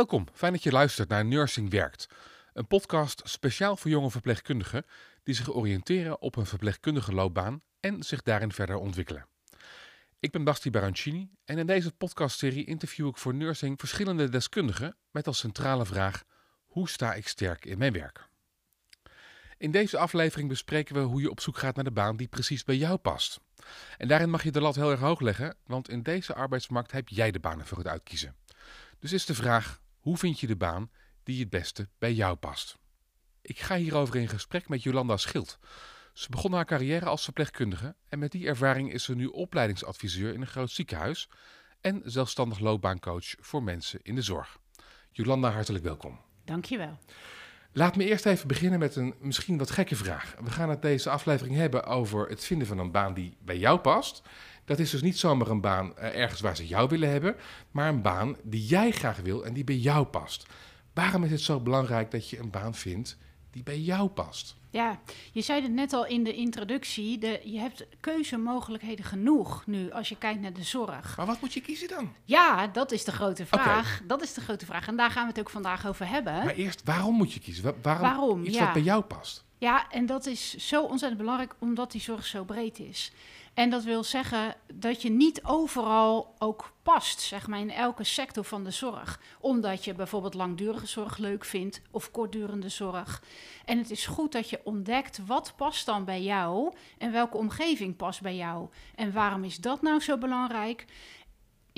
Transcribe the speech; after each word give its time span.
Welkom, 0.00 0.26
fijn 0.32 0.52
dat 0.52 0.62
je 0.62 0.72
luistert 0.72 1.08
naar 1.08 1.24
Nursing 1.24 1.70
Werkt. 1.70 2.08
Een 2.52 2.66
podcast 2.66 3.22
speciaal 3.24 3.76
voor 3.76 3.90
jonge 3.90 4.10
verpleegkundigen 4.10 4.86
die 5.22 5.34
zich 5.34 5.52
oriënteren 5.52 6.20
op 6.20 6.36
een 6.36 6.46
verpleegkundige 6.46 7.12
loopbaan 7.12 7.62
en 7.80 8.02
zich 8.02 8.22
daarin 8.22 8.52
verder 8.52 8.76
ontwikkelen. 8.76 9.26
Ik 10.20 10.30
ben 10.30 10.44
Basti 10.44 10.70
Barancini 10.70 11.30
en 11.44 11.58
in 11.58 11.66
deze 11.66 11.92
podcastserie 11.92 12.64
interview 12.64 13.06
ik 13.06 13.16
voor 13.16 13.34
Nursing 13.34 13.78
verschillende 13.78 14.28
deskundigen 14.28 14.96
met 15.10 15.26
als 15.26 15.38
centrale 15.38 15.86
vraag: 15.86 16.24
hoe 16.66 16.88
sta 16.88 17.14
ik 17.14 17.28
sterk 17.28 17.64
in 17.64 17.78
mijn 17.78 17.92
werk? 17.92 18.28
In 19.58 19.70
deze 19.70 19.98
aflevering 19.98 20.48
bespreken 20.48 20.94
we 20.94 21.00
hoe 21.00 21.20
je 21.20 21.30
op 21.30 21.40
zoek 21.40 21.58
gaat 21.58 21.74
naar 21.74 21.84
de 21.84 21.90
baan 21.90 22.16
die 22.16 22.28
precies 22.28 22.64
bij 22.64 22.76
jou 22.76 22.96
past. 22.96 23.40
En 23.98 24.08
daarin 24.08 24.30
mag 24.30 24.42
je 24.42 24.50
de 24.50 24.60
lat 24.60 24.74
heel 24.74 24.90
erg 24.90 25.00
hoog 25.00 25.20
leggen, 25.20 25.56
want 25.66 25.88
in 25.88 26.02
deze 26.02 26.34
arbeidsmarkt 26.34 26.92
heb 26.92 27.08
jij 27.08 27.30
de 27.30 27.40
banen 27.40 27.66
voor 27.66 27.78
het 27.78 27.86
uitkiezen. 27.86 28.34
Dus 28.98 29.12
is 29.12 29.26
de 29.26 29.34
vraag: 29.34 29.79
hoe 30.00 30.16
vind 30.16 30.40
je 30.40 30.46
de 30.46 30.56
baan 30.56 30.90
die 31.22 31.40
het 31.40 31.50
beste 31.50 31.88
bij 31.98 32.12
jou 32.12 32.36
past? 32.36 32.78
Ik 33.42 33.58
ga 33.58 33.76
hierover 33.76 34.16
in 34.16 34.28
gesprek 34.28 34.68
met 34.68 34.82
Jolanda 34.82 35.16
Schild. 35.16 35.58
Ze 36.12 36.30
begon 36.30 36.52
haar 36.52 36.64
carrière 36.64 37.06
als 37.06 37.24
verpleegkundige 37.24 37.94
en 38.08 38.18
met 38.18 38.32
die 38.32 38.46
ervaring 38.46 38.92
is 38.92 39.04
ze 39.04 39.14
nu 39.14 39.26
opleidingsadviseur 39.26 40.34
in 40.34 40.40
een 40.40 40.46
groot 40.46 40.70
ziekenhuis 40.70 41.28
en 41.80 42.02
zelfstandig 42.04 42.58
loopbaancoach 42.58 43.34
voor 43.38 43.62
mensen 43.62 44.00
in 44.02 44.14
de 44.14 44.22
zorg. 44.22 44.58
Jolanda, 45.10 45.50
hartelijk 45.50 45.84
welkom. 45.84 46.20
Dankjewel. 46.44 46.98
Laat 47.72 47.96
me 47.96 48.04
eerst 48.04 48.26
even 48.26 48.48
beginnen 48.48 48.78
met 48.78 48.96
een 48.96 49.14
misschien 49.20 49.58
wat 49.58 49.70
gekke 49.70 49.96
vraag. 49.96 50.34
We 50.42 50.50
gaan 50.50 50.70
het 50.70 50.82
deze 50.82 51.10
aflevering 51.10 51.56
hebben 51.56 51.84
over 51.84 52.28
het 52.28 52.44
vinden 52.44 52.66
van 52.66 52.78
een 52.78 52.90
baan 52.90 53.14
die 53.14 53.36
bij 53.40 53.58
jou 53.58 53.78
past. 53.78 54.22
Dat 54.70 54.78
is 54.78 54.90
dus 54.90 55.02
niet 55.02 55.18
zomaar 55.18 55.48
een 55.48 55.60
baan 55.60 55.96
eh, 55.96 56.20
ergens 56.20 56.40
waar 56.40 56.56
ze 56.56 56.66
jou 56.66 56.88
willen 56.88 57.10
hebben, 57.10 57.36
maar 57.70 57.88
een 57.88 58.02
baan 58.02 58.36
die 58.42 58.66
jij 58.66 58.90
graag 58.90 59.16
wil 59.20 59.44
en 59.44 59.52
die 59.52 59.64
bij 59.64 59.76
jou 59.76 60.04
past. 60.06 60.46
Waarom 60.94 61.24
is 61.24 61.30
het 61.30 61.40
zo 61.40 61.60
belangrijk 61.60 62.10
dat 62.10 62.30
je 62.30 62.38
een 62.38 62.50
baan 62.50 62.74
vindt 62.74 63.16
die 63.50 63.62
bij 63.62 63.78
jou 63.80 64.08
past? 64.08 64.56
Ja, 64.70 65.00
je 65.32 65.40
zei 65.40 65.62
het 65.62 65.72
net 65.72 65.92
al 65.92 66.06
in 66.06 66.24
de 66.24 66.34
introductie. 66.34 67.18
De, 67.18 67.40
je 67.44 67.58
hebt 67.58 67.86
keuzemogelijkheden 68.00 69.04
genoeg 69.04 69.66
nu 69.66 69.90
als 69.92 70.08
je 70.08 70.16
kijkt 70.16 70.40
naar 70.40 70.52
de 70.52 70.62
zorg. 70.62 71.16
Maar 71.16 71.26
wat 71.26 71.40
moet 71.40 71.52
je 71.52 71.60
kiezen 71.60 71.88
dan? 71.88 72.12
Ja, 72.24 72.66
dat 72.66 72.92
is 72.92 73.04
de 73.04 73.12
grote 73.12 73.46
vraag. 73.46 74.00
Dat 74.06 74.22
is 74.22 74.34
de 74.34 74.40
grote 74.40 74.66
vraag. 74.66 74.86
En 74.88 74.96
daar 74.96 75.10
gaan 75.10 75.22
we 75.22 75.28
het 75.30 75.40
ook 75.40 75.50
vandaag 75.50 75.86
over 75.86 76.08
hebben. 76.08 76.32
Maar 76.44 76.54
eerst, 76.54 76.82
waarom 76.84 77.14
moet 77.14 77.32
je 77.32 77.40
kiezen? 77.40 77.64
Wa- 77.64 77.74
Waarom, 77.82 78.02
Waarom? 78.02 78.44
iets 78.44 78.56
Ja. 78.56 78.64
wat 78.64 78.72
bij 78.72 78.82
jou 78.82 79.02
past? 79.02 79.44
Ja, 79.58 79.90
en 79.90 80.06
dat 80.06 80.26
is 80.26 80.56
zo 80.56 80.82
ontzettend 80.82 81.20
belangrijk 81.20 81.54
omdat 81.58 81.92
die 81.92 82.00
zorg 82.00 82.26
zo 82.26 82.44
breed 82.44 82.78
is. 82.78 83.12
En 83.60 83.70
dat 83.70 83.84
wil 83.84 84.04
zeggen 84.04 84.54
dat 84.74 85.02
je 85.02 85.10
niet 85.10 85.44
overal 85.44 86.34
ook 86.38 86.72
past, 86.82 87.20
zeg 87.20 87.46
maar, 87.46 87.58
in 87.58 87.70
elke 87.70 88.04
sector 88.04 88.44
van 88.44 88.64
de 88.64 88.70
zorg. 88.70 89.20
Omdat 89.40 89.84
je 89.84 89.94
bijvoorbeeld 89.94 90.34
langdurige 90.34 90.86
zorg 90.86 91.18
leuk 91.18 91.44
vindt 91.44 91.82
of 91.90 92.10
kortdurende 92.10 92.68
zorg. 92.68 93.22
En 93.64 93.78
het 93.78 93.90
is 93.90 94.06
goed 94.06 94.32
dat 94.32 94.50
je 94.50 94.60
ontdekt 94.64 95.26
wat 95.26 95.52
past 95.56 95.86
dan 95.86 96.04
bij 96.04 96.22
jou 96.22 96.72
en 96.98 97.12
welke 97.12 97.36
omgeving 97.36 97.96
past 97.96 98.20
bij 98.20 98.36
jou. 98.36 98.68
En 98.94 99.12
waarom 99.12 99.44
is 99.44 99.56
dat 99.56 99.82
nou 99.82 100.00
zo 100.00 100.18
belangrijk? 100.18 100.84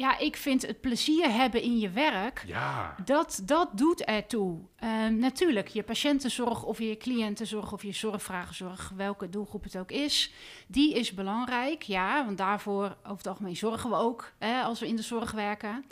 Ja, 0.03 0.19
ik 0.19 0.37
vind 0.37 0.67
het 0.67 0.81
plezier 0.81 1.33
hebben 1.33 1.63
in 1.63 1.79
je 1.79 1.91
werk 1.91 2.45
Ja. 2.47 2.95
dat, 3.05 3.43
dat 3.45 3.69
doet 3.79 4.05
ertoe. 4.05 4.59
Ehm, 4.77 5.19
natuurlijk, 5.19 5.69
je 5.69 5.83
patiëntenzorg 5.83 6.63
of 6.63 6.79
je 6.79 6.97
cliëntenzorg 6.97 7.73
of 7.73 7.83
je 7.83 7.93
zorgvragenzorg, 7.93 8.93
welke 8.97 9.29
doelgroep 9.29 9.63
het 9.63 9.77
ook 9.77 9.91
is, 9.91 10.33
die 10.67 10.95
is 10.95 11.15
belangrijk. 11.15 11.83
Ja, 11.83 12.25
want 12.25 12.39
daarvoor 12.39 12.97
over 13.03 13.17
het 13.17 13.27
algemeen 13.27 13.57
zorgen 13.57 13.91
we 13.91 13.97
ook 13.97 14.33
hè, 14.39 14.63
als 14.63 14.81
we 14.81 14.89
in 14.89 14.97
de 14.97 15.03
zorg 15.03 15.31
werken. 15.31 15.85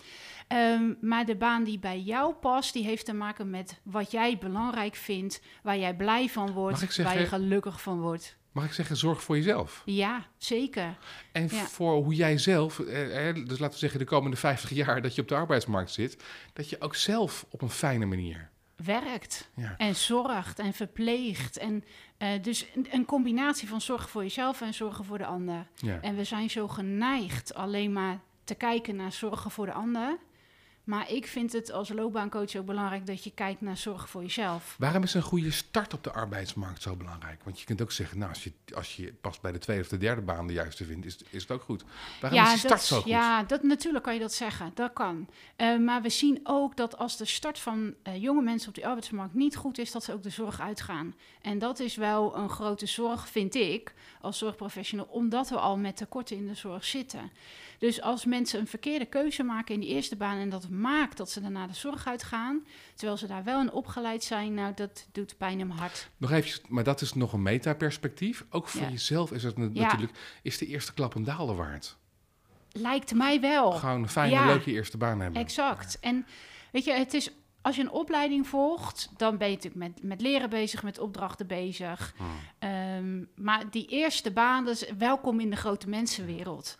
Ehm, 0.48 0.94
maar 1.00 1.24
de 1.26 1.36
baan 1.36 1.64
die 1.64 1.78
bij 1.78 2.00
jou 2.00 2.34
past, 2.34 2.72
die 2.72 2.84
heeft 2.84 3.04
te 3.04 3.14
maken 3.14 3.50
met 3.50 3.80
wat 3.82 4.10
jij 4.10 4.38
belangrijk 4.38 4.94
vindt, 4.94 5.42
waar 5.62 5.78
jij 5.78 5.94
blij 5.96 6.28
van 6.28 6.50
wordt, 6.52 6.96
waar 6.96 7.18
je 7.18 7.26
gelukkig 7.26 7.82
van 7.82 8.00
wordt. 8.00 8.38
Mag 8.52 8.64
ik 8.64 8.72
zeggen, 8.72 8.96
zorg 8.96 9.22
voor 9.22 9.36
jezelf. 9.36 9.82
Ja, 9.84 10.26
zeker. 10.36 10.96
En 11.32 11.42
Ja. 11.50 11.66
voor 11.66 11.94
hoe 12.02 12.14
jij 12.14 12.38
zelf, 12.38 12.80
eh, 12.80 13.34
dus 13.34 13.58
laten 13.58 13.70
we 13.70 13.78
zeggen 13.78 13.98
de 13.98 14.04
komende 14.04 14.36
50 14.36 14.70
jaar 14.70 15.02
dat 15.02 15.14
je 15.14 15.22
op 15.22 15.28
de 15.28 15.34
arbeidsmarkt 15.34 15.90
zit, 15.90 16.22
dat 16.52 16.68
je 16.70 16.80
ook 16.80 16.94
zelf 16.94 17.46
op 17.50 17.62
een 17.62 17.70
fijne 17.70 18.06
manier. 18.06 18.50
Werkt. 18.76 19.50
Ja. 19.56 19.74
En 19.76 19.94
zorgt 19.96 20.58
en 20.58 20.72
verpleegt. 20.72 21.56
En 21.56 21.84
eh, 22.16 22.28
dus 22.42 22.66
een, 22.74 22.86
een 22.90 23.04
combinatie 23.04 23.68
van 23.68 23.80
zorgen 23.80 24.08
voor 24.08 24.22
jezelf 24.22 24.60
en 24.60 24.74
zorgen 24.74 25.04
voor 25.04 25.18
de 25.18 25.26
ander. 25.26 25.66
Ja. 25.74 26.00
En 26.00 26.16
we 26.16 26.24
zijn 26.24 26.50
zo 26.50 26.68
geneigd 26.68 27.54
alleen 27.54 27.92
maar 27.92 28.18
te 28.44 28.54
kijken 28.54 28.96
naar 28.96 29.12
zorgen 29.12 29.50
voor 29.50 29.66
de 29.66 29.72
ander. 29.72 30.18
Maar 30.84 31.10
ik 31.10 31.26
vind 31.26 31.52
het 31.52 31.72
als 31.72 31.88
loopbaancoach 31.88 32.56
ook 32.56 32.66
belangrijk 32.66 33.06
dat 33.06 33.24
je 33.24 33.30
kijkt 33.30 33.60
naar 33.60 33.76
zorgen 33.76 34.08
voor 34.08 34.22
jezelf. 34.22 34.76
Waarom 34.78 35.02
is 35.02 35.14
een 35.14 35.22
goede 35.22 35.50
start 35.50 35.94
op 35.94 36.04
de 36.04 36.12
arbeidsmarkt 36.12 36.82
zo 36.82 36.96
belangrijk? 36.96 37.40
Want 37.44 37.60
je 37.60 37.66
kunt 37.66 37.82
ook 37.82 37.92
zeggen, 37.92 38.18
nou, 38.18 38.30
als 38.30 38.44
je, 38.44 38.52
als 38.74 38.96
je 38.96 39.12
pas 39.20 39.40
bij 39.40 39.52
de 39.52 39.58
tweede 39.58 39.82
of 39.82 39.88
de 39.88 39.98
derde 39.98 40.22
baan 40.22 40.46
de 40.46 40.52
juiste 40.52 40.84
vindt, 40.84 41.06
is, 41.06 41.18
is 41.30 41.42
het 41.42 41.50
ook 41.50 41.62
goed. 41.62 41.84
Waarom 42.20 42.40
is 42.40 42.48
die 42.48 42.58
start 42.58 42.72
dat, 42.72 42.84
zo 42.84 43.00
goed? 43.00 43.10
ja 43.10 43.42
dat, 43.42 43.62
natuurlijk 43.62 44.04
kan 44.04 44.14
je 44.14 44.20
dat 44.20 44.32
zeggen. 44.32 44.70
Dat 44.74 44.92
kan. 44.92 45.28
Eh, 45.56 45.76
maar 45.76 46.02
we 46.02 46.08
zien 46.08 46.40
ook 46.42 46.76
dat 46.76 46.98
als 46.98 47.16
de 47.16 47.24
start 47.24 47.58
van 47.58 47.94
eh, 48.02 48.22
jonge 48.22 48.42
mensen 48.42 48.68
op 48.68 48.74
de 48.74 48.86
arbeidsmarkt 48.86 49.34
niet 49.34 49.56
goed 49.56 49.78
is, 49.78 49.92
dat 49.92 50.04
ze 50.04 50.12
ook 50.12 50.22
de 50.22 50.30
zorg 50.30 50.60
uitgaan. 50.60 51.14
En 51.42 51.58
dat 51.58 51.80
is 51.80 51.96
wel 51.96 52.36
een 52.36 52.48
grote 52.48 52.86
zorg, 52.86 53.28
vind 53.28 53.54
ik, 53.54 53.94
als 54.20 54.38
zorgprofessional, 54.38 55.06
omdat 55.10 55.48
we 55.48 55.56
al 55.56 55.76
met 55.76 55.96
tekorten 55.96 56.36
in 56.36 56.46
de 56.46 56.54
zorg 56.54 56.84
zitten. 56.84 57.30
Dus 57.80 58.00
als 58.00 58.24
mensen 58.24 58.60
een 58.60 58.66
verkeerde 58.66 59.04
keuze 59.06 59.42
maken 59.42 59.74
in 59.74 59.80
die 59.80 59.88
eerste 59.88 60.16
baan 60.16 60.38
en 60.38 60.48
dat 60.48 60.68
maakt 60.68 61.16
dat 61.16 61.30
ze 61.30 61.40
daarna 61.40 61.66
de 61.66 61.74
zorg 61.74 62.06
uitgaan, 62.06 62.66
terwijl 62.94 63.16
ze 63.18 63.26
daar 63.26 63.44
wel 63.44 63.60
in 63.60 63.72
opgeleid 63.72 64.24
zijn, 64.24 64.54
nou, 64.54 64.72
dat 64.74 65.06
doet 65.12 65.36
pijn 65.38 65.60
in 65.60 65.66
mijn 65.66 65.78
hart. 65.78 66.10
Nog 66.16 66.30
even, 66.30 66.60
maar 66.68 66.84
dat 66.84 67.00
is 67.00 67.12
nog 67.14 67.32
een 67.32 67.42
metaperspectief. 67.42 68.44
Ook 68.50 68.68
voor 68.68 68.80
Ja. 68.80 68.88
jezelf 68.88 69.32
is 69.32 69.42
het 69.42 69.58
na- 69.58 69.68
Ja. 69.72 69.82
natuurlijk, 69.82 70.18
is 70.42 70.58
de 70.58 70.66
eerste 70.66 70.94
klap 70.94 71.14
een 71.14 71.24
daalder 71.24 71.56
waard. 71.56 71.96
Lijkt 72.72 73.14
mij 73.14 73.40
wel. 73.40 73.72
Gewoon 73.72 74.02
een 74.02 74.08
fijne, 74.08 74.34
Ja. 74.34 74.46
leuke 74.46 74.70
eerste 74.70 74.96
baan 74.96 75.20
hebben. 75.20 75.40
Exact. 75.40 75.98
En 76.00 76.26
weet 76.72 76.84
je, 76.84 76.92
het 76.92 77.14
is 77.14 77.30
als 77.62 77.76
je 77.76 77.82
een 77.82 77.90
opleiding 77.90 78.46
volgt, 78.46 79.10
dan 79.16 79.36
ben 79.38 79.48
je 79.50 79.54
natuurlijk 79.54 79.84
met, 79.92 80.02
met 80.02 80.20
leren 80.20 80.50
bezig, 80.50 80.82
met 80.82 80.98
opdrachten 80.98 81.46
bezig. 81.46 82.14
Hmm. 82.16 82.26
Ehm, 82.58 83.24
maar 83.44 83.70
die 83.70 83.86
eerste 83.86 84.30
baan, 84.30 84.68
is 84.68 84.84
welkom 84.98 85.40
in 85.40 85.50
de 85.50 85.56
grote 85.56 85.88
mensenwereld. 85.88 86.78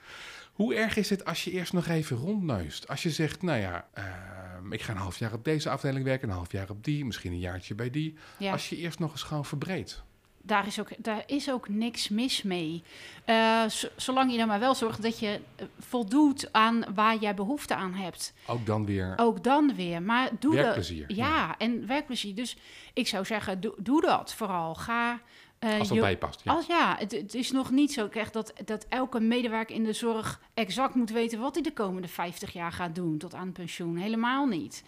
Hoe 0.60 0.74
erg 0.74 0.96
is 0.96 1.10
het 1.10 1.24
als 1.24 1.44
je 1.44 1.50
eerst 1.50 1.72
nog 1.72 1.86
even 1.86 2.16
rondneust? 2.16 2.88
Als 2.88 3.02
je 3.02 3.10
zegt, 3.10 3.42
nou 3.42 3.58
ja, 3.58 3.88
ehm, 3.92 4.72
ik 4.72 4.82
ga 4.82 4.92
een 4.92 4.98
half 4.98 5.18
jaar 5.18 5.32
op 5.32 5.44
deze 5.44 5.70
afdeling 5.70 6.04
werken, 6.04 6.28
een 6.28 6.34
half 6.34 6.52
jaar 6.52 6.70
op 6.70 6.84
die, 6.84 7.04
misschien 7.04 7.32
een 7.32 7.38
jaartje 7.38 7.74
bij 7.74 7.90
die. 7.90 8.16
Ja, 8.36 8.52
Als 8.52 8.68
je 8.68 8.76
eerst 8.76 8.98
nog 8.98 9.10
eens 9.12 9.22
gewoon 9.22 9.44
verbreedt. 9.44 10.02
daar, 10.42 10.66
is 10.66 10.80
ook, 10.80 10.88
daar 10.98 11.22
is 11.26 11.50
ook 11.50 11.68
niks 11.68 12.08
mis 12.08 12.42
mee. 12.42 12.82
Eh, 13.24 13.62
zolang 13.96 14.32
je 14.32 14.38
er 14.38 14.46
maar 14.46 14.60
wel 14.60 14.74
zorgt 14.74 15.02
dat 15.02 15.18
je 15.18 15.40
eh, 15.56 15.66
voldoet 15.78 16.52
aan 16.52 16.84
waar 16.94 17.16
jij 17.16 17.34
behoefte 17.34 17.74
aan 17.74 17.94
hebt. 17.94 18.32
Ook 18.46 18.66
dan 18.66 18.86
weer 18.86 19.14
Ook 19.16 19.44
dan 19.44 19.74
weer. 19.74 20.02
Maar 20.02 20.30
doe 20.38 20.54
werkplezier. 20.54 21.04
Ja, 21.14 21.58
en 21.58 21.86
werkplezier. 21.86 22.34
Dus 22.34 22.56
ik 22.92 23.08
zou 23.08 23.24
zeggen, 23.24 23.60
doe 23.76 24.00
dat 24.00 24.34
vooral. 24.34 24.74
Ga. 24.74 25.20
Eh, 25.60 25.78
Als 25.78 25.88
dat 25.88 25.96
je- 25.96 26.00
bij 26.02 26.10
je 26.10 26.16
past. 26.16 26.40
Ja. 26.44 26.52
Als 26.52 26.66
ja, 26.66 26.96
het, 26.98 27.12
het 27.12 27.34
is 27.34 27.50
nog 27.50 27.70
niet 27.70 27.92
zo 27.92 28.08
echt 28.08 28.32
dat, 28.32 28.52
dat 28.64 28.86
elke 28.88 29.20
medewerker 29.20 29.74
in 29.74 29.84
de 29.84 29.92
zorg 29.92 30.40
exact 30.54 30.94
moet 30.94 31.10
weten 31.10 31.40
wat 31.40 31.54
hij 31.54 31.62
de 31.62 31.72
komende 31.72 32.08
50 32.08 32.52
jaar 32.52 32.72
gaat 32.72 32.94
doen 32.94 33.18
tot 33.18 33.34
aan 33.34 33.52
pensioen. 33.52 33.96
Helemaal 33.96 34.46
niet. 34.46 34.84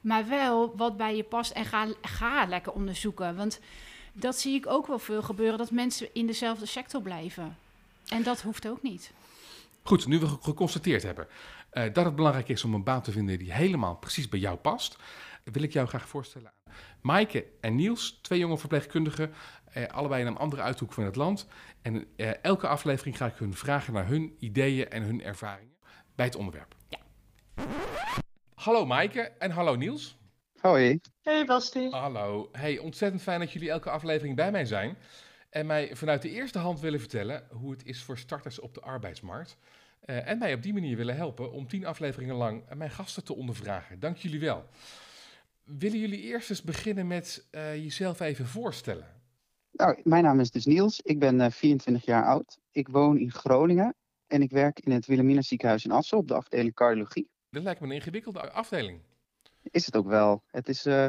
Maar 0.00 0.28
wel 0.28 0.72
wat 0.76 0.96
bij 0.96 1.16
je 1.16 1.22
past 1.24 1.50
en 1.50 1.64
ga, 1.64 1.86
ga 2.02 2.46
lekker 2.46 2.72
onderzoeken. 2.72 3.36
Want 3.36 3.60
dat 4.12 4.36
zie 4.38 4.54
ik 4.54 4.66
ook 4.66 4.86
wel 4.86 4.98
veel 4.98 5.22
gebeuren, 5.22 5.58
dat 5.58 5.70
mensen 5.70 6.08
in 6.12 6.26
dezelfde 6.26 6.66
sector 6.66 7.02
blijven. 7.02 7.56
En 8.08 8.22
dat 8.22 8.40
hoeft 8.42 8.68
ook 8.68 8.82
niet. 8.82 9.12
Goed, 9.82 10.06
nu 10.06 10.18
we 10.18 10.26
ge- 10.28 10.36
geconstateerd 10.40 11.02
hebben 11.02 11.26
eh, 11.70 11.92
dat 11.92 12.04
het 12.04 12.16
belangrijk 12.16 12.48
is 12.48 12.64
om 12.64 12.74
een 12.74 12.82
baan 12.84 13.02
te 13.02 13.12
vinden 13.12 13.38
die 13.38 13.52
helemaal 13.52 13.94
precies 13.96 14.28
bij 14.28 14.38
jou 14.38 14.56
past, 14.56 14.96
wil 15.52 15.62
ik 15.62 15.72
jou 15.72 15.88
graag 15.88 16.08
voorstellen 16.08 16.48
aan 16.48 16.74
Maaike 17.00 17.46
en 17.60 17.74
Niels, 17.74 18.18
twee 18.22 18.38
jonge 18.38 18.58
verpleegkundigen, 18.58 19.32
eh, 19.72 19.86
allebei 19.86 20.20
in 20.20 20.26
een 20.26 20.36
andere 20.36 20.62
uithoek 20.62 20.92
van 20.92 21.04
het 21.04 21.16
land. 21.16 21.46
En 21.82 22.06
eh, 22.16 22.44
elke 22.44 22.68
aflevering 22.68 23.16
ga 23.16 23.26
ik 23.26 23.36
hun 23.36 23.54
vragen 23.54 23.92
naar 23.92 24.06
hun 24.06 24.36
ideeën 24.38 24.90
en 24.90 25.02
hun 25.02 25.22
ervaringen 25.22 25.76
bij 26.14 26.26
het 26.26 26.36
onderwerp. 26.36 26.74
Ja. 26.88 26.98
Hallo 28.54 28.86
Maaike 28.86 29.20
en 29.20 29.50
hallo 29.50 29.76
Niels. 29.76 30.16
Hoi. 30.60 31.00
Hey 31.22 31.44
Basti. 31.44 31.90
Hallo. 31.90 32.48
Hey, 32.52 32.78
ontzettend 32.78 33.22
fijn 33.22 33.40
dat 33.40 33.52
jullie 33.52 33.70
elke 33.70 33.90
aflevering 33.90 34.36
bij 34.36 34.50
mij 34.50 34.64
zijn. 34.64 34.96
En 35.50 35.66
mij 35.66 35.96
vanuit 35.96 36.22
de 36.22 36.30
eerste 36.30 36.58
hand 36.58 36.80
willen 36.80 37.00
vertellen 37.00 37.46
hoe 37.50 37.70
het 37.70 37.84
is 37.84 38.02
voor 38.02 38.18
starters 38.18 38.58
op 38.58 38.74
de 38.74 38.80
arbeidsmarkt. 38.80 39.56
Eh, 40.00 40.28
en 40.28 40.38
mij 40.38 40.54
op 40.54 40.62
die 40.62 40.72
manier 40.72 40.96
willen 40.96 41.16
helpen 41.16 41.52
om 41.52 41.68
tien 41.68 41.86
afleveringen 41.86 42.34
lang 42.34 42.74
mijn 42.74 42.90
gasten 42.90 43.24
te 43.24 43.34
ondervragen. 43.34 44.00
Dank 44.00 44.16
jullie 44.16 44.40
wel. 44.40 44.68
Willen 45.66 45.98
jullie 45.98 46.20
eerst 46.20 46.50
eens 46.50 46.62
beginnen 46.62 47.06
met 47.06 47.46
eh, 47.50 47.76
jezelf 47.76 48.20
even 48.20 48.46
voorstellen? 48.46 49.06
Nou, 49.72 50.00
mijn 50.04 50.22
naam 50.24 50.40
is 50.40 50.50
dus 50.50 50.64
Niels. 50.66 51.00
Ik 51.00 51.18
ben 51.18 51.40
eh, 51.40 51.50
24 51.50 52.04
jaar 52.04 52.24
oud. 52.24 52.58
Ik 52.70 52.88
woon 52.88 53.18
in 53.18 53.32
Groningen 53.32 53.94
en 54.26 54.42
ik 54.42 54.50
werk 54.50 54.80
in 54.80 54.92
het 54.92 55.06
Wilhelmina 55.06 55.42
ziekenhuis 55.42 55.84
in 55.84 55.90
Assen 55.90 56.18
op 56.18 56.28
de 56.28 56.34
afdeling 56.34 56.74
cardiologie. 56.74 57.28
Dat 57.50 57.62
lijkt 57.62 57.80
me 57.80 57.86
een 57.86 57.92
ingewikkelde 57.92 58.50
afdeling. 58.50 59.00
is 59.62 59.86
het 59.86 59.96
ook 59.96 60.06
wel. 60.06 60.42
Het 60.46 60.68
is, 60.68 60.86
eh, 60.86 61.08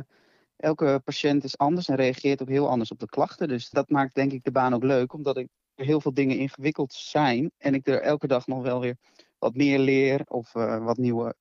elke 0.55 1.01
patiënt 1.03 1.43
is 1.43 1.57
anders 1.57 1.87
en 1.87 1.95
reageert 1.95 2.41
ook 2.41 2.49
heel 2.49 2.69
anders 2.69 2.91
op 2.91 2.99
de 2.99 3.09
klachten. 3.09 3.47
Dus 3.47 3.69
dat 3.69 3.89
maakt 3.89 4.15
denk 4.15 4.31
ik 4.31 4.43
de 4.43 4.51
baan 4.51 4.73
ook 4.73 4.83
leuk, 4.83 5.13
omdat 5.13 5.37
ik 5.37 5.47
er 5.75 5.85
heel 5.85 6.01
veel 6.01 6.13
dingen 6.13 6.37
ingewikkeld 6.37 6.93
zijn 6.93 7.51
en 7.57 7.73
ik 7.73 7.87
er 7.87 8.01
elke 8.01 8.27
dag 8.27 8.47
nog 8.47 8.61
wel 8.61 8.79
weer 8.79 8.97
wat 9.37 9.55
meer 9.55 9.79
leer 9.79 10.21
of 10.27 10.55
uh, 10.55 10.83
wat 10.83 10.97
nieuwe 10.97 11.35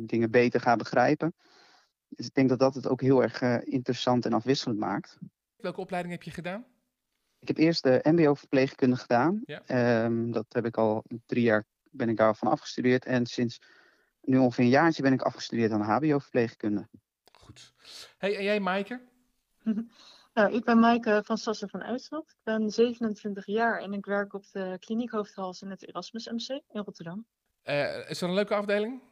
dingen 0.00 0.30
beter 0.30 0.60
ga 0.60 0.76
begrijpen. 0.76 1.34
Dus 2.10 2.26
ik 2.26 2.34
denk 2.34 2.48
dat 2.48 2.58
dat 2.58 2.74
het 2.74 2.88
ook 2.88 3.00
heel 3.00 3.22
erg 3.22 3.40
uh, 3.40 3.58
interessant 3.64 4.24
en 4.24 4.32
afwisselend 4.32 4.78
maakt. 4.78 5.18
Welke 5.56 5.80
opleiding 5.80 6.14
heb 6.14 6.22
je 6.22 6.30
gedaan? 6.30 6.64
Ik 7.38 7.48
heb 7.48 7.56
eerst 7.56 7.82
de 7.82 8.00
MBO-verpleegkunde 8.02 8.96
gedaan. 8.96 9.42
Ja. 9.44 10.04
Um, 10.04 10.32
dat 10.32 10.46
heb 10.48 10.64
ik 10.64 10.76
al 10.76 11.04
drie 11.26 11.42
jaar 11.42 11.64
ben 11.90 12.08
ik 12.08 12.16
daarvan 12.16 12.50
afgestudeerd. 12.50 13.04
En 13.04 13.26
sinds 13.26 13.60
nu 14.20 14.38
ongeveer 14.38 14.64
een 14.64 14.70
jaartje 14.70 15.02
ben 15.02 15.12
ik 15.12 15.22
afgestudeerd 15.22 15.72
aan 15.72 15.80
HBO-verpleegkunde. 15.80 16.88
Goed. 17.32 17.72
Hey, 18.18 18.36
en 18.36 18.42
jij, 18.42 18.60
Maaike? 18.60 19.00
nou, 20.34 20.52
ik 20.52 20.64
ben 20.64 20.78
Maaike 20.78 21.20
van 21.24 21.38
Sassen 21.38 21.68
van 21.68 21.82
Uitschot. 21.82 22.30
Ik 22.30 22.42
ben 22.42 22.70
27 22.70 23.46
jaar 23.46 23.80
en 23.80 23.92
ik 23.92 24.04
werk 24.04 24.34
op 24.34 24.44
de 24.52 24.76
kliniek 24.78 25.10
Hoofdhals 25.10 25.62
in 25.62 25.70
het 25.70 25.88
Erasmus 25.88 26.26
MC 26.26 26.48
in 26.48 26.82
Rotterdam. 26.82 27.26
Uh, 27.64 28.10
is 28.10 28.18
dat 28.18 28.28
een 28.28 28.34
leuke 28.34 28.54
afdeling? 28.54 29.02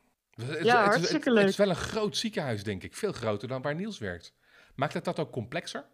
Het, 0.42 0.64
ja, 0.64 0.82
het, 0.82 0.94
hartstikke 0.94 1.24
het, 1.24 1.34
leuk. 1.34 1.38
Het 1.38 1.48
is 1.48 1.56
wel 1.56 1.68
een 1.68 1.76
groot 1.76 2.16
ziekenhuis, 2.16 2.64
denk 2.64 2.82
ik. 2.82 2.94
Veel 2.94 3.12
groter 3.12 3.48
dan 3.48 3.62
waar 3.62 3.74
Niels 3.74 3.98
werkt. 3.98 4.34
Maakt 4.74 4.94
het 4.94 5.04
dat 5.04 5.18
ook 5.18 5.32
complexer? 5.32 5.84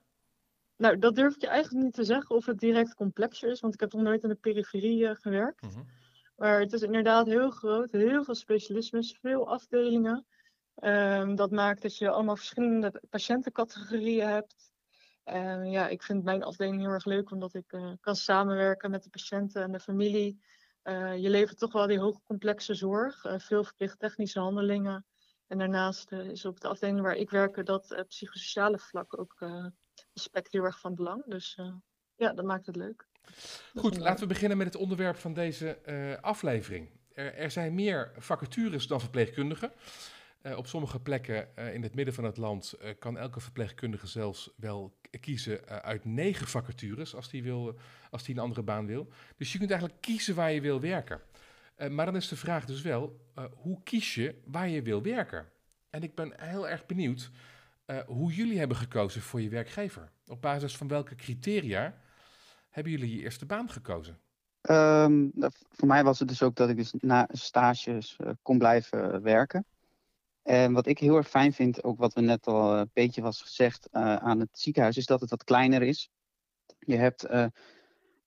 Nou, 0.76 0.99
dat 0.99 1.14
durf 1.14 1.35
ik 1.35 1.41
je 1.41 1.49
eigenlijk 1.49 1.85
niet 1.85 1.94
te 1.94 2.05
zeggen 2.05 2.37
of 2.37 2.46
het 2.46 2.58
direct 2.58 2.94
complexer 2.94 3.50
is, 3.50 3.61
want 3.61 3.75
ik 3.75 3.81
heb 3.81 3.93
nog 3.93 4.02
nooit 4.02 4.23
in 4.23 4.29
de 4.29 4.35
periferie 4.35 4.99
uh, 4.99 5.11
gewerkt. 5.14 5.62
Mm 5.62 5.70
-hmm. 5.70 5.87
Maar 6.37 6.61
het 6.61 6.73
is 6.73 6.82
inderdaad 6.82 7.26
heel 7.26 7.50
groot, 7.50 7.91
heel 7.91 8.25
veel 8.25 8.35
specialismes, 8.35 9.19
veel 9.20 9.49
afdelingen. 9.49 10.26
Um, 10.82 11.35
dat 11.35 11.50
maakt 11.50 11.82
dat 11.82 11.99
je 11.99 12.11
allemaal 12.11 12.37
verschillende 12.37 13.02
patiëntencategorieën 13.11 14.29
hebt. 14.29 14.73
En 15.25 15.70
ja, 15.70 15.88
ik 15.88 16.02
vind 16.02 16.25
mijn 16.25 16.43
afdeling 16.43 16.81
heel 16.81 16.90
erg 16.90 17.05
leuk, 17.05 17.31
omdat 17.31 17.55
ik 17.55 17.73
uh, 17.73 17.93
kan 18.00 18.17
samenwerken 18.17 18.90
met 18.90 19.02
de 19.02 19.11
patiënten 19.11 19.62
en 19.62 19.73
de 19.73 19.81
familie. 19.81 20.43
Uh, 20.85 21.17
je 21.17 21.31
levert 21.31 21.59
toch 21.59 21.73
wel 21.73 21.87
die 21.87 21.99
hoge 21.99 22.21
complexe 22.25 22.75
zorg, 22.75 23.25
uh, 23.25 23.39
veel 23.39 23.65
verpleegtechnische 23.65 24.41
handelingen. 24.41 25.07
En 25.47 25.59
daarnaast 25.59 26.13
is 26.13 26.45
op 26.45 26.61
de 26.61 26.69
afdeling 26.69 27.01
waar 27.01 27.17
ik 27.17 27.31
werk 27.31 27.67
dat 27.67 28.05
psychosociale 28.09 28.79
vlak 28.79 29.19
ook 29.19 29.45
aspect 30.15 30.53
heel 30.53 30.65
erg 30.65 30.81
van 30.81 30.95
belang. 30.95 31.25
Dus 31.27 31.59
ja, 32.17 32.33
dat 32.33 32.45
maakt 32.45 32.67
het 32.67 32.77
leuk. 32.77 33.07
Goed, 33.75 33.99
laten 33.99 34.21
we 34.21 34.33
beginnen 34.33 34.59
met 34.59 34.67
het 34.67 34.77
onderwerp 34.77 35.17
van 35.17 35.33
deze 35.33 35.79
aflevering. 36.21 36.91
Er, 37.13 37.35
er, 37.35 37.51
zijn 37.51 37.75
meer 37.75 38.13
vacatures 38.17 38.87
dan 38.87 39.01
verpleegkundigen. 39.01 39.73
Uh, 40.46 40.56
op 40.56 40.67
sommige 40.67 41.00
plekken 41.00 41.49
uh, 41.58 41.75
in 41.75 41.82
het 41.82 41.94
midden 41.94 42.14
van 42.14 42.25
het 42.25 42.37
land 42.37 42.75
kan 42.99 43.19
elke 43.19 43.41
verpleegkundige 43.41 44.06
zelfs 44.06 44.50
wel 44.56 44.99
kiezen 45.20 45.82
uit 45.82 46.05
negen 46.05 46.46
vacatures 46.46 47.14
als 47.14 47.29
die, 47.31 47.43
wil, 47.43 47.79
als 48.11 48.25
die 48.25 48.35
een 48.35 48.41
andere 48.41 48.62
baan 48.62 48.87
wil. 48.87 49.08
Dus 49.37 49.52
je 49.52 49.58
kunt 49.58 49.70
eigenlijk 49.70 50.00
kiezen 50.00 50.35
waar 50.35 50.52
je 50.52 50.61
wil 50.61 50.81
werken. 50.81 51.20
maar 51.88 52.06
dan 52.06 52.17
is 52.17 52.29
de 52.29 52.37
vraag 52.37 52.64
dus 52.64 52.82
wel, 52.82 53.20
hoe 53.55 53.82
kies 53.82 54.14
je 54.14 54.35
waar 54.44 54.69
je 54.69 54.82
wil 54.82 55.02
werken? 55.02 55.46
En 55.91 56.02
ik 56.02 56.14
ben 56.14 56.32
heel 56.37 56.69
erg 56.69 56.87
benieuwd 56.87 57.31
hoe 58.06 58.32
jullie 58.32 58.58
hebben 58.58 58.76
gekozen 58.76 59.23
voor 59.23 59.40
je 59.40 59.49
werkgever. 59.49 60.11
Op 60.26 60.43
basis 60.43 60.76
van 60.76 60.88
welke 60.88 61.14
criteria 61.14 61.94
hebben 62.70 62.93
jullie 62.93 63.17
je 63.17 63.23
eerste 63.23 63.47
baan 63.47 63.70
gekozen? 63.70 64.19
Um, 64.70 65.32
voor 65.70 65.88
mij 65.88 66.05
was 66.05 66.19
het 66.19 66.29
dus 66.29 66.43
ook 66.43 66.56
dat 66.56 66.69
ik 66.69 66.76
dus 66.76 66.93
na 66.99 67.29
stages 67.32 68.17
kon 68.43 68.58
blijven 68.58 69.23
werken. 69.23 69.64
En 70.44 70.73
wat 70.73 70.87
ik 70.87 70.99
heel 70.99 71.17
erg 71.17 71.29
fijn 71.29 71.52
vind, 71.52 71.85
ook 71.85 71.99
wat 71.99 72.14
we 72.14 72.20
net 72.20 72.46
al 72.46 72.76
een 72.76 72.91
beetje 72.93 73.23
was 73.23 73.43
gezegd 73.43 73.88
uh, 73.93 74.17
aan 74.17 74.41
het 74.41 74.49
ziekenhuis, 74.52 74.96
is 74.96 75.06
dat 75.06 75.20
het 75.20 75.31
wat 75.31 75.44
kleiner 75.44 75.82
is. 75.82 76.11
Je, 76.79 76.96
hebt, 76.96 77.31
uh, 77.31 77.46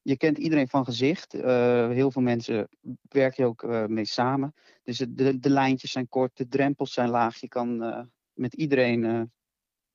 je 0.01 0.17
kent 0.17 0.37
iedereen 0.37 0.67
van 0.67 0.85
gezicht. 0.85 1.31
heel 1.31 2.11
veel 2.11 2.21
mensen 2.21 2.69
werk 3.01 3.35
je 3.35 3.45
ook 3.45 3.87
mee 3.87 4.05
samen. 4.05 4.53
Dus 4.83 4.97
de, 4.97 5.39
de 5.39 5.49
lijntjes 5.49 5.91
zijn 5.91 6.09
kort, 6.09 6.37
de 6.37 6.47
drempels 6.47 6.93
zijn 6.93 7.09
laag. 7.09 7.37
Je 7.39 7.47
kan 7.47 7.77
met 8.33 8.53
iedereen 8.53 9.31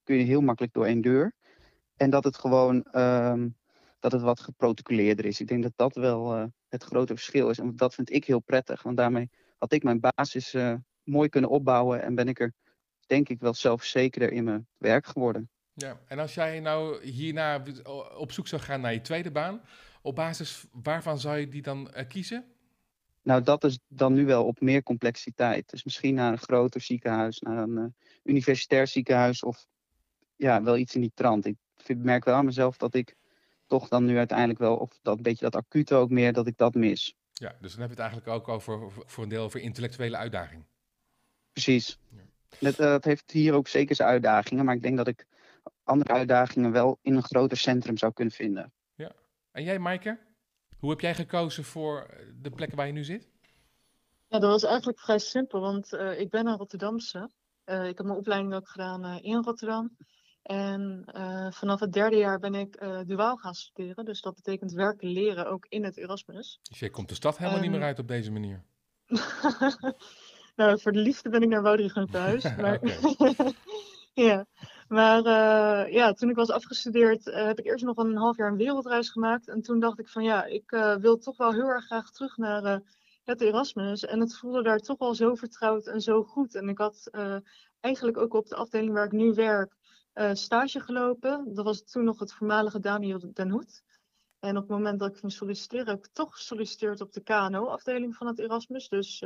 kun 0.02 0.16
je 0.16 0.24
heel 0.24 0.40
makkelijk 0.40 0.72
door 0.72 0.86
één 0.86 1.00
deur. 1.00 1.34
En 1.96 2.10
dat 2.10 2.24
het 2.24 2.36
gewoon 2.36 2.86
um, 2.92 3.56
dat 3.98 4.12
het 4.12 4.22
wat 4.22 4.40
geprotocoleerder 4.40 5.24
is. 5.24 5.40
Ik 5.40 5.48
denk 5.48 5.62
dat 5.62 5.72
dat 5.76 5.94
wel 5.94 6.50
het 6.68 6.84
grote 6.84 7.14
verschil 7.14 7.50
is. 7.50 7.58
En 7.58 7.76
dat 7.76 7.94
vind 7.94 8.12
ik 8.12 8.24
heel 8.24 8.40
prettig. 8.40 8.82
Want 8.82 8.96
daarmee 8.96 9.30
had 9.58 9.72
ik 9.72 9.82
mijn 9.82 10.00
basis 10.00 10.54
mooi 11.04 11.28
kunnen 11.28 11.50
opbouwen. 11.50 12.02
En 12.02 12.14
ben 12.14 12.28
ik 12.28 12.40
er, 12.40 12.52
denk 13.06 13.28
ik, 13.28 13.40
wel 13.40 13.54
zelfverzekerder 13.54 14.32
in 14.32 14.44
mijn 14.44 14.66
werk 14.78 15.06
geworden. 15.06 15.50
Ja, 15.74 16.00
en 16.06 16.18
als 16.18 16.34
jij 16.34 16.60
nou 16.60 17.04
hierna 17.04 17.62
op 18.16 18.32
zoek 18.32 18.48
zou 18.48 18.62
gaan 18.62 18.80
naar 18.80 18.92
je 18.92 19.00
tweede 19.00 19.30
baan, 19.30 19.60
op 20.02 20.14
basis 20.14 20.66
waarvan 20.72 21.18
zou 21.18 21.38
je 21.38 21.48
die 21.48 21.62
dan 21.62 21.90
uh, 21.96 22.08
kiezen? 22.08 22.44
Nou, 23.22 23.42
dat 23.42 23.64
is 23.64 23.78
dan 23.88 24.12
nu 24.12 24.26
wel 24.26 24.44
op 24.44 24.60
meer 24.60 24.82
complexiteit. 24.82 25.70
Dus 25.70 25.84
misschien 25.84 26.14
naar 26.14 26.32
een 26.32 26.38
groter 26.38 26.80
ziekenhuis, 26.80 27.40
naar 27.40 27.58
een 27.58 27.94
universitair 28.22 28.86
ziekenhuis 28.86 29.42
of 29.42 29.66
ja, 30.36 30.62
wel 30.62 30.76
iets 30.76 30.94
in 30.94 31.00
die 31.00 31.12
trant. 31.14 31.46
Ik 31.46 31.56
merk 31.86 32.24
wel 32.24 32.34
aan 32.34 32.44
mezelf 32.44 32.76
dat 32.76 32.94
ik 32.94 33.16
toch 33.66 33.88
dan 33.88 34.04
nu 34.04 34.18
uiteindelijk 34.18 34.58
wel, 34.58 34.76
of 34.76 34.98
dat 35.02 35.22
beetje 35.22 35.50
dat 35.50 35.56
acute 35.56 35.94
ook 35.94 36.10
meer, 36.10 36.32
dat 36.32 36.46
ik 36.46 36.56
dat 36.56 36.74
mis. 36.74 37.14
Ja, 37.32 37.56
dus 37.60 37.70
dan 37.70 37.80
hebben 37.80 37.96
we 37.96 38.02
het 38.02 38.12
eigenlijk 38.12 38.28
ook 38.28 38.48
over, 38.48 38.90
voor 39.06 39.22
een 39.22 39.28
deel 39.28 39.44
over 39.44 39.60
intellectuele 39.60 40.16
uitdaging. 40.16 40.64
Precies. 41.52 41.98
Dat, 42.58 42.72
uh, 42.72 42.86
dat 42.86 43.04
heeft 43.04 43.30
hier 43.30 43.54
ook 43.54 43.68
zeker 43.68 43.94
zijn 43.94 44.08
uitdagingen, 44.08 44.64
maar 44.64 44.74
ik 44.74 44.82
denk 44.82 44.96
dat 44.96 45.06
ik 45.06 45.26
andere 45.84 46.12
uitdagingen 46.12 46.72
wel 46.72 46.98
in 47.02 47.16
een 47.16 47.22
groter 47.22 47.56
centrum 47.56 47.96
zou 47.98 48.12
kunnen 48.12 48.34
vinden. 48.34 48.72
Ja. 48.94 49.12
En 49.52 49.62
jij, 49.64 49.78
Maaike? 49.78 50.18
Hoe 50.78 50.90
heb 50.90 51.00
jij 51.00 51.14
gekozen 51.14 51.64
voor 51.64 52.06
de 52.40 52.50
plekken 52.50 52.76
waar 52.76 52.86
je 52.86 52.92
nu 52.92 53.04
zit? 53.04 53.28
Ja, 54.28 54.38
dat 54.38 54.50
was 54.50 54.64
eigenlijk 54.64 55.00
vrij 55.00 55.18
simpel, 55.18 55.60
want 55.60 55.92
uh, 55.92 56.20
ik 56.20 56.30
ben 56.30 56.46
een 56.46 56.56
Rotterdamse. 56.56 57.30
Uh, 57.66 57.88
ik 57.88 57.96
heb 57.96 58.06
mijn 58.06 58.18
opleiding 58.18 58.54
ook 58.54 58.68
gedaan 58.68 59.20
in 59.22 59.42
Rotterdam. 59.42 59.96
En 60.42 61.04
uh, 61.16 61.50
vanaf 61.50 61.80
het 61.80 61.92
derde 61.92 62.16
jaar 62.16 62.38
ben 62.38 62.54
ik 62.54 62.82
uh, 62.82 63.00
duaal 63.06 63.36
gaan 63.36 63.54
studeren. 63.54 64.04
Dus 64.04 64.20
dat 64.20 64.34
betekent 64.34 64.72
werken, 64.72 65.08
leren 65.08 65.50
ook 65.50 65.66
in 65.68 65.84
het 65.84 65.96
Erasmus. 65.96 66.60
Dus 66.62 66.78
je 66.78 66.90
komt 66.90 67.08
de 67.08 67.14
stad 67.14 67.38
helemaal 67.38 67.58
um, 67.58 67.62
niet 67.64 67.72
meer 67.72 67.82
uit 67.82 67.98
op 67.98 68.08
deze 68.08 68.32
manier? 68.32 68.62
nou, 70.54 70.80
voor 70.80 70.92
de 70.92 70.98
liefde 70.98 71.28
ben 71.28 71.42
ik 71.42 71.48
naar 71.48 71.62
Woudrichem 71.62 72.10
thuis. 72.10 72.44
Maar... 72.56 72.80
ja, 74.14 74.46
maar 74.88 75.18
uh, 75.18 75.92
ja, 75.92 76.12
toen 76.12 76.30
ik 76.30 76.36
was 76.36 76.50
afgestudeerd 76.50 77.24
heb 77.24 77.58
ik 77.58 77.66
eerst 77.66 77.84
nog 77.84 77.96
een 77.96 78.16
half 78.16 78.36
jaar 78.36 78.50
een 78.50 78.56
wereldreis 78.56 79.10
gemaakt. 79.10 79.48
En 79.48 79.62
toen 79.62 79.80
dacht 79.80 79.98
ik 79.98 80.08
van 80.08 80.24
ja, 80.24 80.44
ik 80.44 80.70
wil 81.00 81.18
toch 81.18 81.36
wel 81.36 81.52
heel 81.52 81.68
erg 81.68 81.84
graag 81.84 82.10
terug 82.10 82.36
naar 82.36 82.82
het 83.24 83.40
Erasmus. 83.40 84.04
En 84.04 84.20
het 84.20 84.36
voelde 84.36 84.62
daar 84.62 84.78
toch 84.78 84.98
wel 84.98 85.14
zo 85.14 85.34
vertrouwd 85.34 85.86
en 85.86 86.00
zo 86.00 86.22
goed. 86.22 86.54
En 86.54 86.68
ik 86.68 86.78
had 86.78 87.10
eigenlijk 87.80 88.18
ook 88.18 88.34
op 88.34 88.46
de 88.46 88.56
afdeling 88.56 88.92
waar 88.92 89.04
ik 89.04 89.12
nu 89.12 89.34
werk 89.34 89.76
stage 90.32 90.80
gelopen. 90.80 91.54
Dat 91.54 91.64
was 91.64 91.84
toen 91.84 92.04
nog 92.04 92.18
het 92.18 92.32
voormalige 92.32 92.80
Daniel 92.80 93.30
Den 93.32 93.50
Hoed. 93.50 93.82
En 94.38 94.56
op 94.56 94.62
het 94.62 94.70
moment 94.70 94.98
dat 94.98 95.08
ik 95.08 95.16
ging 95.16 95.32
solliciteren, 95.32 95.86
heb 95.86 96.04
ik 96.04 96.12
toch 96.12 96.34
gesolliciteerd 96.34 97.00
op 97.00 97.12
de 97.12 97.22
KNO-afdeling 97.22 98.16
van 98.16 98.26
het 98.26 98.38
Erasmus. 98.38 98.88
Dus 98.88 99.22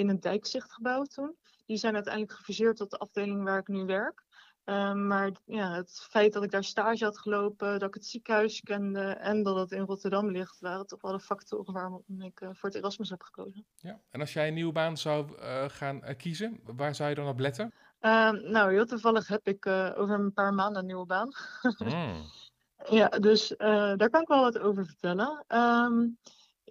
in 0.00 0.08
een 0.08 0.20
dijkzichtgebouw 0.20 1.02
toen. 1.02 1.36
Die 1.66 1.76
zijn 1.76 1.94
uiteindelijk 1.94 2.34
gefuseerd 2.34 2.76
tot 2.76 2.90
de 2.90 2.98
afdeling 2.98 3.44
waar 3.44 3.58
ik 3.58 3.68
nu 3.68 3.84
werk. 3.84 4.24
Uh, 4.64 4.92
maar 4.92 5.30
ja, 5.44 5.74
het 5.74 6.06
feit 6.10 6.32
dat 6.32 6.42
ik 6.42 6.50
daar 6.50 6.64
stage 6.64 7.04
had 7.04 7.18
gelopen, 7.18 7.78
dat 7.78 7.88
ik 7.88 7.94
het 7.94 8.06
ziekenhuis 8.06 8.60
kende 8.60 9.00
en 9.00 9.42
dat 9.42 9.56
het 9.56 9.72
in 9.72 9.84
Rotterdam 9.84 10.30
ligt, 10.30 10.60
waren 10.60 10.86
toch 10.86 11.00
wel 11.00 11.12
de 11.12 11.20
factoren 11.20 11.72
waarom 11.72 12.04
ik 12.18 12.38
voor 12.38 12.68
het 12.68 12.74
Erasmus 12.74 13.10
heb 13.10 13.22
gekozen. 13.22 13.66
Ja, 13.76 14.00
en 14.10 14.20
als 14.20 14.32
jij 14.32 14.48
een 14.48 14.54
nieuwe 14.54 14.72
baan 14.72 14.96
zou 14.96 15.40
gaan 15.68 16.02
kiezen, 16.16 16.60
waar 16.64 16.94
zou 16.94 17.08
je 17.08 17.14
dan 17.14 17.28
op 17.28 17.38
letten? 17.38 17.72
Uh, 18.00 18.30
nou, 18.30 18.72
heel 18.72 18.86
toevallig 18.86 19.28
heb 19.28 19.46
ik 19.46 19.66
over 19.66 20.10
een 20.10 20.32
paar 20.32 20.54
maanden 20.54 20.80
een 20.80 20.86
nieuwe 20.86 21.06
baan. 21.06 21.32
mm. 21.78 22.24
ja, 23.00 23.08
dus 23.08 23.54
daar 23.56 24.10
kan 24.10 24.20
ik 24.20 24.28
wel 24.28 24.42
wat 24.42 24.58
over 24.58 24.86
vertellen. 24.86 25.44
Um, 25.48 26.18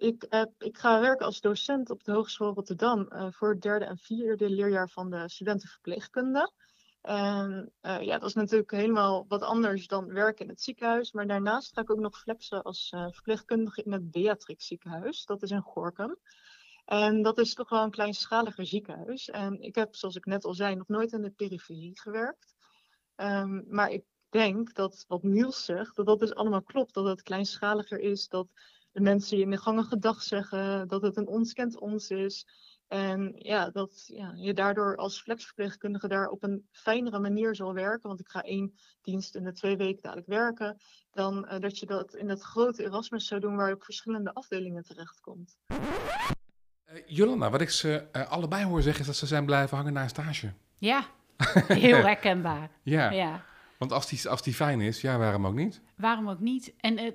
ik, 0.00 0.26
heb, 0.28 0.50
ik 0.58 0.78
ga 0.78 1.00
werken 1.00 1.26
als 1.26 1.40
docent 1.40 1.90
op 1.90 2.04
de 2.04 2.12
Hogeschool 2.12 2.54
Rotterdam 2.54 3.08
voor 3.32 3.50
het 3.50 3.62
derde 3.62 3.84
en 3.84 3.98
vierde 3.98 4.50
leerjaar 4.50 4.88
van 4.88 5.10
de 5.10 5.28
studentenverpleegkunde. 5.28 6.52
En 7.00 7.72
ja, 7.80 8.18
dat 8.18 8.28
is 8.28 8.34
natuurlijk 8.34 8.70
helemaal 8.70 9.24
wat 9.28 9.42
anders 9.42 9.86
dan 9.86 10.12
werken 10.12 10.44
in 10.44 10.50
het 10.50 10.62
ziekenhuis. 10.62 11.12
Maar 11.12 11.26
daarnaast 11.26 11.72
ga 11.72 11.80
ik 11.80 11.90
ook 11.90 11.98
nog 11.98 12.18
flexen 12.18 12.62
als 12.62 12.88
verpleegkundige 12.88 13.82
in 13.82 13.92
het 13.92 14.10
Beatrix 14.10 14.66
ziekenhuis. 14.66 15.24
Dat 15.24 15.42
is 15.42 15.50
in 15.50 15.60
Gorkum. 15.60 16.16
En 16.84 17.22
dat 17.22 17.38
is 17.38 17.54
toch 17.54 17.68
wel 17.68 17.82
een 17.82 17.90
kleinschaliger 17.90 18.66
ziekenhuis. 18.66 19.28
En 19.28 19.60
ik 19.62 19.74
heb, 19.74 19.94
zoals 19.94 20.16
ik 20.16 20.24
net 20.24 20.44
al 20.44 20.54
zei, 20.54 20.74
nog 20.74 20.88
nooit 20.88 21.12
in 21.12 21.22
de 21.22 21.30
periferie 21.30 22.00
gewerkt. 22.00 22.54
Um, 23.16 23.64
maar 23.68 23.90
ik 23.90 24.04
denk 24.28 24.74
dat 24.74 25.04
wat 25.08 25.22
Niels 25.22 25.64
zegt, 25.64 25.96
dat 25.96 26.06
dat 26.06 26.18
dus 26.18 26.34
allemaal 26.34 26.62
klopt. 26.62 26.94
Dat 26.94 27.04
het 27.04 27.22
kleinschaliger 27.22 27.98
is, 27.98 28.28
dat 28.28 28.46
de 28.92 29.00
mensen 29.00 29.36
je 29.36 29.42
in 29.42 29.50
de 29.50 29.56
gangen 29.56 29.84
gedag 29.84 30.22
zeggen, 30.22 30.88
dat 30.88 31.02
het 31.02 31.16
een 31.16 31.26
ons 31.26 31.52
kent 31.52 31.78
ons 31.78 32.10
is. 32.10 32.46
En 32.88 33.32
ja, 33.36 33.70
dat 33.70 34.04
ja, 34.06 34.32
je 34.36 34.54
daardoor 34.54 34.96
als 34.96 35.22
flexverpleegkundige 35.22 36.08
daar 36.08 36.28
op 36.28 36.42
een 36.42 36.66
fijnere 36.70 37.18
manier 37.18 37.54
zal 37.54 37.74
werken. 37.74 38.08
Want 38.08 38.20
ik 38.20 38.28
ga 38.28 38.42
één 38.42 38.74
dienst 39.02 39.34
in 39.34 39.44
de 39.44 39.52
twee 39.52 39.76
weken 39.76 40.02
dadelijk 40.02 40.26
werken. 40.26 40.80
Dan 41.10 41.48
uh, 41.50 41.58
dat 41.58 41.78
je 41.78 41.86
dat 41.86 42.14
in 42.14 42.26
dat 42.26 42.42
grote 42.42 42.84
Erasmus 42.84 43.26
zou 43.26 43.40
doen 43.40 43.56
waar 43.56 43.68
je 43.68 43.74
op 43.74 43.84
verschillende 43.84 44.34
afdelingen 44.34 44.82
terechtkomt. 44.82 45.56
Uh, 45.68 47.02
Jolanda, 47.06 47.50
wat 47.50 47.60
ik 47.60 47.70
ze 47.70 48.08
uh, 48.12 48.30
allebei 48.30 48.64
hoor 48.64 48.82
zeggen 48.82 49.00
is 49.00 49.06
dat 49.06 49.16
ze 49.16 49.26
zijn 49.26 49.44
blijven 49.44 49.76
hangen 49.76 49.92
na 49.92 50.02
een 50.02 50.08
stage. 50.08 50.52
Ja, 50.78 51.06
heel 51.66 51.96
herkenbaar. 51.96 52.70
ja. 52.82 53.10
ja. 53.10 53.44
Want 53.80 53.92
als 53.92 54.06
die, 54.06 54.28
als 54.28 54.42
die 54.42 54.54
fijn 54.54 54.80
is, 54.80 55.00
ja, 55.00 55.18
waarom 55.18 55.46
ook 55.46 55.54
niet? 55.54 55.80
Waarom 55.96 56.28
ook 56.28 56.40
niet? 56.40 56.72
En 56.80 56.98
uh, 56.98 57.10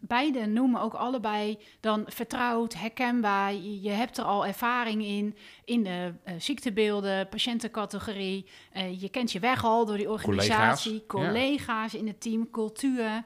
beide 0.00 0.46
noemen 0.46 0.80
ook 0.80 0.94
allebei 0.94 1.58
dan 1.80 2.04
vertrouwd, 2.06 2.74
herkenbaar. 2.74 3.54
Je, 3.54 3.80
je 3.80 3.90
hebt 3.90 4.18
er 4.18 4.24
al 4.24 4.46
ervaring 4.46 5.04
in, 5.04 5.36
in 5.64 5.82
de 5.82 6.12
uh, 6.26 6.34
ziektebeelden, 6.38 7.28
patiëntencategorie. 7.28 8.46
Uh, 8.76 9.00
je 9.00 9.08
kent 9.08 9.32
je 9.32 9.38
weg 9.40 9.64
al 9.64 9.86
door 9.86 9.96
die 9.96 10.10
organisatie, 10.10 11.06
collega's, 11.06 11.32
collega's 11.32 11.92
ja. 11.92 11.98
in 11.98 12.06
het 12.06 12.20
team, 12.20 12.50
cultuur. 12.50 13.24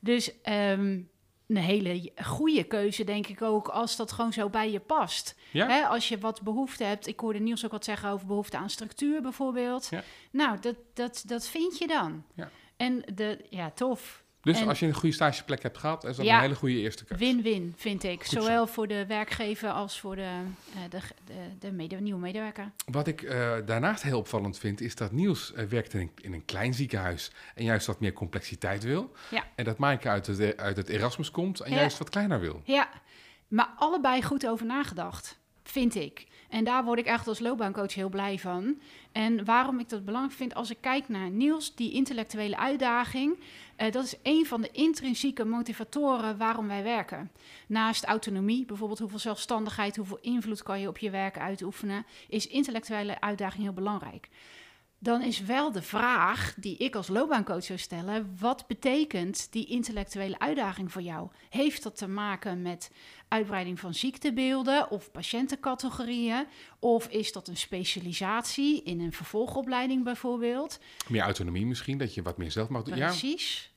Dus 0.00 0.32
um, 0.44 1.08
een 1.48 1.56
hele 1.56 2.12
goede 2.22 2.64
keuze, 2.64 3.04
denk 3.04 3.26
ik 3.26 3.42
ook, 3.42 3.68
als 3.68 3.96
dat 3.96 4.12
gewoon 4.12 4.32
zo 4.32 4.48
bij 4.48 4.70
je 4.70 4.80
past. 4.80 5.34
Ja? 5.50 5.68
Hè, 5.68 5.86
als 5.86 6.08
je 6.08 6.18
wat 6.18 6.42
behoefte 6.42 6.84
hebt, 6.84 7.06
ik 7.06 7.20
hoorde 7.20 7.38
Niels 7.38 7.64
ook 7.64 7.70
wat 7.70 7.84
zeggen 7.84 8.10
over 8.10 8.26
behoefte 8.26 8.56
aan 8.56 8.70
structuur 8.70 9.22
bijvoorbeeld. 9.22 9.88
Ja. 9.90 10.02
Nou, 10.30 10.60
dat, 10.60 10.76
dat, 10.94 11.22
dat 11.26 11.46
vind 11.46 11.78
je 11.78 11.86
dan. 11.86 12.24
Ja. 12.34 12.50
En 12.76 13.02
de, 13.14 13.44
ja, 13.50 13.70
tof. 13.70 14.24
Dus 14.46 14.60
En- 14.60 14.68
als 14.68 14.78
je 14.78 14.86
een 14.86 14.94
goede 14.94 15.14
stageplek 15.14 15.62
hebt 15.62 15.78
gehad, 15.78 16.04
is 16.04 16.16
dat 16.16 16.26
Ja. 16.26 16.34
een 16.36 16.40
hele 16.40 16.54
goede 16.54 16.74
eerste 16.80 17.04
keuze. 17.04 17.24
Win-win, 17.24 17.74
vind 17.76 18.02
ik. 18.04 18.20
Goed 18.22 18.26
zo. 18.32 18.40
Zowel 18.40 18.66
voor 18.66 18.86
de 18.88 19.06
werkgever 19.06 19.70
als 19.70 20.00
voor 20.00 20.16
de, 20.16 20.22
eh, 20.74 20.80
de, 20.90 20.98
de, 21.24 21.34
de 21.58 21.72
mede- 21.72 21.96
nieuwe 22.00 22.20
medewerker. 22.20 22.70
Wat 22.90 23.06
ik 23.06 23.22
eh, 23.22 23.52
daarnaast 23.64 24.02
heel 24.02 24.18
opvallend 24.18 24.58
vind, 24.58 24.80
is 24.80 24.94
dat 24.94 25.12
Niels 25.12 25.52
eh, 25.52 25.64
werkt 25.64 25.94
in 25.94 26.00
een, 26.00 26.10
in 26.20 26.32
een 26.32 26.44
klein 26.44 26.74
ziekenhuis 26.74 27.30
en 27.54 27.64
juist 27.64 27.86
wat 27.86 28.00
meer 28.00 28.12
complexiteit 28.12 28.82
wil. 28.84 29.12
Ja. 29.30 29.44
En 29.54 29.64
dat 29.64 29.78
Maaike 29.78 30.08
uit 30.08 30.26
het, 30.26 30.56
uit 30.56 30.76
het 30.76 30.88
Erasmus 30.88 31.30
komt 31.30 31.60
en 31.60 31.70
Ja. 31.70 31.76
juist 31.76 31.98
wat 31.98 32.08
kleiner 32.10 32.40
wil. 32.40 32.60
Ja, 32.64 32.88
maar 33.48 33.68
allebei 33.76 34.22
goed 34.22 34.46
over 34.46 34.66
nagedacht, 34.66 35.38
vind 35.64 35.94
ik. 35.94 36.26
En 36.48 36.64
daar 36.64 36.84
word 36.84 36.98
ik 36.98 37.06
echt 37.06 37.28
als 37.28 37.38
loopbaancoach 37.38 37.94
heel 37.94 38.08
blij 38.08 38.38
van. 38.38 38.78
En 39.12 39.44
waarom 39.44 39.78
ik 39.78 39.88
dat 39.88 40.04
belangrijk 40.04 40.36
vind, 40.36 40.54
als 40.54 40.70
ik 40.70 40.80
kijk 40.80 41.08
naar 41.08 41.30
Niels, 41.30 41.74
die 41.74 41.92
intellectuele 41.92 42.56
uitdaging, 42.56 43.38
eh, 43.76 43.92
dat 43.92 44.04
is 44.04 44.14
een 44.22 44.46
van 44.46 44.60
de 44.60 44.70
intrinsieke 44.72 45.44
motivatoren 45.44 46.36
waarom 46.36 46.66
wij 46.68 46.82
werken. 46.82 47.30
Naast 47.66 48.04
autonomie, 48.04 48.64
bijvoorbeeld 48.64 48.98
hoeveel 48.98 49.18
zelfstandigheid, 49.18 49.96
hoeveel 49.96 50.18
invloed 50.20 50.62
kan 50.62 50.80
je 50.80 50.88
op 50.88 50.98
je 50.98 51.10
werk 51.10 51.38
uitoefenen, 51.38 52.06
is 52.28 52.46
intellectuele 52.46 53.20
uitdaging 53.20 53.62
heel 53.62 53.72
belangrijk. 53.72 54.28
Dan 54.98 55.22
is 55.22 55.40
wel 55.40 55.72
de 55.72 55.82
vraag 55.82 56.54
die 56.56 56.76
ik 56.76 56.94
als 56.94 57.08
loopbaancoach 57.08 57.64
zou 57.64 57.78
stellen: 57.78 58.36
wat 58.38 58.66
betekent 58.66 59.52
die 59.52 59.66
intellectuele 59.66 60.38
uitdaging 60.38 60.92
voor 60.92 61.02
jou? 61.02 61.30
Heeft 61.50 61.82
dat 61.82 61.96
te 61.96 62.08
maken 62.08 62.62
met 62.62 62.90
uitbreiding 63.28 63.80
van 63.80 63.94
ziektebeelden 63.94 64.90
of 64.90 65.10
patiëntencategorieën? 65.10 66.46
Of 66.78 67.08
is 67.08 67.32
dat 67.32 67.48
een 67.48 67.56
specialisatie 67.56 68.82
in 68.82 69.00
een 69.00 69.12
vervolgopleiding 69.12 70.04
bijvoorbeeld? 70.04 70.78
Meer 71.08 71.22
autonomie 71.22 71.66
misschien, 71.66 71.98
dat 71.98 72.14
je 72.14 72.22
wat 72.22 72.36
meer 72.36 72.50
zelf 72.50 72.68
mag 72.68 72.82
doen. 72.82 72.96
Ja, 72.96 73.06
Precies. 73.06 73.70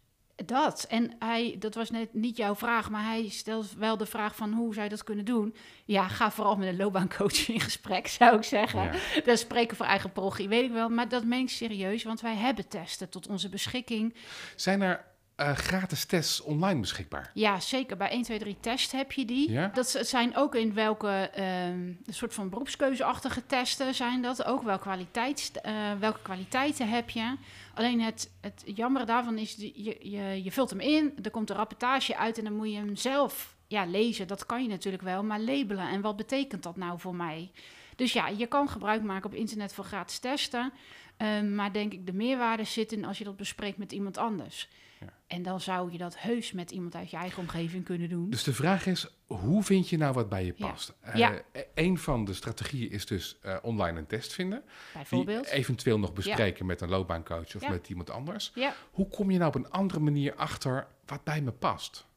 Dat. 0.46 0.86
En 0.90 1.16
hij, 1.20 1.56
dat 1.60 1.76
was 1.76 1.90
net 1.90 2.14
niet 2.14 2.38
jouw 2.38 2.56
vraag, 2.56 2.90
maar 2.90 3.04
hij 3.04 3.30
stelt 3.30 3.74
wel 3.78 3.98
de 3.98 4.06
vraag 4.06 4.36
van 4.36 4.54
hoe 4.54 4.74
zou 4.74 4.84
je 4.84 4.90
dat 4.90 5.04
kunnen 5.04 5.26
doen? 5.26 5.56
Ja, 5.86 6.08
ga 6.08 6.32
vooral 6.32 6.56
met 6.56 6.68
een 6.68 6.78
loopbaancoach 6.78 7.48
in 7.48 7.60
gesprek, 7.60 8.08
zou 8.08 8.38
ik 8.38 8.44
zeggen. 8.44 8.82
Ja. 8.82 9.22
Dat 9.26 9.40
spreken 9.40 9.78
voor 9.78 9.86
eigen 9.86 10.12
parochie, 10.12 10.48
weet 10.48 10.64
ik 10.64 10.72
wel. 10.72 10.90
Maar 10.90 11.10
dat 11.10 11.24
meen 11.24 11.42
ik 11.42 11.50
serieus, 11.50 12.04
want 12.04 12.22
wij 12.22 12.36
hebben 12.36 12.68
testen 12.68 13.10
tot 13.10 13.28
onze 13.28 13.50
beschikking. 13.50 14.14
Zijn 14.56 14.82
er 14.82 15.06
eh, 15.40 15.56
gratis 15.56 16.06
tests 16.06 16.42
online 16.42 16.80
beschikbaar? 16.80 17.32
Ja, 17.34 17.60
zeker. 17.60 17.98
Bij 17.98 18.10
1, 18.10 18.24
2, 18.24 18.40
3 18.40 18.58
test 18.60 18.92
heb 18.92 19.12
je 19.12 19.26
die. 19.26 19.52
Ja? 19.52 19.72
Dat 19.74 20.00
zijn 20.02 20.36
ook 20.36 20.56
in 20.56 20.74
welke 20.74 21.30
ehm, 21.34 21.88
een 22.06 22.14
soort 22.14 22.34
van 22.34 22.50
beroepskeuzeachtige 22.50 23.46
testen 23.46 23.96
zijn 23.96 24.22
dat. 24.22 24.46
Ook 24.46 24.64
wel 24.64 24.80
kwaliteits, 24.80 25.52
eh, 25.52 25.74
welke 26.00 26.22
kwaliteiten 26.22 26.90
heb 26.90 27.10
je. 27.10 27.36
Alleen 27.74 28.02
het, 28.02 28.32
het 28.42 28.64
jammer 28.66 29.06
daarvan 29.06 29.38
is, 29.38 29.56
je, 29.56 30.10
je, 30.10 30.44
je 30.44 30.52
vult 30.52 30.70
hem 30.70 30.80
in, 30.80 31.14
er 31.24 31.32
komt 31.32 31.50
een 31.50 31.56
rapportage 31.56 32.18
uit 32.18 32.38
en 32.38 32.44
dan 32.44 32.56
moet 32.56 32.72
je 32.72 32.78
hem 32.78 32.96
zelf 32.96 33.56
ja, 33.68 33.86
lezen. 33.86 34.28
Dat 34.28 34.46
kan 34.46 34.64
je 34.64 34.70
natuurlijk 34.70 35.04
wel, 35.04 35.24
maar 35.24 35.40
labelen. 35.40 35.90
En 35.90 36.02
wat 36.02 36.16
betekent 36.16 36.64
dat 36.64 36.76
nou 36.76 37.00
voor 37.00 37.16
mij? 37.16 37.52
Dus 37.96 38.14
ja, 38.14 38.28
je 38.28 38.48
kan 38.48 38.70
gebruik 38.70 39.04
maken 39.04 39.30
op 39.30 39.36
internet 39.36 39.74
voor 39.74 39.84
gratis 39.84 40.20
testen. 40.20 40.74
Ehm, 41.18 41.56
maar 41.56 41.74
denk 41.74 41.94
ik, 41.94 42.06
de 42.06 42.14
meerwaarde 42.14 42.64
zit 42.64 42.92
in 42.92 43.06
als 43.06 43.18
je 43.18 43.24
dat 43.24 43.38
bespreekt 43.38 43.78
met 43.78 43.92
iemand 43.92 44.18
anders. 44.18 44.68
Ja. 45.00 45.08
En 45.28 45.42
dan 45.44 45.62
zou 45.62 45.92
je 45.92 45.98
dat 45.98 46.18
heus 46.20 46.52
met 46.52 46.72
iemand 46.72 46.96
uit 46.96 47.10
je 47.12 47.18
eigen 47.18 47.40
omgeving 47.40 47.84
kunnen 47.86 48.10
doen. 48.10 48.30
Dus 48.30 48.44
de 48.44 48.54
vraag 48.54 48.86
is, 48.86 49.08
hoe 49.28 49.64
vind 49.64 49.90
je 49.90 49.98
nou 49.98 50.14
wat 50.14 50.30
bij 50.30 50.46
je 50.46 50.54
Ja. 50.56 50.68
past? 50.70 50.94
Eh, 51.02 51.16
Ja. 51.16 51.42
e- 51.52 51.64
Een 51.76 51.98
van 51.98 52.26
de 52.26 52.34
strategieën 52.34 52.92
is 52.92 53.06
dus 53.06 53.38
eh, 53.42 53.58
online 53.62 54.00
een 54.00 54.08
test 54.08 54.34
vinden. 54.34 54.64
bijvoorbeeld. 54.94 55.44
Die 55.44 55.54
eventueel 55.54 56.00
nog 56.00 56.14
bespreken 56.14 56.66
met 56.66 56.82
een 56.82 56.90
loopbaancoach 56.90 57.56
of 57.56 57.70
met 57.70 57.90
iemand 57.90 58.10
anders. 58.10 58.54
Hoe 58.92 59.08
kom 59.08 59.32
je 59.32 59.38
nou 59.38 59.50
op 59.50 59.56
een 59.56 59.70
andere 59.72 60.00
manier 60.00 60.36
achter 60.36 60.88
wat 61.06 61.24
bij 61.24 61.42
me 61.42 61.52
past? 61.52 62.08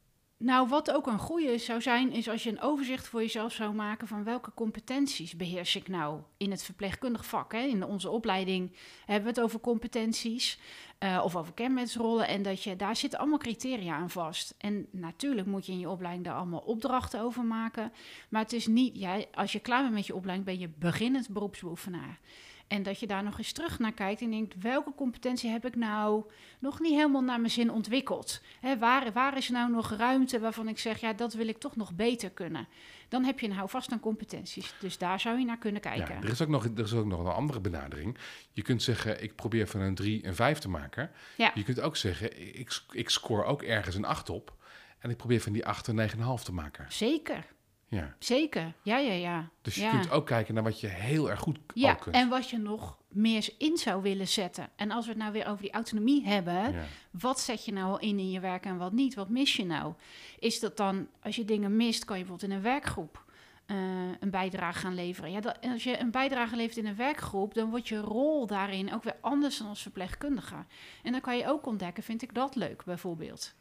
Nou, 0.43 0.69
wat 0.69 0.91
ook 0.91 1.07
een 1.07 1.19
goede 1.19 1.59
zou 1.59 1.81
zijn, 1.81 2.13
is 2.13 2.29
als 2.29 2.43
je 2.43 2.51
een 2.51 2.61
overzicht 2.61 3.09
voor 3.09 3.21
jezelf 3.21 3.53
zou 3.53 3.75
maken 3.75 4.09
van 4.09 4.25
welke 4.25 4.55
competenties 4.55 5.37
beheers 5.37 5.77
ik 5.77 5.89
nou 5.89 6.21
in 6.37 6.51
het 6.51 6.63
verpleegkundig 6.63 7.27
vak. 7.27 7.53
Hè? 7.53 7.59
In 7.59 7.85
onze 7.85 8.11
opleiding 8.11 8.73
hebben 9.07 9.23
we 9.23 9.29
het 9.29 9.41
over 9.41 9.61
competenties 9.61 10.59
eh, 10.99 11.21
of 11.25 11.37
over 11.37 11.53
kenmerksrollen. 11.53 12.29
En 12.29 12.43
dat 12.43 12.63
je, 12.63 12.77
daar 12.77 12.97
zitten 12.97 13.19
allemaal 13.19 13.39
criteria 13.39 13.95
aan 13.95 14.11
vast. 14.11 14.55
En 14.59 14.87
natuurlijk 14.91 15.47
moet 15.47 15.67
je 15.67 15.73
in 15.73 15.79
je 15.79 15.89
opleiding 15.89 16.25
daar 16.25 16.37
allemaal 16.37 16.61
opdrachten 16.61 17.21
over 17.21 17.45
maken. 17.45 17.93
Maar 18.29 18.43
het 18.43 18.53
is 18.53 18.67
niet, 18.67 18.99
ja, 18.99 19.25
als 19.35 19.53
je 19.53 19.61
klaar 19.61 19.83
bent 19.83 19.95
met 19.95 20.07
je 20.07 20.15
opleiding, 20.15 20.49
ben 20.49 20.59
je 20.59 20.71
beginnend 20.79 21.29
beroepsbeoefenaar. 21.29 22.19
En 22.67 22.83
dat 22.83 23.01
je 23.01 23.07
daar 23.07 23.23
nog 23.23 23.39
eens 23.39 23.53
terug 23.53 23.79
naar 23.79 23.93
kijkt 23.93 24.21
en 24.21 24.31
denkt: 24.31 24.55
welke 24.61 24.95
competentie 24.95 25.51
heb 25.51 25.67
ik 25.67 25.77
nou 25.77 26.25
nog 26.59 26.81
niet 26.81 26.95
helemaal 26.95 27.23
naar 27.23 27.41
mijn 27.41 27.53
zin 27.53 27.71
ontwikkeld? 27.71 28.41
Hè, 28.61 28.79
waar, 28.79 29.13
waar 29.13 29.37
is 29.37 29.49
nou 29.49 29.71
nog 29.71 29.91
ruimte 29.91 30.41
waarvan 30.41 30.69
ik 30.69 30.79
zeg: 30.79 31.01
ja, 31.01 31.13
dat 31.13 31.35
wil 31.35 31.49
ik 31.49 31.59
toch 31.59 31.77
nog 31.77 31.93
beter 31.95 32.31
kunnen? 32.31 32.69
Dan 33.09 33.25
heb 33.25 33.41
je 33.41 33.47
een 33.47 33.53
houvast 33.53 33.93
aan 33.93 34.01
competenties. 34.01 34.75
Dus 34.81 34.99
daar 34.99 35.21
zou 35.21 35.39
je 35.39 35.45
naar 35.45 35.59
kunnen 35.59 35.81
kijken. 35.81 36.15
Ja, 36.15 36.23
er, 36.23 36.31
is 36.31 36.43
ook 36.43 36.49
nog, 36.49 36.65
er 36.65 36.85
is 36.85 36.95
ook 36.95 37.07
nog 37.07 37.21
een 37.21 37.33
andere 37.33 37.61
benadering. 37.61 38.19
Je 38.53 38.63
kunt 38.63 38.83
zeggen, 38.83 39.23
ik 39.23 39.35
probeer 39.35 39.67
van 39.67 39.81
een 39.81 39.95
3 39.95 40.27
een 40.27 40.35
5 40.35 40.59
te 40.59 40.69
maken. 40.69 41.11
Ja. 41.37 41.51
Je 41.55 41.63
kunt 41.63 41.81
ook 41.81 41.97
zeggen, 41.97 42.59
ik, 42.59 42.83
ik 42.91 43.11
score 43.11 43.45
ook 43.45 43.63
ergens 43.63 43.97
een 43.97 44.05
8 44.05 44.31
op. 44.31 44.55
En 44.99 45.11
ik 45.11 45.17
probeer 45.17 45.41
van 45.41 45.53
die 45.53 45.67
8 45.67 45.87
een 45.87 46.11
9,5 46.11 46.43
te 46.43 46.53
maken. 46.53 46.87
Zeker, 46.89 47.47
Ja. 47.97 48.15
zeker. 48.19 48.73
Ja, 48.83 48.99
ja, 48.99 49.13
ja. 49.13 49.49
Dus 49.63 49.75
je 49.75 49.81
ja. 49.83 49.91
kunt 49.91 50.11
ook 50.11 50.27
kijken 50.27 50.55
naar 50.55 50.63
wat 50.63 50.81
je 50.81 50.87
heel 50.87 51.31
erg 51.31 51.41
goed 51.41 51.59
Ja, 51.75 51.95
kunt. 51.95 52.15
en 52.17 52.29
wat 52.29 52.51
je 52.51 52.59
nog 52.59 52.99
meer 53.09 53.49
in 53.59 53.77
zou 53.77 54.03
willen 54.03 54.29
zetten. 54.29 54.69
En 54.77 54.91
als 54.91 55.05
we 55.05 55.11
het 55.11 55.21
nou 55.21 55.33
weer 55.33 55.47
over 55.47 55.63
die 55.63 55.73
autonomie 55.73 56.25
hebben, 56.27 56.73
Ja. 56.73 56.85
wat 57.11 57.41
zet 57.41 57.65
je 57.65 57.73
nou 57.73 57.91
al 57.91 57.99
in 57.99 58.19
in 58.19 58.31
je 58.31 58.41
werk 58.41 58.65
en 58.65 58.77
wat 58.77 58.93
niet? 58.93 59.15
Wat 59.15 59.29
mis 59.29 59.57
je 59.57 59.65
nou? 59.65 59.95
Is 60.39 60.61
dat 60.61 60.77
dan, 60.77 61.09
als 61.23 61.37
je 61.37 61.45
dingen 61.45 61.77
mist, 61.77 62.05
kan 62.05 62.19
je 62.19 62.25
bijvoorbeeld 62.25 62.51
in 62.51 62.57
een 62.57 62.63
werkgroep 62.65 63.25
eh, 63.67 63.77
een 64.21 64.31
bijdrage 64.31 64.79
gaan 64.79 64.95
leveren? 64.95 65.31
Ja, 65.31 65.41
dat, 65.41 65.59
als 65.61 65.85
je 65.85 65.99
een 66.01 66.11
bijdrage 66.11 66.57
levert 66.57 66.77
in 66.77 66.87
een 66.87 66.97
werkgroep, 66.97 67.55
dan 67.55 67.71
wordt 67.71 67.89
je 67.89 67.99
rol 68.01 68.47
daarin 68.47 68.95
ook 68.95 69.03
weer 69.05 69.17
anders 69.21 69.59
dan 69.59 69.69
als 69.69 69.83
verpleegkundige. 69.83 70.65
En 71.03 71.13
dan 71.13 71.21
kan 71.21 71.37
je 71.37 71.47
ook 71.49 71.67
ontdekken, 71.67 72.03
vind 72.03 72.23
ik 72.23 72.35
dat 72.35 72.55
leuk 72.55 72.85
bijvoorbeeld? 72.85 73.55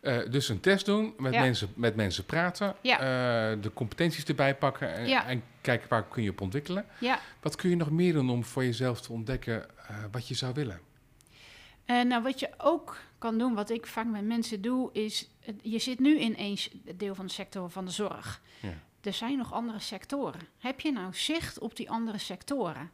Eh, 0.00 0.18
dus 0.30 0.48
een 0.48 0.60
test 0.60 0.86
doen, 0.86 1.14
met, 1.18 1.32
Ja. 1.32 1.40
mensen, 1.40 1.72
met 1.74 1.96
mensen 1.96 2.24
praten, 2.24 2.74
Ja. 2.80 2.98
eh, 2.98 3.62
de 3.62 3.72
competenties 3.72 4.24
erbij 4.24 4.54
pakken 4.56 4.94
en, 4.94 5.06
Ja. 5.08 5.26
en 5.26 5.42
kijken 5.60 5.88
waar 5.88 6.04
kun 6.04 6.22
je 6.22 6.30
op 6.30 6.40
ontwikkelen. 6.40 6.86
Ja, 7.00 7.18
Wat 7.40 7.56
kun 7.56 7.70
je 7.70 7.76
nog 7.76 7.90
meer 7.90 8.12
doen 8.12 8.30
om 8.30 8.44
voor 8.44 8.64
jezelf 8.64 9.00
te 9.00 9.12
ontdekken 9.12 9.66
eh, 9.88 9.96
wat 10.10 10.28
je 10.28 10.34
zou 10.34 10.52
willen? 10.54 10.80
En 11.84 12.08
nou, 12.08 12.22
wat 12.22 12.40
je 12.40 12.48
ook 12.58 12.96
kan 13.18 13.38
doen, 13.38 13.54
wat 13.54 13.70
ik 13.70 13.86
vaak 13.86 14.06
met 14.06 14.24
mensen 14.24 14.60
doe, 14.60 14.90
is... 14.92 15.28
Je 15.62 15.78
zit 15.78 15.98
nu 15.98 16.18
in 16.18 16.36
één 16.36 16.56
deel 16.96 17.14
van 17.14 17.26
de 17.26 17.32
sector 17.32 17.70
van 17.70 17.84
de 17.84 17.90
zorg. 17.90 18.40
Ja. 18.60 18.68
Er 19.00 19.12
zijn 19.12 19.38
nog 19.38 19.52
andere 19.52 19.78
sectoren. 19.78 20.40
Heb 20.58 20.80
je 20.80 20.92
nou 20.92 21.14
zicht 21.14 21.58
op 21.58 21.76
die 21.76 21.90
andere 21.90 22.18
sectoren? 22.18 22.90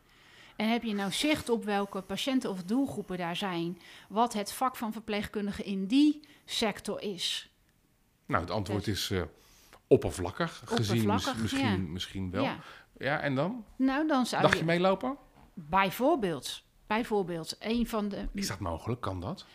En 0.57 0.71
heb 0.71 0.83
je 0.83 0.95
nou 0.95 1.13
zicht 1.13 1.49
op 1.49 1.65
welke 1.65 2.03
patiënten 2.03 2.51
of 2.51 2.63
doelgroepen 2.63 3.17
daar 3.17 3.37
zijn? 3.37 3.81
Wat 4.09 4.33
het 4.33 4.53
vak 4.53 4.77
van 4.77 4.93
verpleegkundige 4.93 5.63
in 5.63 5.87
die 5.87 6.21
sector 6.45 7.03
is? 7.03 7.51
Nou, 8.27 8.43
het 8.43 8.51
antwoord 8.51 8.87
is 8.87 9.11
eh, 9.11 9.23
oppervlakkig, 9.87 10.63
gezien 10.65 11.07
misschien, 11.07 11.59
ja. 11.59 11.77
misschien 11.77 12.31
wel. 12.31 12.43
Ja. 12.43 12.59
Ja. 12.99 13.21
en 13.21 13.35
dan? 13.35 13.65
Nou, 13.77 14.07
dan 14.07 14.27
zou 14.27 14.43
Dagje 14.43 14.59
je... 14.59 14.65
meelopen? 14.65 15.17
Bijvoorbeeld, 15.55 16.63
bijvoorbeeld, 16.87 17.57
een 17.59 17.87
van 17.87 18.09
de... 18.09 18.29
Is 18.33 18.49
dat 18.49 18.59
mogelijk? 18.59 19.01
Kan 19.01 19.21
dat? 19.21 19.47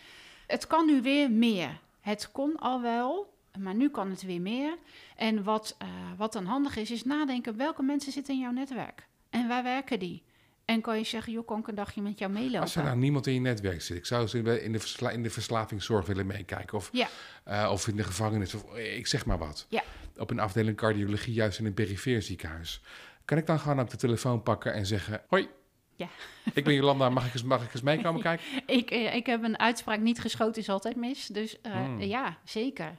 Het 0.48 0.68
kan 0.68 0.86
nu 0.86 1.02
weer 1.02 1.32
meer. 1.32 1.80
Het 2.00 2.32
kon 2.32 2.56
al 2.58 2.82
wel, 2.82 3.34
maar 3.60 3.76
nu 3.76 3.90
kan 3.90 4.10
het 4.10 4.22
weer 4.22 4.42
meer. 4.42 4.78
En 5.16 5.44
wat, 5.44 5.76
eh, 5.78 5.88
wat 6.18 6.34
dan 6.34 6.46
handig 6.46 6.76
is, 6.76 6.92
is 6.92 7.04
nadenken 7.04 7.58
welke 7.58 7.84
mensen 7.84 8.12
zitten 8.12 8.34
in 8.34 8.40
jouw 8.40 8.52
netwerk 8.52 9.08
en 9.30 9.48
waar 9.48 9.64
werken 9.64 10.00
die. 10.00 10.24
En 10.66 10.82
kan 10.82 10.98
je 10.98 11.04
zeggen, 11.04 11.34
joh, 11.34 11.46
kan 11.48 11.60
ik 11.60 11.68
een 11.68 11.76
dagje 11.76 12.02
met 12.02 12.20
jou 12.20 12.32
meelopen? 12.32 12.60
Als 12.60 12.76
er 12.76 12.84
nou 12.84 12.98
niemand 12.98 13.28
in 13.28 13.34
je 13.34 13.40
netwerk 13.40 13.82
zit, 13.82 13.98
ik 13.98 14.06
zou 14.06 14.28
ze 14.28 14.62
in 14.64 14.72
de, 14.72 14.80
versla, 14.80 15.10
in 15.10 15.24
de 15.24 15.30
verslavingszorg 15.30 16.06
willen 16.06 16.26
meekijken. 16.26 16.78
Of, 16.78 16.90
Ja. 16.92 17.08
eh, 17.44 17.70
of 17.72 17.88
in 17.88 17.96
de 17.96 18.04
gevangenis, 18.04 18.54
of 18.54 18.74
eh, 18.76 18.98
ik 18.98 19.08
zeg 19.08 19.26
maar 19.26 19.38
wat. 19.38 19.66
Ja. 19.70 19.84
Op 20.18 20.30
een 20.30 20.40
afdeling 20.40 20.78
cardiologie, 20.78 21.34
juist 21.34 21.60
in 21.60 21.66
een 21.66 21.74
perifeer 21.74 22.22
ziekenhuis. 22.22 22.82
Kan 23.26 23.38
ik 23.38 23.46
dan 23.46 23.60
gewoon 23.60 23.80
ook 23.80 23.90
de 23.90 23.98
telefoon 23.98 24.44
pakken 24.44 24.74
en 24.74 24.86
zeggen: 24.86 25.22
Hoi, 25.28 25.48
Ja. 25.96 26.08
ik 26.54 26.64
ben 26.64 26.74
Jolanda, 26.74 27.10
mag 27.10 27.26
ik 27.28 27.34
eens, 27.34 27.44
mag 27.44 27.64
ik 27.64 27.74
eens 27.74 27.82
meekomen 27.82 28.22
kijken? 28.30 28.46
Ik, 28.66 28.92
eh, 28.92 29.16
ik 29.16 29.26
heb 29.26 29.44
een 29.44 29.60
uitspraak, 29.60 30.00
niet 30.00 30.20
geschoten 30.20 30.62
is 30.62 30.70
altijd 30.70 30.96
mis. 30.96 31.28
Dus 31.28 31.58
Hmm. 31.62 32.02
ja, 32.02 32.38
zeker. 32.44 32.96